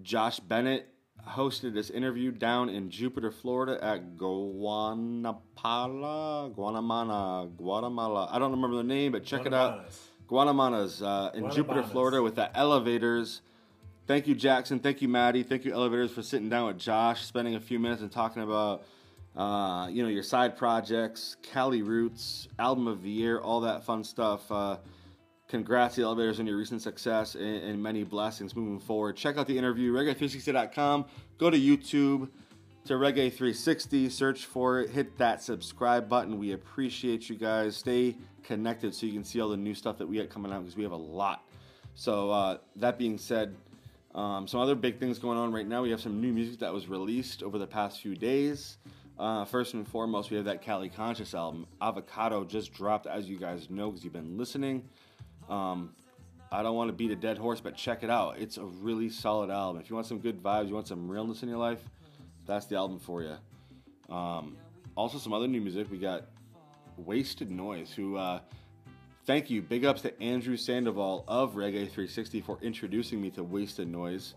Josh 0.00 0.40
Bennett 0.40 0.88
hosted 1.28 1.74
this 1.74 1.90
interview 1.90 2.30
down 2.30 2.68
in 2.68 2.90
Jupiter, 2.90 3.30
Florida 3.30 3.78
at 3.82 4.16
Guanapala, 4.16 5.34
Guanamana, 6.54 7.56
Guatemala. 7.56 8.28
I 8.30 8.38
don't 8.38 8.52
remember 8.52 8.76
the 8.76 8.82
name, 8.82 9.12
but 9.12 9.24
check 9.24 9.46
it 9.46 9.54
out. 9.54 9.88
Guanamanas. 10.28 11.00
Guanamanas 11.00 11.02
uh, 11.02 11.30
in 11.36 11.50
Jupiter, 11.50 11.82
Florida 11.82 12.22
with 12.22 12.34
the 12.34 12.50
Elovaters. 12.54 13.40
Thank 14.06 14.26
you, 14.26 14.34
Jackson. 14.34 14.78
Thank 14.78 15.02
you, 15.02 15.08
Maddie. 15.08 15.42
Thank 15.42 15.64
you, 15.64 15.72
Elovaters, 15.72 16.10
for 16.10 16.22
sitting 16.22 16.48
down 16.48 16.66
with 16.66 16.78
Josh, 16.78 17.24
spending 17.24 17.54
a 17.54 17.60
few 17.60 17.78
minutes 17.78 18.02
and 18.02 18.10
talking 18.10 18.42
about, 18.42 18.84
uh, 19.36 19.88
you 19.90 20.02
know, 20.02 20.08
your 20.08 20.22
side 20.22 20.56
projects, 20.56 21.36
Cali 21.42 21.82
Roots, 21.82 22.48
album 22.58 22.86
of 22.86 23.02
the 23.02 23.10
year, 23.10 23.38
all 23.38 23.60
that 23.60 23.84
fun 23.84 24.02
stuff. 24.04 24.50
Uh, 24.50 24.78
congrats, 25.48 25.96
to 25.96 26.02
the 26.02 26.06
Elovaters, 26.06 26.38
on 26.38 26.46
your 26.46 26.56
recent 26.56 26.82
success 26.82 27.34
and, 27.34 27.62
and 27.62 27.82
many 27.82 28.04
blessings 28.04 28.54
moving 28.54 28.78
forward. 28.78 29.16
Check 29.16 29.36
out 29.36 29.46
the 29.46 29.56
interview, 29.56 29.92
reggae360.com. 29.92 31.06
Go 31.38 31.50
to 31.50 31.58
YouTube 31.58 32.28
to 32.84 32.94
Reggae 32.94 33.32
360. 33.32 34.08
Search 34.08 34.46
for 34.46 34.80
it. 34.80 34.90
Hit 34.90 35.18
that 35.18 35.42
subscribe 35.42 36.08
button. 36.08 36.38
We 36.38 36.52
appreciate 36.52 37.28
you 37.28 37.36
guys. 37.36 37.76
Stay 37.76 38.16
connected 38.42 38.94
so 38.94 39.06
you 39.06 39.12
can 39.12 39.24
see 39.24 39.40
all 39.40 39.48
the 39.48 39.56
new 39.56 39.74
stuff 39.74 39.98
that 39.98 40.06
we 40.06 40.16
got 40.16 40.30
coming 40.30 40.52
out 40.52 40.60
because 40.60 40.76
we 40.76 40.84
have 40.84 40.92
a 40.92 40.96
lot. 40.96 41.44
So 41.94 42.30
uh, 42.30 42.58
that 42.76 42.98
being 42.98 43.18
said, 43.18 43.56
um, 44.14 44.46
some 44.46 44.60
other 44.60 44.74
big 44.74 44.98
things 44.98 45.18
going 45.18 45.36
on 45.36 45.52
right 45.52 45.66
now. 45.66 45.82
We 45.82 45.90
have 45.90 46.00
some 46.00 46.20
new 46.20 46.32
music 46.32 46.60
that 46.60 46.72
was 46.72 46.88
released 46.88 47.42
over 47.42 47.58
the 47.58 47.66
past 47.66 48.00
few 48.00 48.14
days. 48.14 48.78
Uh, 49.18 49.44
first 49.44 49.74
and 49.74 49.86
foremost, 49.86 50.30
we 50.30 50.36
have 50.36 50.46
that 50.46 50.62
Cali 50.62 50.88
Conscious 50.88 51.34
album. 51.34 51.66
Avocado 51.82 52.44
just 52.44 52.72
dropped, 52.72 53.06
as 53.06 53.28
you 53.28 53.36
guys 53.36 53.68
know, 53.68 53.90
because 53.90 54.04
you've 54.04 54.12
been 54.12 54.38
listening. 54.38 54.88
Um, 55.48 55.94
I 56.50 56.62
don't 56.62 56.76
want 56.76 56.88
to 56.88 56.94
beat 56.94 57.10
a 57.10 57.16
dead 57.16 57.36
horse, 57.38 57.60
but 57.60 57.76
check 57.76 58.02
it 58.02 58.10
out. 58.10 58.38
It's 58.38 58.56
a 58.56 58.64
really 58.64 59.10
solid 59.10 59.50
album. 59.50 59.80
If 59.82 59.90
you 59.90 59.96
want 59.96 60.06
some 60.06 60.18
good 60.18 60.42
vibes, 60.42 60.68
you 60.68 60.74
want 60.74 60.88
some 60.88 61.10
realness 61.10 61.42
in 61.42 61.48
your 61.48 61.58
life, 61.58 61.80
that's 62.46 62.66
the 62.66 62.76
album 62.76 62.98
for 62.98 63.22
you. 63.22 63.36
Um, 64.14 64.56
also, 64.96 65.18
some 65.18 65.32
other 65.32 65.46
new 65.46 65.60
music. 65.60 65.90
We 65.90 65.98
got 65.98 66.24
Wasted 66.96 67.50
Noise, 67.50 67.92
who, 67.92 68.16
uh, 68.16 68.40
thank 69.26 69.50
you. 69.50 69.60
Big 69.60 69.84
ups 69.84 70.02
to 70.02 70.22
Andrew 70.22 70.56
Sandoval 70.56 71.24
of 71.28 71.54
Reggae 71.54 71.84
360 71.84 72.40
for 72.40 72.58
introducing 72.62 73.20
me 73.20 73.30
to 73.30 73.44
Wasted 73.44 73.86
Noise. 73.86 74.34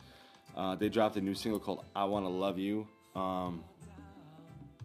Uh, 0.55 0.75
they 0.75 0.89
dropped 0.89 1.15
a 1.15 1.21
new 1.21 1.33
single 1.33 1.59
called 1.59 1.85
I 1.95 2.03
Want 2.03 2.25
to 2.25 2.29
Love 2.29 2.59
You. 2.59 2.87
Um, 3.15 3.63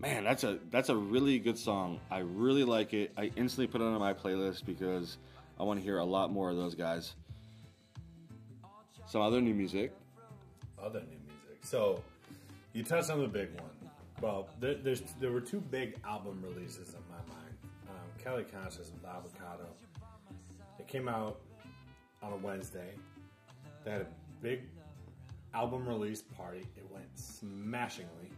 man, 0.01 0.25
that's 0.25 0.45
a 0.45 0.59
that's 0.71 0.89
a 0.89 0.97
really 0.97 1.39
good 1.39 1.59
song. 1.59 2.01
I 2.11 2.19
really 2.19 2.65
like 2.65 2.95
it. 2.95 3.13
I 3.17 3.33
instantly 3.37 3.67
put 3.67 3.81
it 3.81 3.85
on 3.85 3.99
my 3.99 4.13
playlist 4.13 4.65
because 4.65 5.19
I 5.59 5.63
want 5.63 5.81
to 5.81 5.85
hear 5.85 5.99
a 5.99 6.05
lot 6.05 6.31
more 6.31 6.51
of 6.51 6.57
those 6.57 6.75
guys. 6.75 7.15
Some 9.07 9.23
other 9.23 9.41
new 9.41 9.55
music. 9.55 9.93
Other 10.83 11.01
new 11.01 11.19
music. 11.27 11.59
So, 11.63 12.03
you 12.73 12.83
touched 12.83 13.11
on 13.11 13.21
the 13.21 13.29
big 13.29 13.49
one. 13.61 13.91
Well, 14.21 14.49
there, 14.61 14.75
there 15.21 15.31
were 15.31 15.41
two 15.41 15.61
big 15.61 15.97
album 16.05 16.43
releases 16.43 16.89
in 16.89 17.01
my 17.11 17.35
mind. 17.35 17.55
Um, 17.89 18.23
Cali 18.23 18.45
Conscious 18.45 18.91
with 18.93 19.05
Avocado. 19.05 19.67
It 20.79 20.89
came 20.89 21.09
out 21.09 21.41
on 22.23 22.33
a 22.33 22.37
Wednesday. 22.37 22.91
They 23.85 23.93
had 23.93 24.03
a 24.03 24.07
big 24.43 24.63
album 25.55 25.89
release 25.89 26.23
party. 26.23 26.67
It 26.77 26.87
went 26.93 27.07
smashingly. 27.15 28.31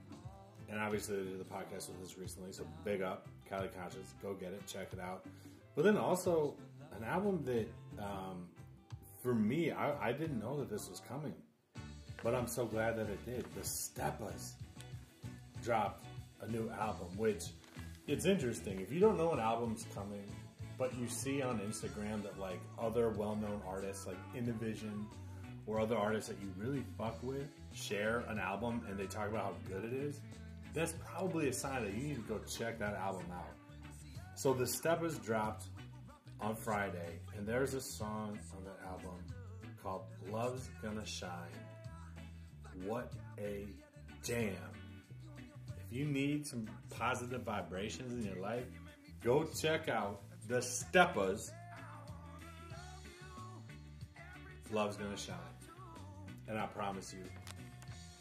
And 0.70 0.78
obviously, 0.78 1.16
they 1.16 1.30
did 1.30 1.40
the 1.40 1.44
podcast 1.44 1.88
with 1.88 2.02
us 2.04 2.16
recently, 2.18 2.52
so 2.52 2.64
big 2.84 3.00
up, 3.00 3.26
Cali 3.48 3.68
Conscious. 3.80 4.14
Go 4.22 4.34
get 4.34 4.52
it, 4.52 4.66
check 4.66 4.88
it 4.92 5.00
out. 5.00 5.24
But 5.74 5.84
then 5.84 5.96
also, 5.96 6.54
an 6.96 7.04
album 7.04 7.42
that, 7.44 7.68
um, 7.98 8.48
for 9.22 9.34
me, 9.34 9.70
I, 9.70 10.08
I 10.08 10.12
didn't 10.12 10.40
know 10.40 10.58
that 10.58 10.70
this 10.70 10.88
was 10.88 11.00
coming. 11.08 11.34
But 12.22 12.34
I'm 12.34 12.48
so 12.48 12.66
glad 12.66 12.96
that 12.96 13.08
it 13.08 13.24
did. 13.24 13.44
The 13.54 13.60
Steppas 13.60 14.52
dropped 15.62 16.04
a 16.40 16.48
new 16.48 16.70
album, 16.70 17.08
which 17.16 17.44
it's 18.06 18.24
interesting. 18.24 18.80
If 18.80 18.92
you 18.92 19.00
don't 19.00 19.16
know 19.16 19.32
an 19.32 19.38
album's 19.38 19.86
coming, 19.94 20.24
but 20.78 20.96
you 20.98 21.08
see 21.08 21.42
on 21.42 21.58
Instagram 21.60 22.22
that 22.22 22.38
like 22.38 22.60
other 22.78 23.10
well-known 23.10 23.60
artists 23.66 24.06
like 24.06 24.16
Indivision 24.34 25.04
or 25.66 25.80
other 25.80 25.96
artists 25.96 26.28
that 26.30 26.38
you 26.40 26.52
really 26.56 26.82
fuck 26.96 27.22
with 27.22 27.46
share 27.72 28.24
an 28.28 28.38
album 28.38 28.80
and 28.88 28.98
they 28.98 29.06
talk 29.06 29.28
about 29.28 29.44
how 29.44 29.54
good 29.68 29.84
it 29.84 29.92
is, 29.92 30.20
that's 30.74 30.94
probably 31.04 31.48
a 31.48 31.52
sign 31.52 31.84
that 31.84 31.94
you 31.94 32.08
need 32.08 32.14
to 32.16 32.22
go 32.22 32.38
check 32.48 32.78
that 32.78 32.94
album 32.94 33.26
out. 33.32 33.52
So 34.34 34.52
the 34.52 34.64
Steppas 34.64 35.22
dropped 35.24 35.64
on 36.40 36.54
Friday, 36.54 37.18
and 37.36 37.46
there's 37.46 37.74
a 37.74 37.80
song 37.80 38.38
on 38.56 38.64
that 38.64 38.78
album 38.88 39.18
called 39.82 40.02
"Love's 40.30 40.68
Gonna 40.82 41.04
Shine." 41.06 41.30
What 42.84 43.12
a 43.38 43.66
jam! 44.22 44.54
If 45.36 45.96
you 45.96 46.04
need 46.04 46.46
some 46.46 46.66
positive 46.90 47.42
vibrations 47.42 48.12
in 48.14 48.22
your 48.32 48.42
life, 48.42 48.66
go 49.22 49.44
check 49.44 49.88
out 49.88 50.22
the 50.46 50.58
Steppas. 50.58 51.50
Love's 54.70 54.96
Gonna 54.96 55.16
Shine. 55.16 55.34
And 56.46 56.58
I 56.58 56.66
promise 56.66 57.12
you, 57.14 57.24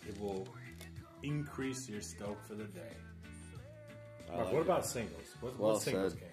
it 0.07 0.19
will 0.19 0.47
increase 1.23 1.87
your 1.89 2.01
stoke 2.01 2.41
for 2.45 2.55
the 2.55 2.65
day. 2.65 2.81
Mark, 4.29 4.39
like 4.45 4.53
what 4.53 4.59
it. 4.59 4.65
about 4.65 4.85
singles? 4.85 5.25
What, 5.39 5.57
Well 5.59 5.73
what 5.73 5.81
singles 5.81 6.13
said. 6.13 6.21
came? 6.21 6.29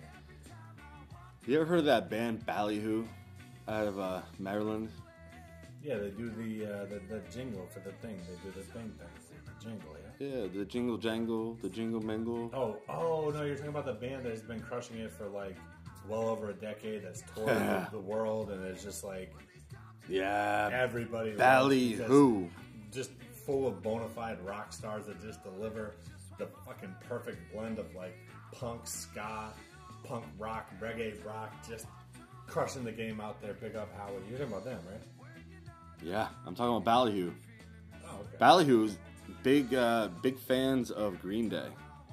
You 1.46 1.56
ever 1.56 1.64
heard 1.66 1.80
of 1.80 1.84
that 1.86 2.08
band 2.08 2.44
Ballyhoo 2.46 3.04
out 3.68 3.86
of 3.86 3.98
uh, 3.98 4.22
Maryland? 4.38 4.88
Yeah, 5.82 5.98
they 5.98 6.10
do 6.10 6.30
the, 6.30 6.64
uh, 6.64 6.84
the 6.86 7.00
the 7.08 7.20
jingle 7.30 7.66
for 7.70 7.80
the 7.80 7.92
thing. 7.92 8.18
They 8.28 8.36
do 8.50 8.56
the 8.56 8.62
thing 8.64 8.90
thing. 8.98 9.08
The 9.44 9.64
jingle, 9.64 9.90
yeah. 9.92 10.26
Yeah, 10.26 10.46
the 10.46 10.64
Jingle 10.64 10.96
Jangle, 10.96 11.54
the 11.60 11.68
Jingle 11.68 12.00
Mingle. 12.00 12.50
Oh, 12.54 12.76
oh 12.88 13.30
no, 13.30 13.42
you're 13.42 13.56
talking 13.56 13.70
about 13.70 13.84
the 13.84 13.92
band 13.92 14.24
that's 14.24 14.40
been 14.42 14.60
crushing 14.60 14.98
it 14.98 15.12
for 15.12 15.28
like 15.28 15.56
well 16.08 16.28
over 16.28 16.50
a 16.50 16.54
decade. 16.54 17.04
That's 17.04 17.22
toured 17.34 17.86
the- 17.92 17.98
world, 17.98 18.50
and 18.50 18.64
it's 18.64 18.82
just 18.82 19.04
like 19.04 19.34
Yeah, 20.08 20.70
everybody. 20.72 21.32
Ballyhoo. 21.32 22.48
Just 22.90 23.10
full 23.44 23.66
of 23.66 23.82
bona 23.82 24.08
fide 24.08 24.40
rock 24.46 24.72
stars 24.72 25.04
that 25.06 25.20
just 25.20 25.42
deliver 25.42 25.96
the 26.38 26.46
fucking 26.64 26.94
perfect 27.06 27.52
blend 27.52 27.78
of 27.78 27.94
like 27.94 28.16
punk, 28.52 28.86
ska, 28.86 29.52
punk 30.04 30.24
rock, 30.38 30.70
reggae 30.80 31.24
rock, 31.24 31.52
just 31.68 31.86
crushing 32.46 32.84
the 32.84 32.92
game 32.92 33.20
out 33.20 33.40
there. 33.42 33.54
Big 33.54 33.74
up 33.76 33.88
Howard. 33.96 34.22
You're 34.28 34.38
talking 34.38 34.52
about 34.52 34.64
them, 34.64 34.80
right? 34.90 35.00
Yeah, 36.02 36.28
I'm 36.46 36.54
talking 36.54 36.76
about 36.76 36.84
Ballyhoo. 36.84 37.32
Oh, 38.06 38.16
okay. 38.20 38.36
Ballyhoo's 38.38 38.96
big, 39.42 39.72
uh, 39.74 40.08
big 40.22 40.38
fans 40.38 40.90
of 40.90 41.20
Green 41.22 41.48
Day, 41.48 41.68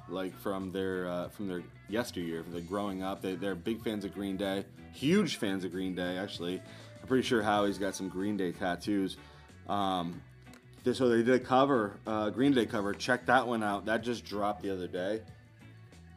like 0.08 0.38
from 0.40 0.72
their 0.72 1.08
uh, 1.10 1.30
from 1.30 1.48
their 1.48 1.62
yesteryear, 1.90 2.44
from 2.44 2.54
their 2.54 2.62
growing 2.62 3.04
up. 3.04 3.22
They, 3.22 3.36
they're 3.36 3.56
big 3.56 3.84
fans 3.84 4.06
of 4.06 4.14
Green 4.14 4.38
Day, 4.38 4.66
huge 4.94 5.36
fans 5.38 5.66
of 5.66 5.72
Green 5.72 5.94
Day. 5.96 6.18
Actually, 6.18 6.62
I'm 7.02 7.08
pretty 7.08 7.28
sure 7.28 7.42
Howie's 7.42 7.78
got 7.78 7.96
some 7.96 8.08
Green 8.08 8.38
Day 8.38 8.52
tattoos. 8.54 9.18
Um, 9.68 10.22
they- 10.84 10.94
so 10.94 11.10
they 11.10 11.18
did 11.24 11.30
a 11.30 11.40
cover, 11.40 11.98
uh, 12.08 12.30
Green 12.30 12.54
Day 12.54 12.66
cover. 12.66 12.94
Check 12.94 13.26
that 13.26 13.46
one 13.46 13.62
out. 13.62 13.86
That 13.86 14.04
just 14.04 14.24
dropped 14.26 14.64
the 14.64 14.72
other 14.72 14.88
day. 14.88 15.22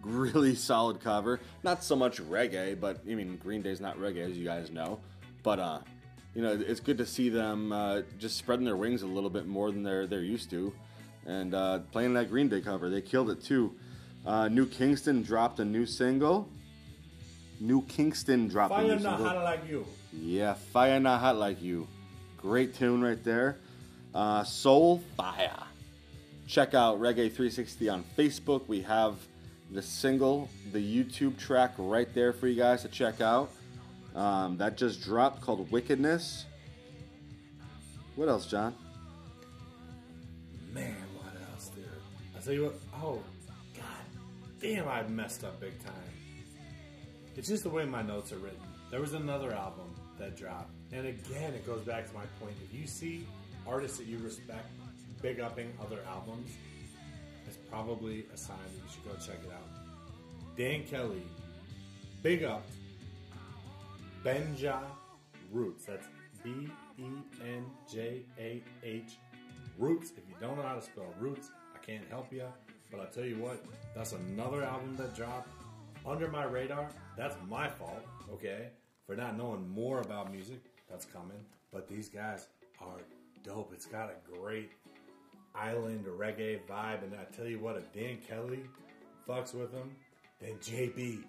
Really 0.05 0.55
solid 0.55 1.00
cover. 1.00 1.40
Not 1.62 1.82
so 1.82 1.96
much 1.96 2.20
reggae, 2.20 2.78
but 2.78 3.00
I 3.09 3.14
mean 3.14 3.36
Green 3.36 3.62
Day's 3.62 3.80
not 3.80 3.98
reggae, 3.98 4.28
as 4.28 4.36
you 4.36 4.44
guys 4.44 4.70
know. 4.70 5.00
But 5.42 5.59
uh, 5.59 5.78
you 6.34 6.42
know, 6.42 6.52
it's 6.52 6.80
good 6.80 6.98
to 6.98 7.07
see 7.07 7.28
them 7.28 7.72
uh, 7.72 8.02
just 8.18 8.36
spreading 8.36 8.64
their 8.64 8.76
wings 8.76 9.02
a 9.02 9.07
little 9.07 9.30
bit 9.30 9.46
more 9.46 9.70
than 9.70 9.82
they're 9.82 10.07
they're 10.07 10.20
used 10.20 10.50
to, 10.50 10.72
and 11.26 11.55
uh, 11.55 11.80
playing 11.92 12.14
that 12.14 12.30
Green 12.30 12.48
Day 12.48 12.61
cover. 12.61 12.90
They 12.90 13.00
killed 13.00 13.30
it 13.30 13.42
too. 13.42 13.74
Uh, 14.26 14.48
New 14.48 14.66
Kingston 14.66 15.22
dropped 15.22 15.61
a 15.61 15.64
new 15.64 15.86
single. 15.86 16.48
New 17.61 17.82
Kingston 17.82 18.48
dropped 18.48 18.72
a 18.72 18.76
Fire 18.76 18.96
new 18.96 19.02
not 19.02 19.20
hot 19.20 19.44
like 19.44 19.68
you. 19.68 19.86
Yeah, 20.12 20.55
Fire 20.55 21.00
Not 21.00 21.20
Hot 21.20 21.36
Like 21.36 21.62
You. 21.62 21.86
Great 22.36 22.74
tune 22.74 23.02
right 23.02 23.22
there. 23.24 23.59
Uh, 24.14 24.44
Soul 24.44 25.02
Fire. 25.16 25.62
Check 26.46 26.74
out 26.74 27.00
Reggae 27.00 27.30
360 27.32 27.88
on 27.88 28.05
Facebook. 28.16 28.68
We 28.68 28.82
have 28.82 29.16
the 29.70 29.82
single, 29.82 30.48
the 30.72 30.78
YouTube 30.78 31.38
track 31.38 31.72
right 31.78 32.12
there 32.14 32.32
for 32.32 32.46
you 32.46 32.56
guys 32.56 32.82
to 32.82 32.88
check 32.88 33.20
out. 33.20 33.50
Um, 34.14 34.58
that 34.58 34.76
just 34.76 35.02
dropped 35.02 35.40
called 35.40 35.70
Wickedness. 35.70 36.44
What 38.16 38.28
else, 38.28 38.46
John? 38.46 38.74
Man, 40.72 40.96
what 41.16 41.34
else, 41.52 41.68
dude? 41.68 41.84
I 42.36 42.40
tell 42.40 42.52
you 42.52 42.64
what. 42.64 42.80
Oh, 43.02 43.22
god 43.76 43.84
damn, 44.60 44.88
I 44.88 45.02
messed 45.02 45.42
up 45.42 45.60
big 45.60 45.78
time. 45.84 45.94
It's 47.36 47.48
just 47.48 47.64
the 47.64 47.70
way 47.70 47.84
my 47.84 48.02
notes 48.02 48.32
are 48.32 48.38
written. 48.38 48.60
There 48.90 49.00
was 49.00 49.14
another 49.14 49.52
album 49.52 49.92
that 50.18 50.36
dropped, 50.36 50.70
and 50.92 51.06
again, 51.08 51.52
it 51.54 51.66
goes 51.66 51.80
back 51.82 52.06
to 52.06 52.14
my 52.14 52.24
point. 52.40 52.54
If 52.64 52.78
you 52.78 52.86
see 52.86 53.26
artists 53.66 53.98
that 53.98 54.06
you 54.06 54.18
respect 54.18 54.68
big 55.20 55.40
upping 55.40 55.72
other 55.80 55.98
albums, 56.06 56.52
probably 57.75 58.25
a 58.33 58.37
sign 58.37 58.57
that 58.72 58.83
you 58.85 58.89
should 58.93 59.05
go 59.05 59.27
check 59.27 59.43
it 59.45 59.53
out. 59.53 59.68
Dan 60.57 60.85
Kelly, 60.85 61.25
big 62.22 62.45
up 62.45 62.64
Benjah 64.25 64.85
Roots. 65.51 65.87
That's 65.87 66.07
B 66.45 66.68
E 66.99 67.03
N 67.43 67.66
J 67.93 68.22
A 68.39 68.62
H 68.85 69.16
Roots. 69.77 70.12
If 70.16 70.22
you 70.29 70.37
don't 70.41 70.57
know 70.57 70.62
how 70.62 70.77
to 70.77 70.83
spell 70.83 71.12
Roots, 71.18 71.51
I 71.75 71.85
can't 71.85 72.05
help 72.09 72.33
you. 72.33 72.45
But 72.93 73.01
I'll 73.01 73.09
tell 73.09 73.25
you 73.25 73.39
what, 73.39 73.64
that's 73.97 74.12
another 74.12 74.62
album 74.62 74.95
that 74.97 75.16
dropped 75.16 75.49
under 76.07 76.29
my 76.29 76.45
radar. 76.45 76.89
That's 77.16 77.35
my 77.49 77.68
fault, 77.68 78.05
okay, 78.33 78.68
for 79.05 79.16
not 79.16 79.37
knowing 79.37 79.68
more 79.68 80.01
about 80.01 80.31
music. 80.31 80.61
That's 80.89 81.07
coming. 81.07 81.45
But 81.72 81.89
these 81.89 82.09
guys 82.09 82.47
are 82.81 83.01
dope. 83.43 83.72
It's 83.75 83.87
got 83.87 84.11
a 84.11 84.39
great 84.39 84.70
island 85.55 86.07
reggae 86.07 86.61
vibe. 86.68 87.02
And 87.05 87.14
I 87.14 87.24
tell 87.36 87.46
you 87.46 87.59
what, 87.59 87.76
if 87.76 87.92
Dan 87.92 88.18
Kelly 88.28 88.61
fucks 89.28 89.55
with 89.55 89.72
them, 89.72 89.90
then 90.40 90.55
JB 90.62 91.22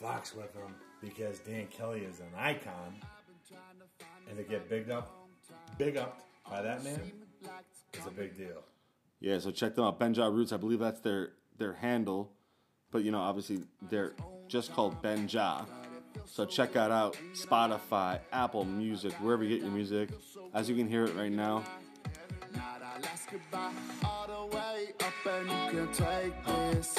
fucks 0.00 0.34
with 0.36 0.52
them 0.54 0.74
because 1.00 1.38
Dan 1.40 1.66
Kelly 1.66 2.00
is 2.00 2.20
an 2.20 2.32
icon. 2.36 2.96
And 4.28 4.36
to 4.36 4.44
get 4.44 4.68
big 4.68 4.90
up, 4.90 5.10
big 5.78 5.96
up 5.96 6.20
by 6.48 6.62
that 6.62 6.84
man 6.84 7.00
is 7.94 8.06
a 8.06 8.10
big 8.10 8.36
deal. 8.36 8.62
Yeah, 9.20 9.38
so 9.38 9.50
check 9.50 9.74
them 9.74 9.84
out. 9.84 9.98
Benjah 9.98 10.32
Roots, 10.32 10.52
I 10.52 10.56
believe 10.56 10.78
that's 10.78 11.00
their 11.00 11.32
their 11.58 11.74
handle. 11.74 12.32
But 12.90 13.04
you 13.04 13.10
know, 13.10 13.20
obviously 13.20 13.60
they're 13.90 14.14
just 14.48 14.72
called 14.72 15.02
Benjah. 15.02 15.66
So 16.26 16.44
check 16.44 16.72
that 16.72 16.90
out. 16.90 17.16
Spotify, 17.34 18.20
Apple 18.32 18.64
Music, 18.64 19.12
wherever 19.14 19.44
you 19.44 19.56
get 19.56 19.64
your 19.64 19.72
music. 19.72 20.10
As 20.54 20.68
you 20.68 20.76
can 20.76 20.88
hear 20.88 21.04
it 21.04 21.14
right 21.14 21.30
now. 21.30 21.64
Not 23.02 23.20
goodbye 23.30 23.72
all 24.04 24.26
the 24.26 24.56
way 24.56 24.88
up 25.00 25.26
and 25.26 25.48
you 25.74 25.86
can 25.86 25.92
take 25.92 26.44
this. 26.44 26.94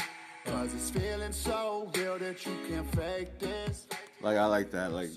Cause 0.45 0.73
it's 0.73 0.89
feeling 0.89 1.31
so 1.31 1.91
real 1.95 2.17
that 2.17 2.43
you 2.45 2.57
can't 2.67 2.95
fake 2.95 3.37
this. 3.37 3.87
Like 4.21 4.37
I 4.37 4.45
like 4.45 4.71
that. 4.71 4.91
Like 4.91 5.09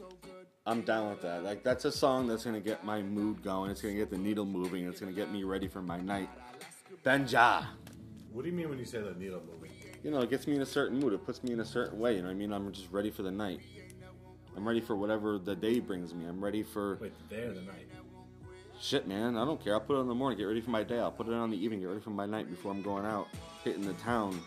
I'm 0.67 0.83
down 0.83 1.09
with 1.11 1.23
that. 1.23 1.43
Like 1.43 1.63
that's 1.63 1.87
a 1.87 1.93
song 1.93 2.27
that's 2.27 2.45
gonna 2.45 2.61
get 2.61 2.85
my 2.85 3.01
mood 3.03 3.43
going. 3.43 3.71
It's 3.71 3.81
gonna 3.81 3.95
get 3.95 4.11
the 4.11 4.19
needle 4.19 4.45
moving. 4.45 4.87
It's 4.87 5.01
gonna 5.01 5.13
get 5.13 5.33
me 5.33 5.45
ready 5.45 5.69
for 5.69 5.81
my 5.81 5.99
night. 6.01 6.29
Benjah. 7.03 7.67
What 8.33 8.43
do 8.43 8.51
you 8.51 8.57
mean 8.57 8.69
when 8.69 8.79
you 8.79 8.85
say 8.85 9.01
the 9.01 9.15
needle 9.15 9.41
moving? 9.51 9.71
You 10.03 10.11
know, 10.11 10.21
it 10.21 10.29
gets 10.29 10.47
me 10.47 10.55
in 10.55 10.61
a 10.61 10.67
certain 10.67 10.99
mood. 10.99 11.15
It 11.15 11.25
puts 11.25 11.43
me 11.43 11.53
in 11.53 11.61
a 11.61 11.65
certain 11.65 11.99
way. 11.99 12.17
You 12.17 12.23
know 12.23 12.29
what 12.29 12.35
I 12.35 12.37
mean? 12.37 12.53
I'm 12.53 12.71
just 12.73 12.93
ready 12.93 13.11
for 13.11 13.23
the 13.23 13.31
night. 13.31 13.61
I'm 14.57 14.69
ready 14.69 14.81
for 14.81 14.97
whatever 14.97 15.39
the 15.39 15.57
day 15.57 15.81
brings 15.81 16.15
me. 16.15 16.27
I'm 16.27 16.45
ready 16.45 16.63
for 16.63 16.99
Wait, 17.01 17.13
the 17.29 17.35
day 17.35 17.43
or 17.43 17.55
the 17.55 17.63
night? 17.63 17.89
Shit, 18.81 19.07
man. 19.07 19.37
I 19.37 19.45
don't 19.45 19.63
care. 19.63 19.75
I'll 19.75 19.81
put 19.81 19.97
it 19.97 20.01
in 20.01 20.09
the 20.09 20.15
morning, 20.15 20.39
get 20.39 20.45
ready 20.45 20.61
for 20.61 20.71
my 20.71 20.83
day. 20.83 20.99
I'll 20.99 21.13
put 21.13 21.29
it 21.29 21.35
on 21.35 21.51
the 21.51 21.63
evening, 21.63 21.81
get 21.81 21.87
ready 21.87 22.01
for 22.01 22.11
my 22.11 22.27
night 22.27 22.49
before 22.51 22.73
I'm 22.73 22.83
going 22.83 23.05
out, 23.05 23.29
hitting 23.63 23.87
the 23.87 23.95
town. 23.95 24.41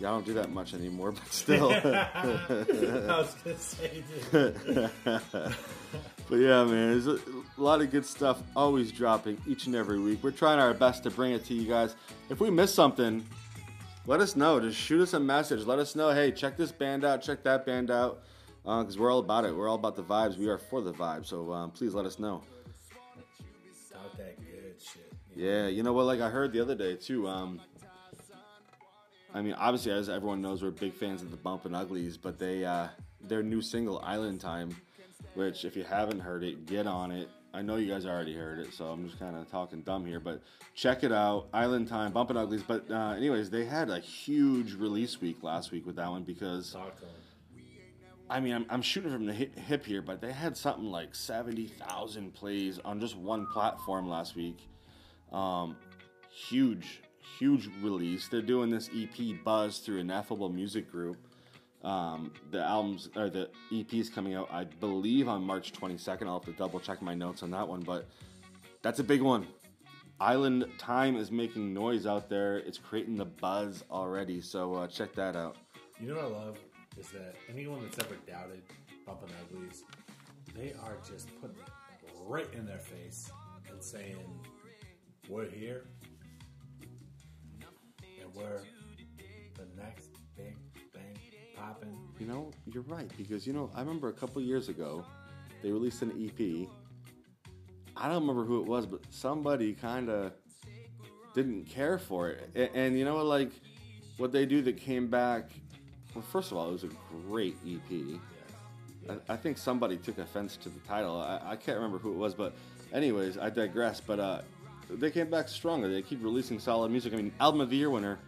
Yeah, 0.00 0.08
I 0.08 0.10
don't 0.12 0.26
do 0.26 0.34
that 0.34 0.50
much 0.50 0.74
anymore, 0.74 1.12
but 1.12 1.32
still. 1.32 1.70
I 1.84 3.06
was 3.08 3.34
gonna 3.44 3.58
say, 3.58 4.02
dude. 4.32 4.90
But 6.28 6.38
yeah, 6.38 6.64
man, 6.64 6.90
there's 6.92 7.06
a, 7.06 7.18
lot 7.58 7.82
of 7.82 7.90
good 7.90 8.06
stuff 8.06 8.42
always 8.56 8.90
dropping 8.90 9.36
each 9.46 9.66
and 9.66 9.74
every 9.74 10.00
week. 10.00 10.20
We're 10.22 10.30
trying 10.30 10.58
our 10.58 10.72
best 10.72 11.02
to 11.02 11.10
bring 11.10 11.32
it 11.32 11.44
to 11.44 11.54
you 11.54 11.68
guys. 11.68 11.94
If 12.30 12.40
we 12.40 12.48
miss 12.48 12.74
something, 12.74 13.22
let 14.06 14.20
us 14.20 14.34
know. 14.34 14.58
Just 14.58 14.78
shoot 14.78 15.02
us 15.02 15.12
a 15.12 15.20
message. 15.20 15.66
Let 15.66 15.78
us 15.78 15.94
know, 15.94 16.10
hey, 16.10 16.32
check 16.32 16.56
this 16.56 16.72
band 16.72 17.04
out, 17.04 17.20
check 17.22 17.42
that 17.42 17.66
band 17.66 17.90
out, 17.90 18.22
because 18.64 18.98
we're 18.98 19.12
all 19.12 19.18
about 19.18 19.44
it. 19.44 19.54
We're 19.54 19.68
all 19.68 19.74
about 19.74 19.94
the 19.94 20.02
vibes. 20.02 20.38
We 20.38 20.48
are 20.48 20.58
for 20.58 20.80
the 20.80 20.94
vibes. 20.94 21.26
So 21.26 21.52
um, 21.52 21.70
please 21.70 21.92
let 21.92 22.06
us 22.06 22.18
know. 22.18 22.42
Yeah, 25.42 25.66
you 25.66 25.82
know 25.82 25.92
what? 25.92 26.06
Like 26.06 26.20
I 26.20 26.30
heard 26.30 26.52
the 26.52 26.60
other 26.60 26.76
day 26.76 26.94
too. 26.94 27.26
Um, 27.26 27.60
I 29.34 29.42
mean, 29.42 29.54
obviously, 29.54 29.90
as 29.90 30.08
everyone 30.08 30.40
knows, 30.40 30.62
we're 30.62 30.70
big 30.70 30.94
fans 30.94 31.20
of 31.20 31.32
the 31.32 31.36
Bumpin' 31.36 31.74
Uglies, 31.74 32.16
but 32.16 32.38
they 32.38 32.64
uh, 32.64 32.86
their 33.20 33.42
new 33.42 33.60
single 33.60 33.98
"Island 34.04 34.40
Time," 34.40 34.70
which 35.34 35.64
if 35.64 35.74
you 35.74 35.82
haven't 35.82 36.20
heard 36.20 36.44
it, 36.44 36.64
get 36.66 36.86
on 36.86 37.10
it. 37.10 37.28
I 37.52 37.60
know 37.60 37.74
you 37.74 37.90
guys 37.90 38.06
already 38.06 38.36
heard 38.36 38.60
it, 38.60 38.72
so 38.72 38.84
I'm 38.86 39.04
just 39.04 39.18
kind 39.18 39.34
of 39.34 39.50
talking 39.50 39.82
dumb 39.82 40.06
here, 40.06 40.20
but 40.20 40.42
check 40.76 41.02
it 41.02 41.10
out, 41.10 41.48
Island 41.52 41.88
Time, 41.88 42.12
Bumpin' 42.12 42.36
Uglies. 42.36 42.62
But 42.62 42.88
uh, 42.88 43.14
anyways, 43.16 43.50
they 43.50 43.64
had 43.64 43.90
a 43.90 43.98
huge 43.98 44.74
release 44.74 45.20
week 45.20 45.42
last 45.42 45.72
week 45.72 45.84
with 45.84 45.96
that 45.96 46.08
one 46.08 46.22
because. 46.22 46.72
I 48.30 48.38
mean, 48.38 48.54
I'm, 48.54 48.66
I'm 48.70 48.80
shooting 48.80 49.10
from 49.10 49.26
the 49.26 49.34
hip 49.34 49.84
here, 49.84 50.00
but 50.00 50.20
they 50.20 50.32
had 50.32 50.56
something 50.56 50.86
like 50.86 51.14
70,000 51.14 52.32
plays 52.32 52.78
on 52.78 53.00
just 53.00 53.14
one 53.16 53.46
platform 53.52 54.08
last 54.08 54.36
week. 54.36 54.68
Um, 55.32 55.76
huge, 56.30 57.00
huge 57.38 57.68
release. 57.80 58.28
They're 58.28 58.42
doing 58.42 58.70
this 58.70 58.90
EP 58.94 59.42
Buzz 59.44 59.78
through 59.78 59.98
Ineffable 59.98 60.48
Music 60.48 60.90
Group. 60.90 61.16
Um, 61.82 62.32
the 62.50 62.62
albums 62.62 63.08
or 63.16 63.28
the 63.28 63.48
EP 63.72 63.92
is 63.94 64.08
coming 64.08 64.34
out, 64.34 64.48
I 64.52 64.64
believe, 64.64 65.28
on 65.28 65.42
March 65.42 65.72
22nd. 65.72 66.26
I'll 66.26 66.38
have 66.38 66.44
to 66.44 66.52
double 66.52 66.78
check 66.78 67.02
my 67.02 67.14
notes 67.14 67.42
on 67.42 67.50
that 67.50 67.66
one, 67.66 67.80
but 67.80 68.06
that's 68.82 69.00
a 69.00 69.04
big 69.04 69.20
one. 69.20 69.46
Island 70.20 70.66
Time 70.78 71.16
is 71.16 71.32
making 71.32 71.74
noise 71.74 72.06
out 72.06 72.28
there. 72.28 72.58
It's 72.58 72.78
creating 72.78 73.16
the 73.16 73.24
buzz 73.24 73.82
already, 73.90 74.40
so 74.40 74.74
uh, 74.74 74.86
check 74.86 75.12
that 75.14 75.34
out. 75.34 75.56
You 76.00 76.08
know 76.08 76.14
what 76.14 76.24
I 76.24 76.28
love 76.28 76.58
is 76.96 77.08
that 77.10 77.34
anyone 77.48 77.82
that's 77.82 77.98
ever 77.98 78.14
doubted 78.28 78.62
Bumpin' 79.04 79.30
Uglies, 79.42 79.82
they 80.54 80.74
are 80.84 80.98
just 81.08 81.28
putting 81.40 81.56
it 81.56 82.12
right 82.24 82.46
in 82.54 82.66
their 82.66 82.78
face 82.78 83.32
and 83.68 83.82
saying, 83.82 84.18
"We're 85.32 85.48
here, 85.48 85.86
and 88.20 88.34
we're 88.34 88.60
the 89.54 89.66
next 89.80 90.10
big 90.36 90.56
thing 90.92 91.16
popping." 91.56 91.96
You 92.20 92.26
know, 92.26 92.50
you're 92.66 92.82
right 92.82 93.10
because 93.16 93.46
you 93.46 93.54
know 93.54 93.70
I 93.74 93.80
remember 93.80 94.10
a 94.10 94.12
couple 94.12 94.42
years 94.42 94.68
ago 94.68 95.06
they 95.62 95.72
released 95.72 96.02
an 96.02 96.10
EP. 96.10 96.68
I 97.96 98.08
don't 98.08 98.20
remember 98.20 98.44
who 98.44 98.60
it 98.60 98.66
was, 98.66 98.84
but 98.84 99.00
somebody 99.08 99.72
kind 99.72 100.10
of 100.10 100.32
didn't 101.34 101.64
care 101.64 101.98
for 101.98 102.28
it. 102.28 102.50
And, 102.54 102.70
and 102.74 102.98
you 102.98 103.06
know 103.06 103.14
what? 103.14 103.24
Like 103.24 103.52
what 104.18 104.32
they 104.32 104.44
do 104.44 104.60
that 104.62 104.76
came 104.76 105.08
back. 105.08 105.50
Well, 106.14 106.24
first 106.30 106.50
of 106.50 106.58
all, 106.58 106.68
it 106.68 106.72
was 106.72 106.84
a 106.84 106.90
great 107.26 107.56
EP. 107.66 108.20
I, 109.08 109.32
I 109.32 109.36
think 109.38 109.56
somebody 109.56 109.96
took 109.96 110.18
offense 110.18 110.58
to 110.58 110.68
the 110.68 110.80
title. 110.80 111.18
I, 111.18 111.40
I 111.52 111.56
can't 111.56 111.78
remember 111.78 111.96
who 111.96 112.12
it 112.12 112.18
was, 112.18 112.34
but 112.34 112.52
anyways, 112.92 113.38
I 113.38 113.48
digress. 113.48 113.98
But 113.98 114.20
uh, 114.20 114.42
they 114.96 115.10
came 115.10 115.30
back 115.30 115.48
stronger. 115.48 115.88
They 115.88 116.02
keep 116.02 116.22
releasing 116.22 116.58
solid 116.58 116.90
music. 116.90 117.12
I 117.12 117.16
mean, 117.16 117.32
album 117.40 117.60
of 117.60 117.70
the 117.70 117.76
year 117.76 117.90
winner. 117.90 118.18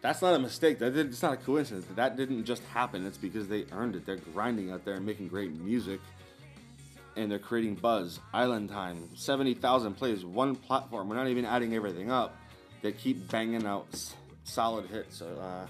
That's 0.00 0.20
not 0.20 0.34
a 0.34 0.38
mistake. 0.38 0.80
That 0.80 0.94
did, 0.94 1.06
it's 1.10 1.22
not 1.22 1.32
a 1.34 1.36
coincidence. 1.36 1.86
That 1.94 2.16
didn't 2.16 2.44
just 2.44 2.62
happen. 2.64 3.06
It's 3.06 3.18
because 3.18 3.46
they 3.46 3.66
earned 3.70 3.94
it. 3.94 4.04
They're 4.04 4.16
grinding 4.16 4.72
out 4.72 4.84
there 4.84 4.94
and 4.94 5.06
making 5.06 5.28
great 5.28 5.52
music, 5.52 6.00
and 7.16 7.30
they're 7.30 7.38
creating 7.38 7.76
buzz. 7.76 8.18
Island 8.32 8.70
Time, 8.70 9.08
seventy 9.14 9.54
thousand 9.54 9.94
plays, 9.94 10.24
one 10.24 10.56
platform. 10.56 11.08
We're 11.08 11.14
not 11.16 11.28
even 11.28 11.44
adding 11.44 11.74
everything 11.74 12.10
up. 12.10 12.36
They 12.82 12.90
keep 12.90 13.30
banging 13.30 13.64
out 13.64 13.86
s- 13.92 14.14
solid 14.42 14.86
hits. 14.86 15.16
So 15.18 15.26
uh, 15.40 15.66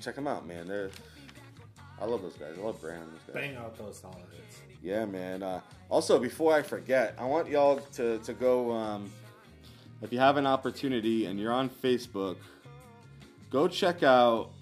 check 0.00 0.14
them 0.14 0.26
out, 0.26 0.46
man. 0.46 0.66
They're 0.66 0.90
I 2.00 2.06
love 2.06 2.22
those 2.22 2.34
guys. 2.36 2.54
I 2.58 2.62
love. 2.62 2.80
Those. 2.80 2.92
Bang 3.34 3.56
out 3.56 3.76
those 3.76 3.98
solid 3.98 4.16
hits. 4.34 4.60
Yeah, 4.86 5.04
man. 5.04 5.42
Uh, 5.42 5.60
also, 5.88 6.16
before 6.16 6.54
I 6.54 6.62
forget, 6.62 7.16
I 7.18 7.24
want 7.24 7.48
y'all 7.48 7.78
to, 7.94 8.18
to 8.18 8.32
go, 8.32 8.70
um, 8.70 9.10
if 10.00 10.12
you 10.12 10.20
have 10.20 10.36
an 10.36 10.46
opportunity 10.46 11.26
and 11.26 11.40
you're 11.40 11.52
on 11.52 11.68
Facebook, 11.68 12.36
go 13.50 13.66
check 13.66 14.04
out 14.04 14.52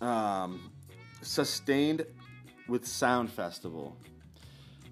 um, 0.00 0.72
Sustained 1.20 2.06
with 2.66 2.86
Sound 2.86 3.30
Festival 3.30 3.94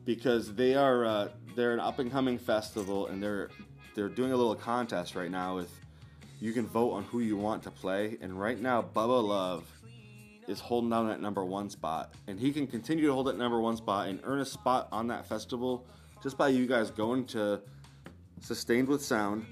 because 0.04 0.54
they 0.54 0.74
are 0.74 1.06
uh, 1.06 1.28
they're 1.56 1.72
an 1.72 1.80
up 1.80 1.98
and 1.98 2.12
coming 2.12 2.36
festival 2.36 3.06
and 3.06 3.22
they're 3.22 3.48
they're 3.94 4.10
doing 4.10 4.32
a 4.32 4.36
little 4.36 4.54
contest 4.54 5.14
right 5.14 5.30
now 5.30 5.56
with 5.56 5.72
you 6.40 6.52
can 6.52 6.66
vote 6.66 6.90
on 6.90 7.04
who 7.04 7.20
you 7.20 7.38
want 7.38 7.62
to 7.62 7.70
play 7.70 8.18
and 8.20 8.38
right 8.38 8.60
now 8.60 8.82
Bubba 8.82 9.26
Love 9.26 9.73
is 10.46 10.60
holding 10.60 10.90
down 10.90 11.08
that 11.08 11.20
number 11.20 11.44
one 11.44 11.70
spot, 11.70 12.14
and 12.26 12.38
he 12.38 12.52
can 12.52 12.66
continue 12.66 13.06
to 13.06 13.12
hold 13.12 13.26
that 13.26 13.38
number 13.38 13.60
one 13.60 13.76
spot 13.76 14.08
and 14.08 14.20
earn 14.24 14.40
a 14.40 14.44
spot 14.44 14.88
on 14.92 15.06
that 15.08 15.26
festival 15.26 15.86
just 16.22 16.38
by 16.38 16.48
you 16.48 16.66
guys 16.66 16.90
going 16.90 17.24
to 17.26 17.60
Sustained 18.40 18.88
with 18.88 19.02
Sound 19.02 19.46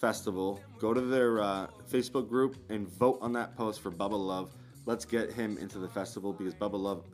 Festival. 0.00 0.60
Go 0.80 0.92
to 0.92 1.00
their 1.00 1.40
uh, 1.40 1.66
Facebook 1.90 2.28
group 2.28 2.56
and 2.70 2.88
vote 2.88 3.18
on 3.20 3.32
that 3.34 3.56
post 3.56 3.80
for 3.80 3.90
Bubba 3.90 4.18
Love. 4.18 4.52
Let's 4.86 5.04
get 5.04 5.32
him 5.32 5.58
into 5.58 5.78
the 5.78 5.88
festival 5.88 6.32
because 6.32 6.54
Bubba 6.54 6.78
Love 6.78 7.04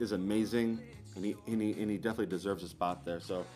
is 0.00 0.12
amazing, 0.12 0.80
and 1.16 1.24
he, 1.24 1.36
and 1.46 1.62
he, 1.62 1.72
and 1.72 1.90
he 1.90 1.96
definitely 1.96 2.26
deserves 2.26 2.62
a 2.62 2.68
spot 2.68 3.04
there. 3.04 3.20
So 3.20 3.46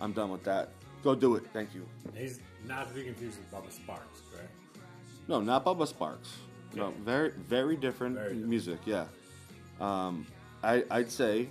I'm 0.00 0.12
done 0.12 0.30
with 0.30 0.44
that. 0.44 0.70
Go 1.02 1.14
do 1.14 1.36
it. 1.36 1.44
Thank 1.52 1.74
you. 1.74 1.86
He's 2.14 2.40
not 2.66 2.88
to 2.88 2.94
be 2.94 3.04
confused 3.04 3.38
with 3.38 3.50
Bubba 3.50 3.72
Sparks, 3.72 4.20
correct? 4.30 4.50
No, 5.28 5.40
not 5.40 5.64
Bubba 5.64 5.86
Sparks. 5.86 6.36
No, 6.74 6.90
very 7.04 7.30
very 7.48 7.76
different 7.76 8.14
Very 8.16 8.28
different. 8.30 8.48
music. 8.48 8.78
Yeah, 8.86 9.06
um, 9.80 10.26
I 10.62 10.84
I'd 10.90 11.10
say 11.10 11.48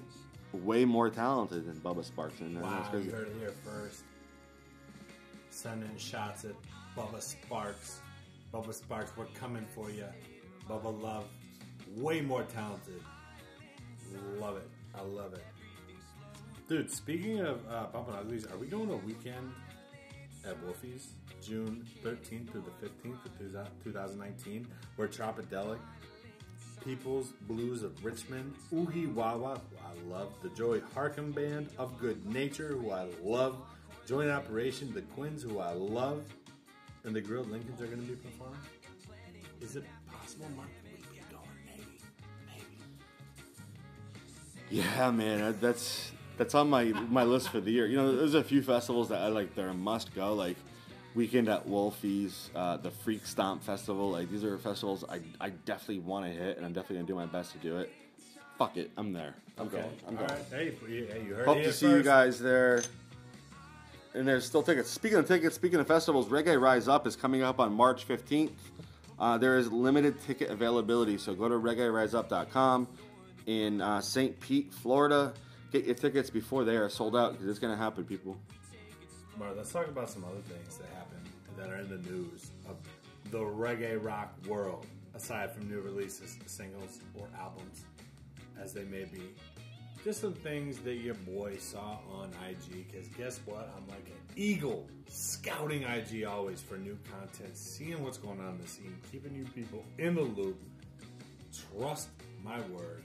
way 0.53 0.86
more 0.86 1.09
talented 1.09 1.65
than 1.65 1.76
Bubba 1.82 2.03
Sparks, 2.05 2.39
and 2.39 2.59
Wow, 2.61 2.88
that's 2.91 3.05
you 3.05 3.11
heard 3.11 3.28
it 3.28 3.36
here 3.39 3.53
first. 3.63 4.03
Sending 5.49 5.95
shots 5.97 6.45
at 6.45 6.53
Bubba 6.95 7.22
Sparks. 7.22 7.99
Bubba 8.53 8.74
Sparks, 8.74 9.11
we're 9.17 9.26
coming 9.39 9.65
for 9.76 9.89
you. 9.91 10.05
Bubba 10.70 11.01
Love, 11.01 11.26
way 11.97 12.22
more 12.22 12.43
talented. 12.43 13.01
Love 14.39 14.57
it. 14.57 14.67
I 14.95 15.01
love 15.01 15.34
it. 15.34 15.43
Dude, 16.67 16.89
speaking 16.89 17.39
of 17.41 17.61
uh, 17.70 17.86
Bumpin' 17.91 18.15
Uglies, 18.15 18.45
are 18.47 18.57
we 18.57 18.67
doing 18.67 18.89
a 18.91 18.95
weekend 18.97 19.51
at 20.47 20.55
Wolfie's 20.63 21.09
June 21.42 21.86
13th 22.04 22.52
through 22.52 22.64
the 22.64 22.88
15th 22.88 23.26
of 23.26 23.84
2019? 23.84 24.68
We're 24.98 25.08
Tropidelic, 25.08 25.80
People's 26.84 27.34
Blues 27.48 27.84
of 27.84 28.04
Richmond, 28.04 28.56
Oogee 28.74 29.14
Wawa, 29.14 29.60
who 29.70 29.78
I 29.78 30.14
love, 30.14 30.34
the 30.42 30.50
Joey 30.50 30.82
Harkum 30.96 31.34
Band 31.34 31.70
of 31.78 31.98
Good 32.00 32.26
Nature, 32.26 32.70
who 32.70 32.92
I 32.92 33.08
love, 33.24 33.58
Joint 34.08 34.30
Operation, 34.30 34.94
the 34.94 35.02
Quins, 35.02 35.44
who 35.44 35.60
I 35.60 35.74
love, 35.74 36.24
and 37.04 37.16
the 37.16 37.22
Grilled 37.22 37.50
Lincolns 37.50 37.82
are 37.82 37.88
going 37.88 38.02
to 38.02 38.08
be 38.08 38.16
performing. 38.16 38.60
Is 39.62 39.76
it 39.76 39.84
possible, 40.12 40.48
Mark. 40.56 40.68
Yeah, 44.70 45.10
man, 45.10 45.58
that's 45.60 46.12
that's 46.38 46.54
on 46.54 46.70
my 46.70 46.86
my 46.86 47.24
list 47.24 47.50
for 47.50 47.60
the 47.60 47.72
year. 47.72 47.88
You 47.88 47.98
know, 47.98 48.16
there's 48.16 48.36
a 48.36 48.44
few 48.44 48.62
festivals 48.62 49.10
that 49.10 49.22
I 49.22 49.28
like. 49.28 49.56
They're 49.56 49.70
a 49.70 49.74
must 49.74 50.14
go. 50.14 50.34
Like 50.34 50.58
Weekend 51.16 51.49
at 51.49 51.68
Wolfie's, 51.68 52.49
uh, 52.55 52.78
the 52.78 52.91
Freak 52.91 53.26
Stomp 53.26 53.64
Festival. 53.64 54.12
Like 54.12 54.30
these 54.30 54.43
are 54.43 54.57
festivals 54.57 55.03
I 55.10 55.20
I 55.41 55.49
definitely 55.49 55.99
want 55.99 56.26
to 56.26 56.32
hit, 56.32 56.57
and 56.57 56.66
I'm 56.66 56.74
definitely 56.74 56.97
gonna 56.97 57.07
do 57.07 57.16
my 57.16 57.26
best 57.26 57.51
to 57.53 57.57
do 57.60 57.78
it. 57.80 57.91
Fuck 58.57 58.78
it, 58.78 58.91
I'm 58.97 59.14
there. 59.14 59.36
I'm 59.57 59.68
Okay. 59.68 59.78
going. 59.78 59.91
I'm 60.07 60.18
All 60.18 60.26
going. 60.28 60.39
right. 60.39 60.45
Hey, 60.51 60.66
you, 60.88 61.05
hey, 61.12 61.24
you 61.26 61.34
heard 61.34 61.45
Hope 61.47 61.57
to 61.57 61.64
here 61.64 61.72
see 61.72 61.89
you 61.89 62.03
guys 62.03 62.39
there. 62.39 62.82
And 64.14 64.28
there's 64.28 64.43
still 64.45 64.64
tickets. 64.64 64.89
Speaking 64.89 65.18
of 65.20 65.28
tickets, 65.28 65.55
speaking 65.55 65.80
of 65.80 65.88
festivals, 65.88 66.28
Reggae 66.30 66.60
Rise 66.60 66.88
Up 66.88 67.05
is 67.05 67.16
coming 67.16 67.43
up 67.43 67.60
on 67.60 67.72
March 67.74 68.07
15th. 68.07 68.51
Uh, 69.20 69.38
there 69.38 69.57
is 69.57 69.72
limited 69.72 70.20
ticket 70.22 70.49
availability, 70.49 71.18
so 71.18 71.34
go 71.36 71.47
to 71.47 71.55
reggaeriseup.com 71.55 72.88
in 73.45 73.82
uh, 73.82 74.01
St. 74.01 74.39
Pete, 74.39 74.74
Florida. 74.74 75.34
Get 75.72 75.86
your 75.86 75.93
tickets 75.95 76.30
before 76.32 76.64
they 76.64 76.76
are 76.76 76.89
sold 76.89 77.16
out 77.16 77.34
because 77.34 77.47
it's 77.47 77.60
going 77.60 77.72
to 77.74 77.78
happen, 77.82 78.03
people. 78.03 78.36
Let's 79.40 79.72
talk 79.72 79.88
about 79.88 80.10
some 80.10 80.24
other 80.24 80.42
things 80.42 80.78
that 80.78 80.88
happen 80.96 81.20
that 81.58 81.70
are 81.70 81.80
in 81.80 81.90
the 81.90 82.10
news 82.10 82.52
of 82.68 82.78
the 83.32 83.40
reggae 83.40 84.02
rock 84.02 84.34
world, 84.48 84.86
aside 85.16 85.52
from 85.52 85.70
new 85.70 85.82
releases, 85.82 86.38
singles, 86.46 87.00
or 87.16 87.28
albums, 87.38 87.84
as 88.62 88.74
they 88.74 88.84
may 88.84 89.06
be. 89.06 89.22
Just 90.04 90.22
some 90.22 90.34
things 90.34 90.80
that 90.80 90.96
your 90.96 91.16
boy 91.16 91.58
saw 91.58 91.98
on 92.14 92.32
IG, 92.50 92.88
because 92.90 93.08
guess 93.10 93.40
what? 93.46 93.70
I'm 93.76 93.88
like 93.88 94.08
an 94.08 94.36
eagle 94.36 94.88
scouting 95.08 95.84
IG 95.84 96.26
always 96.26 96.62
for 96.62 96.78
new 96.78 96.98
content, 97.12 97.58
seeing 97.58 98.02
what's 98.04 98.18
going 98.18 98.40
on 98.40 98.56
in 98.56 98.62
the 98.62 98.68
scene, 98.68 98.96
keeping 99.12 99.36
you 99.36 99.46
people 99.56 99.84
in 99.98 100.16
the 100.16 100.22
loop. 100.22 100.58
Trust 101.78 102.10
my 102.44 102.60
word. 102.68 103.04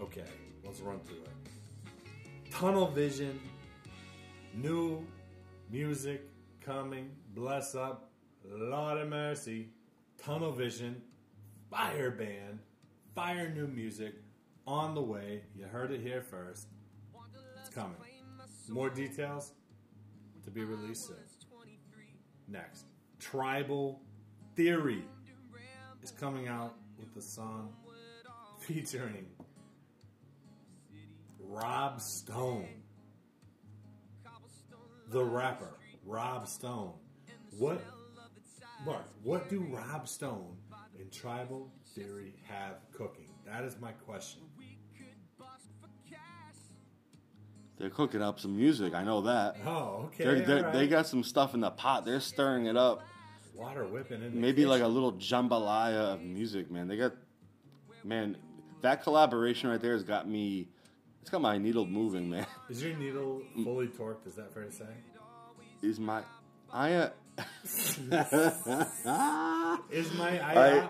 Okay, 0.00 0.24
let's 0.64 0.80
run 0.80 0.98
through 1.00 1.22
it. 1.22 2.50
Tunnel 2.50 2.88
Vision, 2.88 3.38
new 4.54 5.06
music 5.70 6.28
coming. 6.60 7.10
Bless 7.34 7.74
up, 7.74 8.10
Lord 8.44 8.98
of 8.98 9.08
mercy. 9.08 9.68
Tunnel 10.22 10.52
Vision, 10.52 11.00
fire 11.70 12.10
band, 12.10 12.58
fire 13.14 13.48
new 13.48 13.66
music 13.66 14.14
on 14.66 14.94
the 14.94 15.00
way. 15.00 15.42
You 15.56 15.64
heard 15.64 15.92
it 15.92 16.00
here 16.00 16.20
first. 16.22 16.66
It's 17.60 17.74
coming. 17.74 17.96
More 18.68 18.90
details 18.90 19.52
to 20.44 20.50
be 20.50 20.64
released 20.64 21.06
soon. 21.06 21.16
Next, 22.48 22.84
Tribal 23.18 24.00
Theory 24.56 25.04
is 26.02 26.10
coming 26.10 26.48
out 26.48 26.74
with 26.98 27.14
the 27.14 27.22
song 27.22 27.72
featuring 28.58 29.26
Rob 31.38 32.00
Stone 32.00 32.79
the 35.10 35.24
rapper 35.24 35.76
Rob 36.06 36.46
Stone. 36.46 36.92
What, 37.58 37.84
Mark? 38.86 39.04
What 39.22 39.48
do 39.48 39.60
Rob 39.60 40.08
Stone 40.08 40.56
and 40.98 41.10
Tribal 41.12 41.70
Theory 41.94 42.34
have 42.46 42.76
cooking? 42.92 43.28
That 43.44 43.64
is 43.64 43.76
my 43.80 43.92
question. 43.92 44.42
They're 47.76 47.88
cooking 47.88 48.20
up 48.20 48.38
some 48.38 48.54
music. 48.54 48.92
I 48.92 49.02
know 49.02 49.22
that. 49.22 49.56
Oh, 49.64 50.02
okay. 50.08 50.24
They're, 50.24 50.40
they're, 50.40 50.66
all 50.66 50.72
They 50.72 50.86
got 50.86 51.06
some 51.06 51.24
stuff 51.24 51.54
in 51.54 51.60
the 51.60 51.70
pot. 51.70 52.04
They're 52.04 52.20
stirring 52.20 52.66
it 52.66 52.76
up. 52.76 53.02
water 53.54 53.86
whipping 53.86 54.22
in. 54.22 54.34
The 54.34 54.38
Maybe 54.38 54.66
like 54.66 54.82
a 54.82 54.86
little 54.86 55.14
jambalaya 55.14 56.12
of 56.12 56.20
music, 56.20 56.70
man. 56.70 56.88
They 56.88 56.98
got, 56.98 57.14
man, 58.04 58.36
that 58.82 59.02
collaboration 59.02 59.70
right 59.70 59.80
there 59.80 59.94
has 59.94 60.02
got 60.02 60.28
me. 60.28 60.68
It's 61.20 61.30
got 61.30 61.42
my 61.42 61.58
needle 61.58 61.86
moving, 61.86 62.30
man. 62.30 62.46
Is 62.70 62.82
your 62.82 62.96
needle 62.96 63.42
fully 63.62 63.88
torqued? 63.88 64.26
Is 64.26 64.34
that 64.36 64.54
fair 64.54 64.64
to 64.64 64.72
say? 64.72 64.86
Is 65.82 65.98
my, 65.98 66.22
I, 66.72 66.92
uh, 66.94 67.10
Is 69.90 70.12
my 70.14 70.38
I, 70.40 70.80
I? 70.80 70.88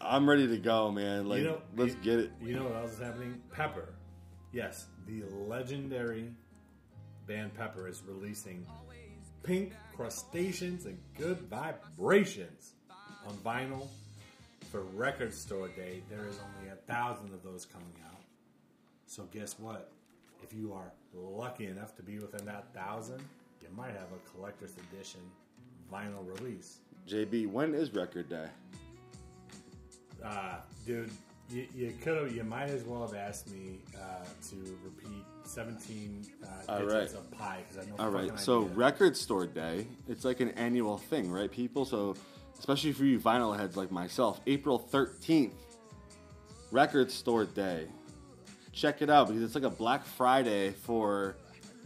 I'm 0.00 0.28
ready 0.28 0.46
to 0.48 0.58
go, 0.58 0.90
man. 0.90 1.28
Like, 1.28 1.38
you 1.40 1.44
know, 1.44 1.60
let's 1.76 1.94
you- 1.94 2.00
get 2.02 2.18
it. 2.20 2.32
You 2.42 2.56
know 2.56 2.64
what 2.64 2.76
else 2.76 2.92
is 2.92 2.98
happening? 2.98 3.40
Pepper. 3.52 3.88
Yes, 4.52 4.86
the 5.06 5.24
legendary 5.46 6.30
band 7.26 7.54
Pepper 7.54 7.86
is 7.88 8.02
releasing 8.06 8.64
Pink 9.42 9.72
Crustaceans 9.94 10.86
and 10.86 10.98
Good 11.16 11.38
Vibrations 11.50 12.72
on 13.26 13.34
vinyl 13.44 13.86
for 14.70 14.82
Record 14.94 15.34
Store 15.34 15.68
Day. 15.68 16.02
There 16.10 16.26
is 16.26 16.38
only 16.56 16.70
a 16.70 16.76
thousand 16.90 17.32
of 17.34 17.42
those 17.42 17.66
coming 17.66 17.92
out. 18.06 18.17
So 19.08 19.26
guess 19.32 19.56
what? 19.58 19.90
If 20.42 20.52
you 20.52 20.72
are 20.74 20.92
lucky 21.14 21.66
enough 21.66 21.96
to 21.96 22.02
be 22.02 22.18
within 22.18 22.44
that 22.46 22.72
thousand, 22.74 23.20
you 23.62 23.68
might 23.74 23.92
have 23.92 24.08
a 24.12 24.30
collector's 24.36 24.74
edition 24.92 25.20
vinyl 25.90 26.24
release. 26.38 26.78
JB, 27.08 27.50
when 27.50 27.74
is 27.74 27.92
record 27.94 28.28
day? 28.28 28.46
Uh, 30.22 30.56
dude, 30.84 31.10
you, 31.50 31.66
you 31.74 31.94
could 32.02 32.18
have, 32.18 32.36
you 32.36 32.44
might 32.44 32.68
as 32.68 32.84
well 32.84 33.00
have 33.00 33.16
asked 33.16 33.50
me 33.50 33.78
uh, 33.96 34.24
to 34.50 34.78
repeat 34.84 35.24
17 35.44 36.26
uh, 36.44 36.46
All 36.68 36.78
digits 36.80 37.14
right. 37.14 37.14
of 37.14 37.30
pi 37.30 37.64
because 37.66 37.86
I 37.86 37.88
know. 37.88 37.96
All 37.98 38.10
right, 38.10 38.38
so 38.38 38.64
idea. 38.64 38.76
record 38.76 39.16
store 39.16 39.46
day, 39.46 39.86
it's 40.06 40.26
like 40.26 40.40
an 40.40 40.50
annual 40.50 40.98
thing, 40.98 41.30
right, 41.30 41.50
people? 41.50 41.86
So, 41.86 42.14
especially 42.58 42.92
for 42.92 43.04
you 43.06 43.18
vinyl 43.18 43.56
heads 43.58 43.74
like 43.74 43.90
myself, 43.90 44.42
April 44.46 44.86
13th, 44.92 45.52
record 46.70 47.10
store 47.10 47.46
day. 47.46 47.86
Check 48.78 49.02
it 49.02 49.10
out 49.10 49.26
because 49.26 49.42
it's 49.42 49.56
like 49.56 49.64
a 49.64 49.70
Black 49.70 50.04
Friday 50.04 50.70
for 50.70 51.34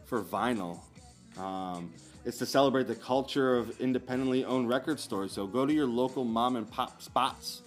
for 0.05 0.21
vinyl. 0.23 0.79
Um, 1.39 1.91
it's 2.27 2.37
to 2.37 2.45
celebrate 2.45 2.87
the 2.87 2.95
culture 2.95 3.57
of 3.57 3.81
independently 3.81 4.45
owned 4.45 4.69
record 4.69 5.01
stores. 5.01 5.33
So 5.33 5.47
go 5.47 5.65
to 5.65 5.73
your 5.73 5.87
local 5.87 6.23
mom 6.23 6.57
and 6.57 6.71
pop 6.71 7.01
spots 7.01 7.63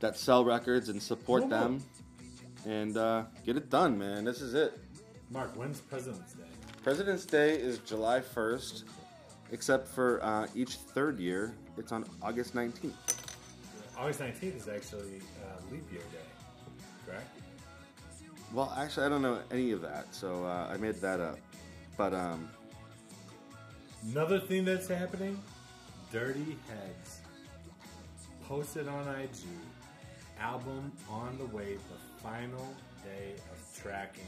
that 0.00 0.18
sell 0.18 0.44
records 0.44 0.90
and 0.90 1.02
support 1.02 1.44
Whoa. 1.44 1.48
them, 1.48 1.84
and 2.66 2.94
uh, 2.98 3.24
get 3.46 3.56
it 3.56 3.70
done, 3.70 3.98
man. 3.98 4.24
This 4.24 4.42
is 4.42 4.52
it. 4.52 4.78
Mark, 5.30 5.56
when's 5.56 5.80
President's 5.80 6.34
Day? 6.34 6.44
President's 6.82 7.24
Day 7.24 7.54
is 7.54 7.78
July 7.78 8.20
1st, 8.20 8.84
except 9.50 9.88
for 9.88 10.22
uh, 10.22 10.46
each 10.54 10.74
third 10.74 11.18
year, 11.18 11.54
it's 11.78 11.90
on 11.90 12.04
August 12.22 12.54
19th. 12.54 12.92
August 13.96 14.20
19th 14.20 14.56
is 14.56 14.68
actually 14.68 15.22
uh, 15.42 15.72
leap 15.72 15.90
year 15.90 16.02
day, 16.12 16.18
correct? 16.18 16.27
Well, 18.52 18.72
actually, 18.78 19.06
I 19.06 19.08
don't 19.10 19.22
know 19.22 19.40
any 19.50 19.72
of 19.72 19.82
that, 19.82 20.06
so 20.14 20.44
uh, 20.44 20.70
I 20.72 20.76
made 20.78 20.94
that 20.96 21.20
up. 21.20 21.38
But 21.96 22.14
um, 22.14 22.48
Another 24.12 24.38
thing 24.40 24.64
that's 24.64 24.88
happening 24.88 25.38
Dirty 26.12 26.56
Heads 26.68 27.20
posted 28.46 28.88
on 28.88 29.06
IG 29.08 29.30
album 30.40 30.92
on 31.10 31.36
the 31.36 31.44
way, 31.46 31.74
the 31.74 32.22
final 32.22 32.74
day 33.04 33.34
of 33.52 33.82
tracking. 33.82 34.22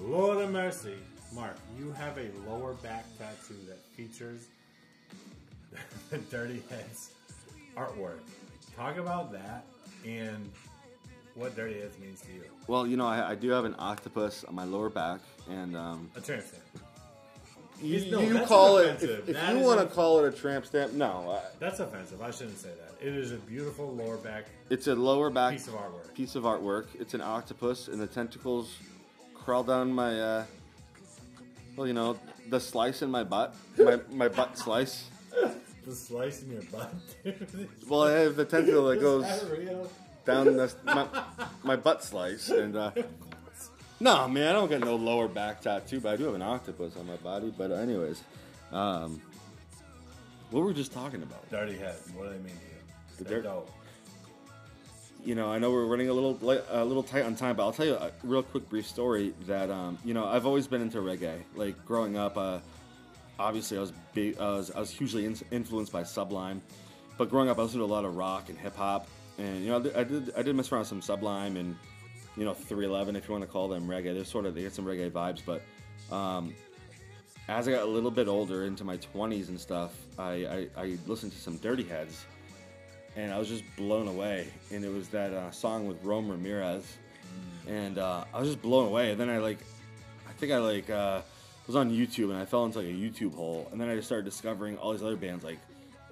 Lord 0.00 0.38
of 0.38 0.50
mercy, 0.50 0.94
Mark, 1.34 1.56
you 1.78 1.92
have 1.92 2.16
a 2.18 2.30
lower 2.48 2.74
back 2.74 3.04
tattoo 3.18 3.58
that 3.68 3.78
features 3.96 4.46
the 6.10 6.18
Dirty 6.18 6.62
Heads 6.70 7.10
artwork. 7.76 8.20
Talk 8.76 8.96
about 8.96 9.32
that 9.32 9.66
and 10.06 10.50
what 11.34 11.56
Dirty 11.56 11.80
Heads 11.80 11.98
means 11.98 12.20
to 12.22 12.32
you. 12.32 12.42
well, 12.66 12.86
you 12.86 12.96
know, 12.96 13.06
I, 13.06 13.30
I 13.30 13.34
do 13.34 13.50
have 13.50 13.64
an 13.64 13.74
octopus 13.78 14.44
on 14.44 14.54
my 14.54 14.64
lower 14.64 14.90
back, 14.90 15.20
and 15.50 15.76
um, 15.76 16.10
A 16.16 16.20
tramp 16.20 16.44
stamp. 16.44 16.62
you, 17.82 18.10
no, 18.10 18.20
you 18.20 18.34
that's 18.34 18.48
call 18.48 18.78
it 18.78 18.86
offensive. 18.90 19.20
if, 19.20 19.28
if 19.30 19.34
That 19.36 19.52
you 19.54 19.60
is 19.60 19.66
want 19.66 19.80
to 19.80 19.86
call 19.94 20.24
it 20.24 20.32
a 20.34 20.36
tramp 20.36 20.66
stamp. 20.66 20.92
No, 20.92 21.30
I, 21.38 21.48
That's 21.58 21.80
offensive. 21.80 22.20
I 22.22 22.30
shouldn't 22.30 22.58
say 22.58 22.68
that. 22.70 23.06
It 23.06 23.14
is 23.14 23.32
a 23.32 23.36
beautiful 23.36 23.92
lower 23.92 24.16
back 24.18 24.44
it's 24.70 24.86
a 24.86 24.94
lower 24.94 25.28
back 25.30 25.52
piece 25.54 25.66
of 25.68 25.74
artwork. 25.74 26.14
piece 26.14 26.34
of 26.36 26.44
artwork. 26.44 26.86
It's 26.98 27.14
an 27.14 27.20
octopus, 27.20 27.88
and 27.88 28.00
the 28.00 28.06
tentacles 28.06 28.76
crawl 29.34 29.64
down 29.64 29.92
my, 29.92 30.20
uh, 30.20 30.44
well, 31.76 31.86
you 31.86 31.92
know, 31.94 32.16
the 32.50 32.60
slice 32.60 33.02
in 33.02 33.10
my 33.10 33.24
butt, 33.24 33.54
my, 33.78 33.98
my 34.10 34.28
butt 34.28 34.56
slice. 34.64 35.08
The 35.84 35.94
slice 35.96 36.42
in 36.42 36.52
your 36.52 36.62
butt. 36.70 36.92
dude. 37.24 37.68
Well, 37.88 38.02
I 38.04 38.12
have 38.20 38.36
the 38.36 38.44
tentacle 38.44 38.84
that 38.86 39.00
goes 39.00 39.24
that 39.24 39.50
real? 39.50 39.90
Down 40.24 40.46
the, 40.56 40.74
my, 40.84 41.06
my 41.62 41.76
butt 41.76 42.02
slice, 42.04 42.48
and 42.50 42.76
uh, 42.76 42.90
no, 44.00 44.28
man, 44.28 44.48
I 44.48 44.52
don't 44.52 44.68
get 44.68 44.80
no 44.80 44.96
lower 44.96 45.28
back 45.28 45.60
tattoo, 45.60 46.00
but 46.00 46.12
I 46.12 46.16
do 46.16 46.24
have 46.24 46.34
an 46.34 46.42
octopus 46.42 46.96
on 46.96 47.06
my 47.06 47.16
body. 47.16 47.52
But 47.56 47.70
anyways, 47.72 48.22
um, 48.72 49.20
what 50.50 50.60
were 50.60 50.66
we 50.66 50.74
just 50.74 50.92
talking 50.92 51.22
about? 51.22 51.48
Dirty 51.50 51.76
heads. 51.76 52.08
What 52.14 52.24
do 52.24 52.30
they 52.30 52.36
mean 52.38 52.46
to 52.46 52.50
you? 52.50 53.18
The 53.18 53.24
dirt- 53.24 53.44
dope. 53.44 53.70
you 55.24 55.34
know, 55.34 55.50
I 55.52 55.58
know 55.58 55.70
we're 55.70 55.86
running 55.86 56.08
a 56.08 56.12
little 56.12 56.38
a 56.70 56.84
little 56.84 57.02
tight 57.02 57.24
on 57.24 57.36
time, 57.36 57.56
but 57.56 57.64
I'll 57.64 57.72
tell 57.72 57.86
you 57.86 57.94
a 57.94 58.10
real 58.24 58.42
quick, 58.42 58.68
brief 58.68 58.86
story 58.86 59.34
that 59.46 59.70
um, 59.70 59.98
you 60.04 60.14
know 60.14 60.26
I've 60.26 60.46
always 60.46 60.66
been 60.66 60.82
into 60.82 60.98
reggae. 60.98 61.40
Like 61.54 61.84
growing 61.86 62.16
up, 62.16 62.36
uh, 62.36 62.58
obviously 63.38 63.76
I 63.78 63.80
was 63.80 63.92
big, 64.14 64.38
I 64.38 64.50
was, 64.54 64.70
I 64.72 64.80
was 64.80 64.90
hugely 64.90 65.26
in- 65.26 65.36
influenced 65.50 65.92
by 65.92 66.02
Sublime, 66.02 66.60
but 67.18 67.30
growing 67.30 67.48
up 67.48 67.58
I 67.58 67.62
listened 67.62 67.80
to 67.80 67.84
a 67.84 67.86
lot 67.86 68.04
of 68.04 68.16
rock 68.16 68.48
and 68.48 68.58
hip 68.58 68.74
hop, 68.74 69.06
and 69.38 69.62
you 69.62 69.70
know 69.70 69.76
I 69.94 70.04
did, 70.04 70.32
I 70.36 70.42
did 70.42 70.54
mess 70.54 70.70
around 70.70 70.80
with 70.80 70.88
some 70.88 71.02
Sublime 71.02 71.56
and 71.56 71.76
you 72.36 72.44
know 72.44 72.54
311 72.54 73.16
if 73.16 73.28
you 73.28 73.32
want 73.32 73.44
to 73.44 73.50
call 73.50 73.68
them 73.68 73.86
reggae. 73.86 74.14
They're 74.14 74.24
sort 74.24 74.46
of 74.46 74.54
they 74.54 74.62
get 74.62 74.74
some 74.74 74.84
reggae 74.84 75.10
vibes, 75.10 75.40
but 75.44 75.62
um, 76.14 76.54
as 77.48 77.68
I 77.68 77.72
got 77.72 77.82
a 77.82 77.90
little 77.90 78.10
bit 78.10 78.28
older 78.28 78.64
into 78.64 78.84
my 78.84 78.96
20s 78.98 79.48
and 79.48 79.58
stuff, 79.58 79.92
I, 80.18 80.68
I, 80.76 80.82
I 80.82 80.98
listened 81.06 81.32
to 81.32 81.38
some 81.38 81.56
Dirty 81.56 81.82
Heads 81.82 82.24
and 83.16 83.32
I 83.32 83.38
was 83.38 83.48
just 83.48 83.64
blown 83.76 84.08
away. 84.08 84.48
And 84.70 84.84
it 84.84 84.92
was 84.92 85.08
that 85.08 85.32
uh, 85.32 85.50
song 85.50 85.86
with 85.86 86.02
Rome 86.02 86.30
Ramirez, 86.30 86.96
and 87.66 87.98
uh, 87.98 88.24
I 88.32 88.40
was 88.40 88.48
just 88.48 88.62
blown 88.62 88.86
away. 88.88 89.10
And 89.10 89.20
then 89.20 89.28
I 89.28 89.38
like, 89.38 89.58
I 90.28 90.32
think 90.32 90.52
I 90.52 90.58
like 90.58 90.88
uh, 90.90 91.22
was 91.66 91.76
on 91.76 91.90
YouTube 91.90 92.30
and 92.30 92.36
I 92.36 92.44
fell 92.44 92.64
into 92.64 92.78
like 92.78 92.88
a 92.88 92.90
YouTube 92.90 93.34
hole, 93.34 93.68
and 93.72 93.80
then 93.80 93.88
I 93.88 93.96
just 93.96 94.08
started 94.08 94.24
discovering 94.24 94.78
all 94.78 94.92
these 94.92 95.02
other 95.02 95.16
bands. 95.16 95.44
Like 95.44 95.58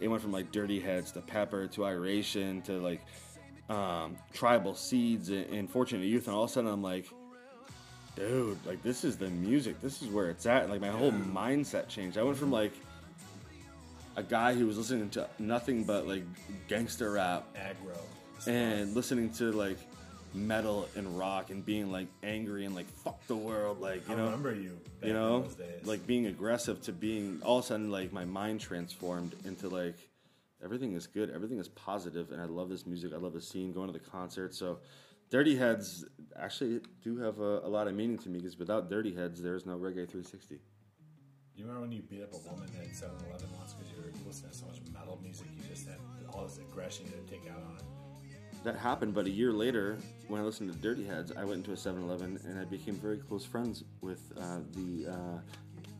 it 0.01 0.09
went 0.09 0.23
from 0.23 0.33
like 0.33 0.51
Dirty 0.53 0.81
Heads 0.81 1.13
to 1.13 1.21
Pepper 1.21 1.67
to 1.69 1.85
Iration 1.85 2.63
to 2.63 2.81
like 2.81 3.01
um, 3.69 4.17
Tribal 4.33 4.75
Seeds 4.75 5.29
and, 5.29 5.47
and 5.47 5.71
Fortunate 5.71 6.05
Youth, 6.05 6.27
and 6.27 6.35
all 6.35 6.45
of 6.45 6.51
a 6.51 6.53
sudden 6.53 6.71
I'm 6.71 6.83
like. 6.83 7.07
Dude, 8.17 8.59
like 8.67 8.83
this 8.83 9.05
is 9.05 9.17
the 9.17 9.31
music. 9.31 9.81
This 9.81 10.03
is 10.03 10.09
where 10.09 10.31
it's 10.31 10.45
at. 10.45 10.69
Like 10.69 10.81
my 10.81 10.89
whole 10.89 11.13
mindset 11.13 11.89
changed. 11.89 12.19
I 12.19 12.25
went 12.25 12.37
from 12.37 12.51
like 12.51 12.73
a 14.17 14.23
guy 14.23 14.53
who 14.55 14.67
was 14.67 14.77
listening 14.77 15.09
to 15.11 15.29
nothing 15.39 15.85
but 15.85 16.07
like 16.07 16.25
gangster 16.69 17.13
rap 17.13 17.47
Aggro. 17.57 17.97
and 18.49 18.95
listening 18.95 19.31
to 19.35 19.53
like 19.53 19.79
metal 20.35 20.89
and 20.97 21.19
rock 21.19 21.51
and 21.51 21.65
being 21.65 21.91
like 21.91 22.07
angry 22.23 22.65
and 22.65 22.75
like 22.75 22.87
fuck 22.89 23.25
the 23.27 23.37
world 23.37 23.81
like 23.81 24.07
you 24.09 24.15
I 24.15 24.19
know 24.19 24.25
remember 24.27 24.55
you. 24.55 24.79
Back 25.01 25.09
you 25.09 25.13
know 25.13 25.37
in 25.37 25.43
those 25.43 25.55
days. 25.55 25.87
like 25.87 26.07
being 26.07 26.27
aggressive 26.27 26.81
to 26.83 26.93
being 26.93 27.41
all 27.43 27.59
of 27.59 27.65
a 27.65 27.69
sudden 27.69 27.91
like 27.91 28.13
my 28.13 28.25
mind 28.25 28.61
transformed 28.61 29.35
into 29.45 29.69
like 29.69 29.97
everything 30.63 30.93
is 30.93 31.07
good 31.07 31.31
everything 31.31 31.59
is 31.59 31.69
positive 31.69 32.31
and 32.33 32.41
i 32.41 32.45
love 32.45 32.69
this 32.69 32.87
music 32.87 33.13
i 33.13 33.17
love 33.17 33.33
the 33.33 33.41
scene 33.41 33.73
going 33.73 33.87
to 33.87 33.93
the 33.93 33.99
concert 33.99 34.55
so 34.55 34.79
dirty 35.31 35.57
heads 35.57 36.05
actually 36.39 36.81
do 37.03 37.17
have 37.19 37.41
a, 37.41 37.61
a 37.61 37.69
lot 37.69 37.89
of 37.89 37.95
meaning 37.95 38.19
to 38.19 38.29
me 38.29 38.39
because 38.39 38.59
without 38.59 38.89
dirty 38.91 39.15
heads 39.15 39.43
there's 39.43 39.65
no 39.67 39.77
reggae 39.77 40.07
360 40.09 40.61
you 41.57 41.65
remember 41.65 41.83
when 41.83 41.93
you 41.93 42.01
beat 42.03 42.23
up 42.23 42.33
a 42.33 42.39
woman 42.51 42.69
at 42.81 42.89
7-Eleven 42.89 43.49
once 43.59 43.75
because 43.75 43.91
you 43.93 43.99
were 44.03 44.11
listening 44.27 44.51
to 44.53 44.57
so 44.57 44.67
much 44.67 44.79
metal 44.95 45.19
music, 45.23 45.47
you 45.55 45.63
just 45.69 45.87
had 45.87 45.99
all 46.33 46.45
this 46.45 46.57
aggression 46.57 47.05
you 47.05 47.13
had 47.13 47.27
to 47.27 47.31
take 47.35 47.51
out 47.51 47.63
on 47.69 47.77
it. 47.77 47.83
That 48.65 48.77
happened, 48.77 49.15
but 49.15 49.27
a 49.27 49.31
year 49.31 49.53
later, 49.53 49.99
when 50.29 50.41
I 50.41 50.45
listened 50.45 50.73
to 50.73 50.79
Dirty 50.79 51.05
Heads, 51.05 51.33
I 51.37 51.45
went 51.45 51.67
into 51.67 51.73
a 51.73 51.75
7-Eleven 51.75 52.41
and 52.45 52.59
I 52.59 52.65
became 52.65 52.95
very 52.95 53.19
close 53.19 53.45
friends 53.45 53.85
with 54.01 54.33
uh, 54.39 54.59
the 54.73 55.13
uh, 55.13 55.39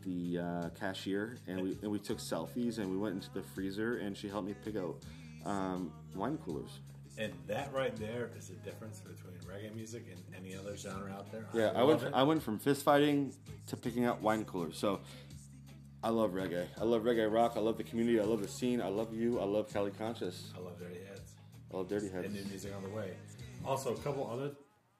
the 0.03 0.39
uh, 0.39 0.69
cashier, 0.79 1.37
and 1.47 1.61
we 1.61 1.77
and 1.83 1.91
we 1.91 1.99
took 1.99 2.17
selfies, 2.17 2.79
and 2.79 2.89
we 2.89 2.97
went 2.97 3.15
into 3.15 3.31
the 3.33 3.43
freezer, 3.43 3.97
and 3.97 4.17
she 4.17 4.27
helped 4.27 4.47
me 4.47 4.55
pick 4.65 4.75
out 4.75 4.95
um, 5.45 5.91
wine 6.15 6.39
coolers. 6.43 6.79
And 7.17 7.33
that 7.47 7.71
right 7.73 7.95
there 7.97 8.31
is 8.37 8.47
the 8.47 8.55
difference 8.55 8.99
between 8.99 9.35
reggae 9.41 9.75
music 9.75 10.05
and 10.09 10.19
any 10.35 10.55
other 10.55 10.75
genre 10.75 11.11
out 11.11 11.31
there. 11.31 11.45
Yeah, 11.53 11.71
I 11.75 11.83
went 11.83 12.01
it. 12.01 12.11
I 12.13 12.23
went 12.23 12.41
from 12.41 12.57
fist 12.57 12.83
fighting 12.83 13.33
to 13.67 13.77
picking 13.77 14.05
out 14.05 14.21
wine 14.21 14.45
coolers. 14.45 14.77
So 14.77 15.01
I 16.03 16.09
love 16.09 16.31
reggae. 16.31 16.65
I 16.79 16.83
love 16.83 17.03
reggae 17.03 17.31
rock. 17.31 17.53
I 17.55 17.59
love 17.59 17.77
the 17.77 17.83
community. 17.83 18.19
I 18.19 18.23
love 18.23 18.41
the 18.41 18.47
scene. 18.47 18.81
I 18.81 18.87
love 18.87 19.13
you. 19.13 19.39
I 19.39 19.43
love 19.43 19.71
Cali 19.71 19.91
Conscious. 19.91 20.51
I 20.57 20.61
love 20.61 20.79
Dirty 20.79 20.99
Love 21.71 21.87
Dirty 21.87 22.09
Heads. 22.09 22.25
and 22.25 22.33
new 22.35 22.43
music 22.45 22.73
on 22.75 22.83
the 22.83 22.89
way. 22.89 23.11
Also, 23.65 23.93
a 23.93 23.97
couple 23.97 24.29
other, 24.31 24.51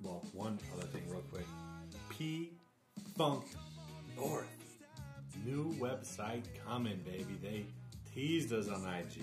well, 0.02 0.24
one 0.34 0.58
other 0.76 0.88
thing 0.88 1.04
real 1.10 1.24
quick. 1.32 1.46
P 2.10 2.52
Funk 3.18 3.44
North, 4.16 4.48
new 5.46 5.74
website 5.80 6.44
coming, 6.66 7.00
baby. 7.06 7.38
They 7.42 7.66
teased 8.14 8.54
us 8.54 8.70
on 8.70 8.84
IG. 8.86 9.22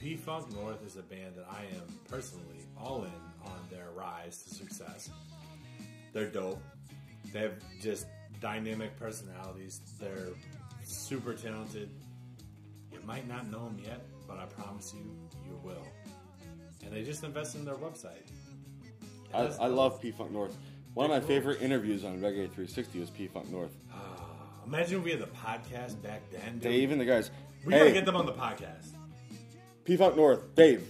P 0.00 0.16
Funk 0.16 0.52
North 0.54 0.84
is 0.86 0.96
a 0.96 1.02
band 1.02 1.34
that 1.36 1.46
I 1.50 1.62
am 1.76 1.98
personally 2.08 2.64
all 2.78 3.04
in 3.04 3.46
on 3.48 3.58
their 3.70 3.90
rise 3.94 4.42
to 4.44 4.54
success. 4.54 5.10
They're 6.12 6.30
dope. 6.30 6.62
They 7.32 7.40
have 7.40 7.54
just 7.80 8.06
dynamic 8.40 8.98
personalities. 8.98 9.80
They're 10.00 10.28
super 10.82 11.34
talented. 11.34 11.90
You 12.92 13.00
might 13.06 13.28
not 13.28 13.50
know 13.50 13.64
them 13.66 13.78
yet, 13.84 14.06
but 14.26 14.38
I 14.38 14.46
promise 14.46 14.94
you, 14.94 15.04
you 15.46 15.60
will 15.62 15.86
and 16.84 16.92
they 16.92 17.02
just 17.02 17.22
invest 17.24 17.54
in 17.54 17.64
their 17.64 17.74
website. 17.74 18.26
I, 19.32 19.42
I 19.42 19.66
love 19.66 20.00
P 20.00 20.10
Funk 20.10 20.32
North. 20.32 20.56
One 20.94 21.10
of 21.10 21.10
my 21.10 21.20
favorite 21.26 21.62
interviews 21.62 22.04
on 22.04 22.16
Reggae 22.18 22.46
360 22.50 23.00
was 23.00 23.10
P 23.10 23.28
Funk 23.28 23.50
North. 23.50 23.70
Ah, 23.92 23.96
imagine 24.66 24.98
if 24.98 25.04
we 25.04 25.10
had 25.12 25.20
the 25.20 25.26
podcast 25.26 26.02
back 26.02 26.22
then. 26.32 26.54
dude. 26.54 26.62
Dave 26.62 26.90
and 26.90 27.00
the 27.00 27.04
guys. 27.04 27.30
we 27.64 27.72
gotta 27.72 27.86
hey, 27.86 27.92
get 27.92 28.04
them 28.04 28.16
on 28.16 28.26
the 28.26 28.32
podcast. 28.32 28.88
P 29.84 29.96
Funk 29.96 30.16
North, 30.16 30.54
Dave, 30.54 30.86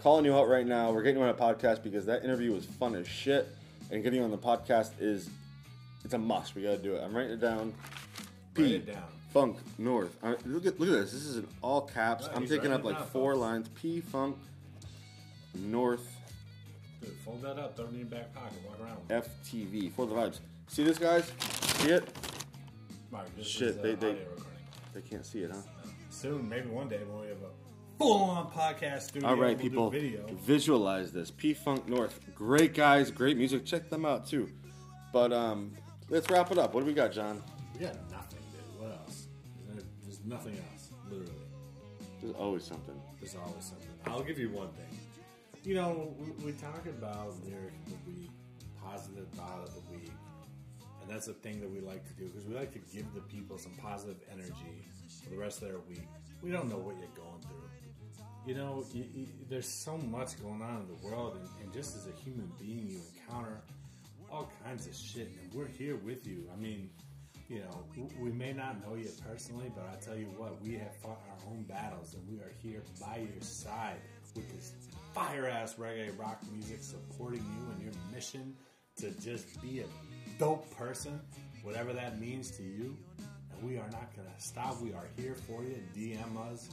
calling 0.00 0.24
you 0.24 0.34
out 0.34 0.48
right 0.48 0.66
now. 0.66 0.90
We're 0.90 1.02
getting 1.02 1.18
you 1.20 1.24
on 1.24 1.30
a 1.30 1.34
podcast 1.34 1.82
because 1.82 2.06
that 2.06 2.24
interview 2.24 2.52
was 2.52 2.64
fun 2.64 2.94
as 2.94 3.06
shit, 3.06 3.48
and 3.90 4.02
getting 4.02 4.20
you 4.20 4.24
on 4.24 4.30
the 4.30 4.38
podcast 4.38 4.92
is 5.00 5.28
it's 6.04 6.14
a 6.14 6.18
must. 6.18 6.54
We 6.54 6.62
gotta 6.62 6.78
do 6.78 6.94
it. 6.94 7.02
I'm 7.02 7.14
writing 7.14 7.32
it 7.32 7.40
down. 7.40 7.74
P 8.54 8.62
Write 8.62 8.72
it 8.72 8.86
down. 8.86 9.04
Funk 9.32 9.58
North. 9.78 10.16
I, 10.22 10.36
look 10.44 10.66
at 10.66 10.78
look 10.80 10.88
at 10.88 10.94
this. 10.94 11.12
This 11.12 11.24
is 11.24 11.36
in 11.38 11.46
all 11.62 11.82
caps. 11.82 12.26
Yeah, 12.26 12.36
I'm 12.36 12.42
he's 12.42 12.50
taking 12.50 12.70
writing 12.70 12.74
up 12.74 12.80
it 12.80 12.86
like 12.94 12.98
down, 12.98 13.06
four 13.08 13.32
folks. 13.32 13.40
lines. 13.40 13.68
P 13.74 14.00
Funk 14.00 14.36
North 15.54 16.06
Dude, 17.00 17.10
fold 17.24 17.42
that 17.42 17.58
up, 17.58 17.76
throw 17.76 17.86
it 17.86 17.90
in 17.92 17.96
your 17.98 18.06
back 18.06 18.32
pocket, 18.32 18.58
walk 18.66 18.78
around. 18.80 18.96
with 19.08 19.10
it. 19.10 19.24
FTV 19.44 19.92
for 19.92 20.06
the 20.06 20.14
vibes. 20.14 20.38
See 20.68 20.84
this, 20.84 20.98
guys? 20.98 21.30
See 21.78 21.88
it? 21.90 22.08
Mark, 23.10 23.26
this 23.36 23.46
Shit, 23.46 23.68
is, 23.70 23.78
uh, 23.78 23.82
they- 23.82 23.94
they- 23.96 24.10
audio 24.12 24.22
recording. 24.30 24.46
They 24.94 25.00
can't 25.02 25.26
see 25.26 25.40
it, 25.42 25.50
huh? 25.50 25.60
Soon, 26.10 26.48
maybe 26.48 26.68
one 26.68 26.88
day 26.88 26.98
when 27.04 27.22
we 27.22 27.26
have 27.28 27.38
a 27.42 27.50
full-on 27.98 28.50
podcast 28.52 29.02
studio, 29.08 29.28
All 29.28 29.34
right, 29.36 29.48
we'll 29.48 29.56
do 29.56 29.62
people, 29.70 29.90
video. 29.90 30.26
visualize 30.44 31.12
this. 31.12 31.30
P 31.30 31.54
Funk 31.54 31.88
North, 31.88 32.20
great 32.34 32.72
guys, 32.74 33.10
great 33.10 33.36
music. 33.36 33.64
Check 33.64 33.90
them 33.90 34.04
out 34.06 34.26
too. 34.26 34.48
But 35.12 35.32
um, 35.32 35.72
let's 36.08 36.30
wrap 36.30 36.52
it 36.52 36.58
up. 36.58 36.72
What 36.74 36.80
do 36.82 36.86
we 36.86 36.94
got, 36.94 37.10
John? 37.12 37.42
We 37.74 37.80
got 37.80 37.94
nothing, 38.10 38.38
dude. 38.52 38.80
What 38.80 38.92
else? 38.92 39.26
There- 39.68 39.82
There's 40.04 40.20
nothing 40.24 40.56
else, 40.56 40.90
literally. 41.10 41.32
There's 42.22 42.34
always 42.36 42.64
something. 42.64 42.94
There's 43.20 43.34
always 43.34 43.64
something. 43.64 43.88
I'll 44.06 44.22
give 44.22 44.38
you 44.38 44.50
one 44.50 44.68
thing. 44.72 44.91
You 45.64 45.76
know, 45.76 46.12
we, 46.18 46.46
we 46.46 46.52
talk 46.58 46.86
about 46.86 47.28
of 47.28 47.44
the 47.44 47.52
week, 48.04 48.30
positive 48.84 49.28
thought 49.36 49.60
of 49.62 49.72
the 49.72 49.96
week, 49.96 50.10
and 51.00 51.08
that's 51.08 51.28
a 51.28 51.34
thing 51.34 51.60
that 51.60 51.70
we 51.70 51.78
like 51.78 52.04
to 52.08 52.12
do 52.14 52.26
because 52.26 52.48
we 52.48 52.56
like 52.56 52.72
to 52.72 52.80
give 52.92 53.06
the 53.14 53.20
people 53.20 53.56
some 53.58 53.70
positive 53.80 54.16
energy 54.32 54.88
for 55.22 55.30
the 55.30 55.36
rest 55.36 55.62
of 55.62 55.68
their 55.68 55.78
week. 55.88 56.08
We 56.42 56.50
don't 56.50 56.68
know 56.68 56.78
what 56.78 56.96
you're 56.98 57.06
going 57.14 57.40
through. 57.42 57.70
You 58.44 58.56
know, 58.56 58.84
you, 58.92 59.04
you, 59.14 59.26
there's 59.48 59.68
so 59.68 59.96
much 59.98 60.42
going 60.42 60.62
on 60.62 60.80
in 60.80 60.88
the 60.88 61.06
world, 61.06 61.36
and, 61.36 61.48
and 61.62 61.72
just 61.72 61.96
as 61.96 62.08
a 62.08 62.22
human 62.24 62.50
being, 62.58 62.88
you 62.88 63.00
encounter 63.14 63.60
all 64.32 64.50
kinds 64.64 64.88
of 64.88 64.96
shit, 64.96 65.28
and 65.28 65.54
we're 65.54 65.68
here 65.68 65.94
with 65.94 66.26
you. 66.26 66.50
I 66.52 66.56
mean, 66.60 66.90
you 67.48 67.60
know, 67.60 67.84
we 68.18 68.32
may 68.32 68.52
not 68.52 68.84
know 68.84 68.96
you 68.96 69.10
personally, 69.30 69.70
but 69.76 69.88
I 69.92 70.04
tell 70.04 70.16
you 70.16 70.26
what, 70.36 70.60
we 70.60 70.74
have 70.78 70.96
fought 70.96 71.22
our 71.30 71.52
own 71.52 71.62
battles, 71.68 72.14
and 72.14 72.28
we 72.28 72.42
are 72.42 72.52
here 72.60 72.82
by 73.00 73.18
your 73.18 73.42
side 73.42 73.98
with 74.34 74.50
this 74.56 74.72
fire 75.14 75.46
ass 75.48 75.74
reggae 75.74 76.18
rock 76.18 76.40
music 76.52 76.82
supporting 76.82 77.40
you 77.40 77.72
and 77.72 77.82
your 77.82 77.92
mission 78.14 78.54
to 78.96 79.10
just 79.20 79.60
be 79.62 79.80
a 79.80 79.86
dope 80.38 80.74
person, 80.76 81.20
whatever 81.62 81.92
that 81.92 82.20
means 82.20 82.50
to 82.52 82.62
you. 82.62 82.96
And 83.52 83.62
we 83.62 83.76
are 83.76 83.88
not 83.90 84.14
going 84.14 84.28
to 84.28 84.42
stop. 84.42 84.80
We 84.80 84.92
are 84.92 85.06
here 85.16 85.34
for 85.34 85.62
you. 85.62 85.76
DM 85.96 86.36
us, 86.50 86.68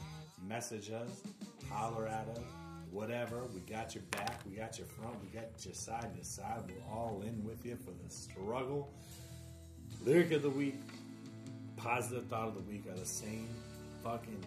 message 0.47 0.91
us, 0.91 1.21
holler 1.69 2.07
at 2.07 2.27
us, 2.29 2.43
whatever. 2.91 3.43
We 3.53 3.61
got 3.61 3.95
your 3.95 4.03
back, 4.11 4.41
we 4.49 4.55
got 4.55 4.77
your 4.77 4.87
front, 4.87 5.15
we 5.21 5.29
got 5.29 5.65
your 5.65 5.73
side 5.73 6.15
to 6.17 6.25
side. 6.25 6.63
We're 6.67 6.93
all 6.93 7.21
in 7.25 7.43
with 7.43 7.65
you 7.65 7.75
for 7.75 7.91
the 7.91 8.09
struggle. 8.09 8.93
Lyric 10.05 10.31
of 10.31 10.43
the 10.43 10.49
week, 10.49 10.79
positive 11.77 12.25
thought 12.27 12.49
of 12.49 12.55
the 12.55 12.71
week 12.71 12.85
are 12.87 12.97
the 12.97 13.05
same 13.05 13.47
fucking 14.03 14.43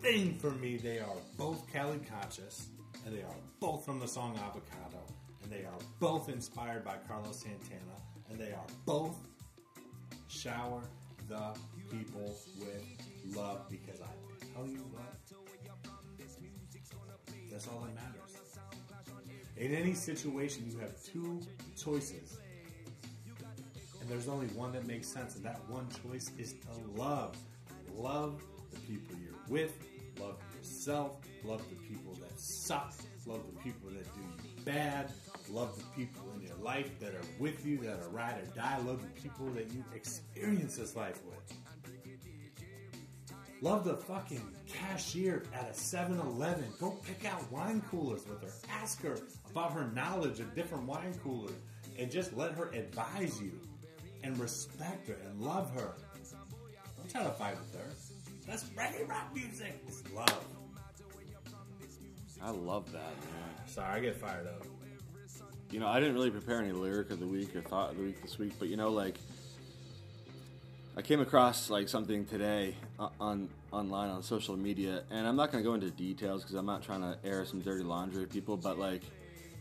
thing 0.00 0.38
for 0.38 0.50
me. 0.50 0.76
They 0.76 0.98
are 0.98 1.16
both 1.38 1.70
Cali 1.72 2.00
Conscious, 2.20 2.68
and 3.04 3.14
they 3.16 3.22
are 3.22 3.36
both 3.60 3.84
from 3.84 3.98
the 3.98 4.06
song 4.08 4.36
Avocado, 4.36 5.02
and 5.42 5.50
they 5.50 5.64
are 5.64 5.78
both 6.00 6.28
inspired 6.28 6.84
by 6.84 6.96
Carlos 7.08 7.40
Santana, 7.40 7.98
and 8.30 8.38
they 8.38 8.52
are 8.52 8.66
both 8.86 9.16
shower 10.28 10.82
the 11.28 11.54
people 11.90 12.34
with 12.58 13.36
love 13.36 13.68
because 13.68 14.00
I 14.00 14.44
tell 14.54 14.66
you 14.66 14.84
what, 14.92 15.14
that's 17.50 17.68
all 17.68 17.80
that 17.80 17.94
matters. 17.94 18.36
In 19.56 19.74
any 19.74 19.94
situation, 19.94 20.64
you 20.70 20.78
have 20.78 21.02
two 21.04 21.40
choices 21.76 22.38
and 24.02 24.10
there's 24.10 24.26
only 24.26 24.48
one 24.48 24.72
that 24.72 24.84
makes 24.84 25.06
sense, 25.06 25.36
and 25.36 25.44
that 25.44 25.60
one 25.68 25.86
choice 26.02 26.32
is 26.36 26.54
to 26.54 27.00
love. 27.00 27.36
Love 27.94 28.42
the 28.72 28.80
people 28.80 29.14
you're 29.22 29.38
with, 29.48 29.78
love 30.20 30.34
yourself, 30.56 31.12
love 31.44 31.62
the 31.70 31.76
people 31.76 32.11
suck, 32.42 32.92
love 33.26 33.42
the 33.46 33.60
people 33.62 33.90
that 33.90 34.04
do 34.14 34.20
you 34.20 34.64
bad, 34.64 35.12
love 35.50 35.76
the 35.76 35.84
people 35.96 36.22
in 36.36 36.46
your 36.46 36.56
life 36.56 36.98
that 37.00 37.14
are 37.14 37.24
with 37.38 37.64
you, 37.64 37.78
that 37.78 38.00
are 38.00 38.08
ride 38.08 38.38
or 38.38 38.46
die, 38.54 38.78
love 38.78 39.00
the 39.02 39.20
people 39.20 39.46
that 39.50 39.72
you 39.72 39.84
experience 39.94 40.76
this 40.76 40.96
life 40.96 41.20
with. 41.24 41.56
Love 43.60 43.84
the 43.84 43.96
fucking 43.96 44.42
cashier 44.66 45.44
at 45.54 45.70
a 45.70 45.74
7 45.74 46.18
Eleven. 46.18 46.64
Go 46.80 46.90
pick 47.06 47.24
out 47.24 47.50
wine 47.52 47.80
coolers 47.88 48.26
with 48.26 48.42
her. 48.42 48.52
Ask 48.68 49.00
her 49.02 49.16
about 49.50 49.72
her 49.72 49.88
knowledge 49.94 50.40
of 50.40 50.52
different 50.56 50.84
wine 50.84 51.14
coolers 51.22 51.54
and 51.96 52.10
just 52.10 52.36
let 52.36 52.52
her 52.52 52.70
advise 52.70 53.40
you 53.40 53.52
and 54.24 54.36
respect 54.38 55.06
her 55.06 55.16
and 55.28 55.40
love 55.40 55.72
her. 55.74 55.94
Don't 56.96 57.08
try 57.08 57.22
to 57.22 57.30
fight 57.30 57.56
with 57.56 57.74
her. 57.74 57.88
That's 58.48 58.64
reggae 58.70 59.08
rock 59.08 59.32
music. 59.32 59.80
It's 59.86 60.02
love. 60.12 60.44
I 62.42 62.50
love 62.50 62.90
that, 62.92 63.02
man. 63.02 63.66
Sorry, 63.66 63.88
I 63.88 64.00
get 64.00 64.16
fired 64.16 64.46
up. 64.46 64.66
You 65.70 65.80
know, 65.80 65.86
I 65.86 66.00
didn't 66.00 66.14
really 66.14 66.30
prepare 66.30 66.58
any 66.58 66.72
lyric 66.72 67.10
of 67.10 67.20
the 67.20 67.26
week 67.26 67.54
or 67.54 67.62
thought 67.62 67.92
of 67.92 67.96
the 67.96 68.02
week 68.02 68.20
this 68.20 68.38
week, 68.38 68.52
but 68.58 68.68
you 68.68 68.76
know, 68.76 68.90
like, 68.90 69.16
I 70.96 71.02
came 71.02 71.20
across 71.20 71.70
like 71.70 71.88
something 71.88 72.26
today 72.26 72.76
uh, 72.98 73.08
on 73.18 73.48
online 73.70 74.10
on 74.10 74.22
social 74.22 74.56
media, 74.56 75.04
and 75.10 75.26
I'm 75.26 75.36
not 75.36 75.50
going 75.50 75.64
to 75.64 75.68
go 75.68 75.74
into 75.74 75.90
details 75.90 76.42
because 76.42 76.56
I'm 76.56 76.66
not 76.66 76.82
trying 76.82 77.00
to 77.00 77.16
air 77.24 77.46
some 77.46 77.62
dirty 77.62 77.82
laundry 77.82 78.26
people, 78.26 78.58
but 78.58 78.78
like, 78.78 79.02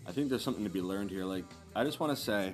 I 0.05 0.11
think 0.11 0.29
there's 0.29 0.43
something 0.43 0.65
to 0.65 0.69
be 0.69 0.81
learned 0.81 1.11
here. 1.11 1.23
Like, 1.23 1.45
I 1.73 1.85
just 1.85 2.01
want 2.01 2.17
to 2.17 2.21
say, 2.21 2.53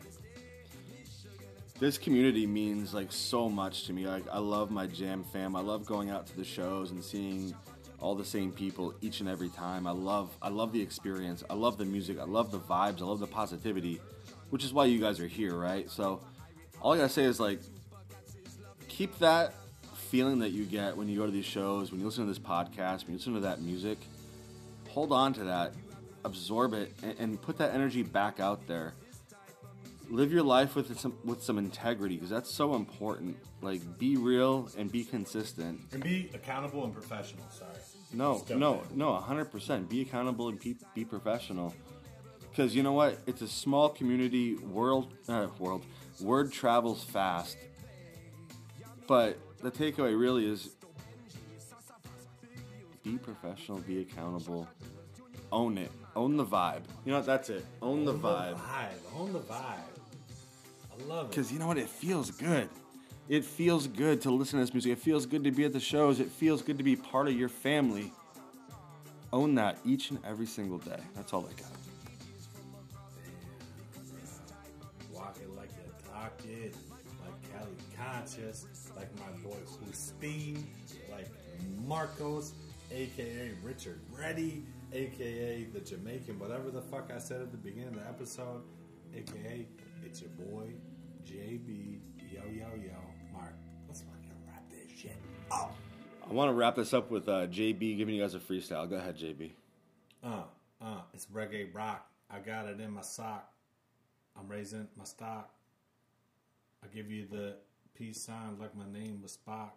this 1.79 1.97
community 1.97 2.45
means 2.45 2.93
like 2.93 3.11
so 3.11 3.49
much 3.49 3.85
to 3.85 3.93
me. 3.93 4.07
Like, 4.07 4.27
I 4.31 4.37
love 4.39 4.69
my 4.69 4.85
jam 4.85 5.23
fam. 5.23 5.55
I 5.55 5.61
love 5.61 5.85
going 5.85 6.11
out 6.11 6.27
to 6.27 6.37
the 6.37 6.43
shows 6.43 6.91
and 6.91 7.03
seeing 7.03 7.55
all 7.99 8.15
the 8.15 8.25
same 8.25 8.51
people 8.51 8.93
each 9.01 9.19
and 9.19 9.29
every 9.29 9.49
time. 9.49 9.87
I 9.87 9.91
love 9.91 10.35
I 10.41 10.49
love 10.49 10.73
the 10.73 10.81
experience. 10.81 11.43
I 11.49 11.53
love 11.53 11.77
the 11.77 11.85
music. 11.85 12.19
I 12.19 12.25
love 12.25 12.51
the 12.51 12.59
vibes. 12.59 13.01
I 13.01 13.05
love 13.05 13.19
the 13.19 13.27
positivity, 13.27 13.99
which 14.49 14.63
is 14.63 14.73
why 14.73 14.85
you 14.85 14.99
guys 14.99 15.19
are 15.19 15.27
here, 15.27 15.55
right? 15.55 15.89
So 15.89 16.21
all 16.81 16.93
I 16.93 16.97
gotta 16.97 17.09
say 17.09 17.23
is 17.23 17.39
like 17.39 17.59
keep 18.87 19.17
that 19.19 19.53
feeling 19.95 20.39
that 20.39 20.51
you 20.51 20.65
get 20.65 20.95
when 20.95 21.09
you 21.09 21.17
go 21.17 21.25
to 21.25 21.31
these 21.31 21.45
shows, 21.45 21.91
when 21.91 21.99
you 21.99 22.05
listen 22.05 22.23
to 22.25 22.29
this 22.29 22.39
podcast, 22.39 23.03
when 23.03 23.11
you 23.11 23.17
listen 23.17 23.33
to 23.33 23.41
that 23.41 23.61
music. 23.61 23.97
Hold 24.89 25.11
on 25.11 25.33
to 25.33 25.43
that, 25.43 25.73
absorb 26.23 26.73
it, 26.73 26.91
and, 27.03 27.15
and 27.19 27.41
put 27.41 27.57
that 27.57 27.73
energy 27.73 28.03
back 28.03 28.39
out 28.39 28.65
there. 28.67 28.93
Live 30.09 30.31
your 30.31 30.43
life 30.43 30.75
with 30.75 30.97
some 30.97 31.17
with 31.25 31.43
some 31.43 31.57
integrity 31.57 32.15
because 32.15 32.29
that's 32.29 32.49
so 32.49 32.75
important. 32.75 33.37
Like 33.61 33.81
be 33.99 34.15
real 34.15 34.69
and 34.77 34.89
be 34.89 35.03
consistent. 35.03 35.81
And 35.91 36.01
be 36.01 36.31
accountable 36.33 36.85
and 36.85 36.93
professional. 36.93 37.43
Sorry. 37.49 37.69
No, 38.13 38.43
no, 38.49 38.83
no, 38.93 39.11
100%. 39.27 39.89
Be 39.89 40.01
accountable 40.01 40.47
and 40.49 40.59
be, 40.59 40.77
be 40.95 41.03
professional. 41.05 41.73
Because 42.49 42.75
you 42.75 42.81
know 42.81 42.93
what? 42.93 43.19
It's 43.27 43.41
a 43.41 43.47
small 43.47 43.89
community, 43.89 44.55
world, 44.55 45.13
uh, 45.27 45.47
world, 45.59 45.85
word 46.21 46.51
travels 46.51 47.03
fast. 47.03 47.57
But 49.07 49.37
the 49.61 49.69
takeaway 49.71 50.19
really 50.19 50.45
is 50.45 50.69
be 53.03 53.17
professional, 53.17 53.79
be 53.79 54.01
accountable, 54.01 54.67
own 55.51 55.77
it, 55.77 55.91
own 56.15 56.35
the 56.37 56.45
vibe. 56.45 56.81
You 57.05 57.11
know 57.11 57.17
what? 57.19 57.25
That's 57.25 57.49
it. 57.49 57.65
Own 57.81 58.05
the 58.05 58.13
Own 58.13 58.21
vibe. 58.21 58.55
vibe. 58.55 59.17
Own 59.17 59.33
the 59.33 59.39
vibe. 59.39 59.53
I 60.91 61.03
love 61.07 61.27
it. 61.27 61.29
Because 61.29 61.51
you 61.51 61.59
know 61.59 61.67
what? 61.67 61.77
It 61.77 61.89
feels 61.89 62.31
good. 62.31 62.69
It 63.29 63.43
feels 63.43 63.87
good 63.87 64.21
to 64.21 64.31
listen 64.31 64.57
to 64.59 64.65
this 64.65 64.73
music. 64.73 64.93
It 64.93 64.99
feels 64.99 65.25
good 65.25 65.43
to 65.43 65.51
be 65.51 65.65
at 65.65 65.73
the 65.73 65.81
shows. 65.81 66.19
It 66.19 66.31
feels 66.31 66.61
good 66.61 66.77
to 66.77 66.83
be 66.83 66.95
part 66.95 67.27
of 67.27 67.33
your 67.33 67.49
family. 67.49 68.13
Own 69.33 69.55
that 69.55 69.77
each 69.85 70.11
and 70.11 70.19
every 70.25 70.45
single 70.45 70.77
day. 70.77 70.99
That's 71.13 71.33
all 71.33 71.45
I 71.45 71.53
got. 71.59 71.71
Walk 75.13 75.37
it 75.41 75.53
like 75.57 75.69
talk 76.09 76.39
it, 76.45 76.73
like 77.21 77.51
Cali 77.51 77.75
Conscious, 77.97 78.65
like 78.95 79.09
my 79.19 79.37
boy 79.43 79.57
Hussein, 79.85 80.65
like 81.11 81.27
Marcos, 81.85 82.53
aka 82.91 83.51
Richard 83.61 83.99
Reddy, 84.17 84.63
aka 84.93 85.65
the 85.73 85.81
Jamaican, 85.81 86.39
whatever 86.39 86.71
the 86.71 86.81
fuck 86.81 87.11
I 87.13 87.19
said 87.19 87.41
at 87.41 87.51
the 87.51 87.57
beginning 87.57 87.89
of 87.89 87.95
the 87.95 88.07
episode, 88.07 88.61
aka 89.13 89.67
it's 90.05 90.21
your 90.21 90.29
boy 90.31 90.67
JB, 91.25 91.99
yo 92.31 92.41
yo 92.45 92.67
yo, 92.75 93.06
I 95.51 96.33
want 96.33 96.49
to 96.49 96.53
wrap 96.53 96.75
this 96.75 96.93
up 96.93 97.09
with 97.09 97.27
uh, 97.29 97.47
JB 97.47 97.97
giving 97.97 98.15
you 98.15 98.21
guys 98.21 98.35
a 98.35 98.39
freestyle. 98.39 98.89
Go 98.89 98.97
ahead, 98.97 99.17
JB. 99.17 99.51
Uh, 100.23 100.43
uh, 100.81 101.01
it's 101.13 101.25
reggae 101.27 101.73
rock. 101.73 102.09
I 102.29 102.39
got 102.39 102.67
it 102.67 102.79
in 102.79 102.91
my 102.91 103.01
sock. 103.01 103.49
I'm 104.37 104.47
raising 104.47 104.87
my 104.97 105.05
stock. 105.05 105.51
I 106.83 106.87
give 106.93 107.09
you 107.09 107.25
the 107.29 107.55
peace 107.95 108.21
sign 108.21 108.57
like 108.59 108.75
my 108.75 108.85
name 108.91 109.21
was 109.21 109.37
Spock. 109.37 109.71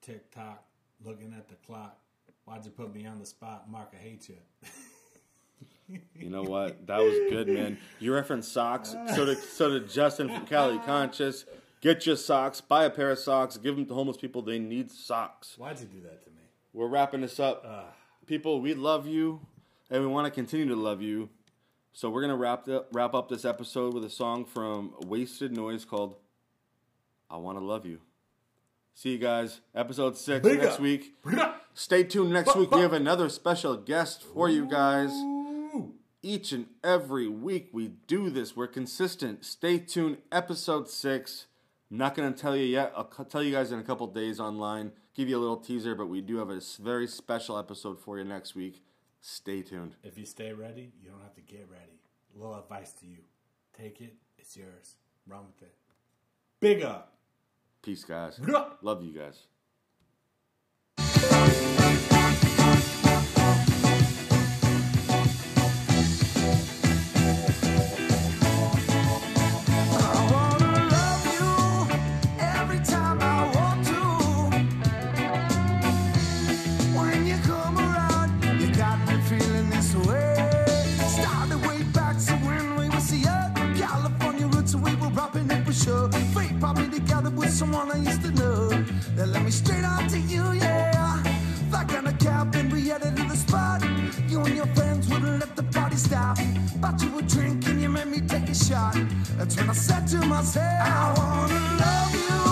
Tick 0.00 0.30
tock, 0.32 0.64
looking 1.04 1.32
at 1.36 1.48
the 1.48 1.54
clock. 1.66 1.98
Why'd 2.44 2.64
you 2.64 2.72
put 2.72 2.92
me 2.92 3.06
on 3.06 3.20
the 3.20 3.26
spot? 3.26 3.70
Mark, 3.70 3.92
I 3.94 4.02
hate 4.02 4.28
you. 4.28 4.36
You 6.18 6.30
know 6.30 6.42
what? 6.42 6.86
That 6.86 6.98
was 6.98 7.12
good, 7.30 7.48
man. 7.48 7.76
You 8.00 8.14
referenced 8.14 8.50
socks. 8.52 8.94
So 9.14 9.26
did 9.26 9.38
so 9.38 9.70
did 9.70 9.90
Justin 9.90 10.28
from 10.28 10.46
Cali 10.46 10.78
Conscious. 10.78 11.44
Get 11.82 12.06
your 12.06 12.16
socks. 12.16 12.60
Buy 12.60 12.84
a 12.84 12.90
pair 12.90 13.10
of 13.10 13.18
socks. 13.18 13.56
Give 13.56 13.74
them 13.74 13.84
to 13.86 13.94
homeless 13.94 14.16
people. 14.16 14.40
They 14.40 14.60
need 14.60 14.90
socks. 14.90 15.56
Why'd 15.58 15.80
you 15.80 15.86
do 15.86 16.00
that 16.02 16.22
to 16.24 16.30
me? 16.30 16.36
We're 16.72 16.86
wrapping 16.86 17.20
this 17.20 17.38
up. 17.40 17.64
Ah. 17.66 17.86
People, 18.24 18.60
we 18.60 18.72
love 18.72 19.06
you, 19.06 19.40
and 19.90 20.00
we 20.00 20.06
want 20.06 20.24
to 20.26 20.30
continue 20.30 20.68
to 20.68 20.76
love 20.76 21.02
you. 21.02 21.28
So 21.92 22.08
we're 22.08 22.22
gonna 22.22 22.36
wrap 22.36 22.66
wrap 22.92 23.14
up 23.14 23.28
this 23.28 23.44
episode 23.44 23.92
with 23.92 24.04
a 24.04 24.10
song 24.10 24.46
from 24.46 24.94
Wasted 25.06 25.54
Noise 25.54 25.84
called 25.84 26.16
"I 27.28 27.36
Want 27.36 27.58
to 27.58 27.64
Love 27.64 27.84
You." 27.84 28.00
See 28.94 29.10
you 29.10 29.18
guys. 29.18 29.60
Episode 29.74 30.16
six 30.16 30.46
Big 30.46 30.60
next 30.60 30.78
week. 30.78 31.14
Stay 31.74 32.04
tuned 32.04 32.32
next 32.32 32.54
week. 32.56 32.70
We 32.70 32.80
have 32.80 32.92
another 32.92 33.28
special 33.28 33.76
guest 33.76 34.22
for 34.22 34.48
you 34.48 34.66
guys. 34.66 35.10
Each 36.22 36.52
and 36.52 36.66
every 36.84 37.26
week 37.26 37.70
we 37.72 37.88
do 38.06 38.30
this. 38.30 38.56
We're 38.56 38.68
consistent. 38.68 39.44
Stay 39.44 39.78
tuned. 39.78 40.18
Episode 40.30 40.88
six. 40.88 41.46
I'm 41.92 41.98
not 41.98 42.14
going 42.14 42.32
to 42.32 42.40
tell 42.40 42.56
you 42.56 42.64
yet. 42.64 42.90
I'll 42.96 43.04
tell 43.04 43.42
you 43.42 43.52
guys 43.52 43.70
in 43.70 43.78
a 43.78 43.82
couple 43.82 44.06
days 44.06 44.40
online. 44.40 44.92
Give 45.14 45.28
you 45.28 45.36
a 45.36 45.42
little 45.42 45.58
teaser, 45.58 45.94
but 45.94 46.06
we 46.06 46.22
do 46.22 46.38
have 46.38 46.48
a 46.48 46.58
very 46.80 47.06
special 47.06 47.58
episode 47.58 48.00
for 48.00 48.16
you 48.16 48.24
next 48.24 48.54
week. 48.54 48.82
Stay 49.20 49.60
tuned. 49.60 49.96
If 50.02 50.16
you 50.16 50.24
stay 50.24 50.54
ready, 50.54 50.90
you 51.02 51.10
don't 51.10 51.20
have 51.20 51.34
to 51.34 51.42
get 51.42 51.68
ready. 51.70 52.00
A 52.34 52.38
little 52.38 52.58
advice 52.58 52.92
to 52.92 53.06
you. 53.06 53.18
Take 53.78 54.00
it, 54.00 54.14
it's 54.38 54.56
yours. 54.56 54.96
Run 55.26 55.40
with 55.44 55.68
it. 55.68 55.74
Big 56.60 56.82
up. 56.82 57.12
Peace, 57.82 58.04
guys. 58.04 58.40
Love 58.80 59.04
you 59.04 59.12
guys. 59.12 59.42
Rapping 85.22 85.50
it 85.50 85.64
for 85.64 85.72
sure. 85.72 86.08
Fate 86.34 86.58
brought 86.58 86.76
me 86.76 86.88
together 86.88 87.30
with 87.30 87.50
someone 87.50 87.90
I 87.90 87.98
used 87.98 88.22
to 88.22 88.30
know. 88.30 88.68
That 89.16 89.28
led 89.28 89.44
me 89.44 89.50
straight 89.50 89.84
out 89.84 90.08
to 90.10 90.18
you, 90.18 90.44
yeah. 90.52 91.22
Like 91.70 91.92
on 91.94 92.06
a 92.06 92.12
cab, 92.12 92.54
and 92.54 92.72
we 92.72 92.88
headed 92.88 93.16
to 93.16 93.24
the 93.24 93.36
spot. 93.36 93.82
You 94.28 94.40
and 94.40 94.56
your 94.56 94.66
friends 94.76 95.08
wouldn't 95.08 95.40
let 95.40 95.54
the 95.56 95.62
party 95.62 95.96
stop. 95.96 96.38
But 96.80 97.02
you 97.02 97.10
were 97.12 97.22
drinking, 97.22 97.80
you 97.80 97.88
made 97.88 98.08
me 98.08 98.20
take 98.20 98.48
a 98.48 98.54
shot. 98.54 98.96
That's 99.36 99.56
when 99.56 99.70
I 99.70 99.74
said 99.74 100.06
to 100.08 100.18
myself, 100.26 100.80
I 100.98 101.14
wanna 101.18 101.60
love 101.82 102.12
you 102.26 102.42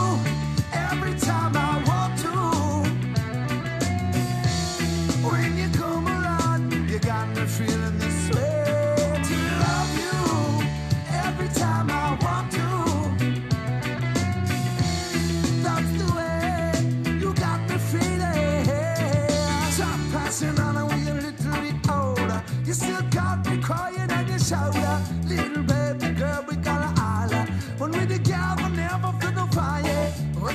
every 0.72 1.14
time 1.28 1.52
I 1.56 1.72
want 1.88 2.12
to. 2.24 2.34
When 5.28 5.58
you 5.58 5.68
come 5.80 6.06
around, 6.06 6.72
you 6.90 6.98
got 6.98 7.28
me 7.34 7.44
feeling 7.46 7.99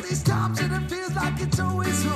these 0.10 0.24
times 0.24 0.60
and 0.60 0.74
it 0.74 0.90
feels 0.90 1.16
like 1.16 1.42
it's 1.42 1.60
always 1.60 2.15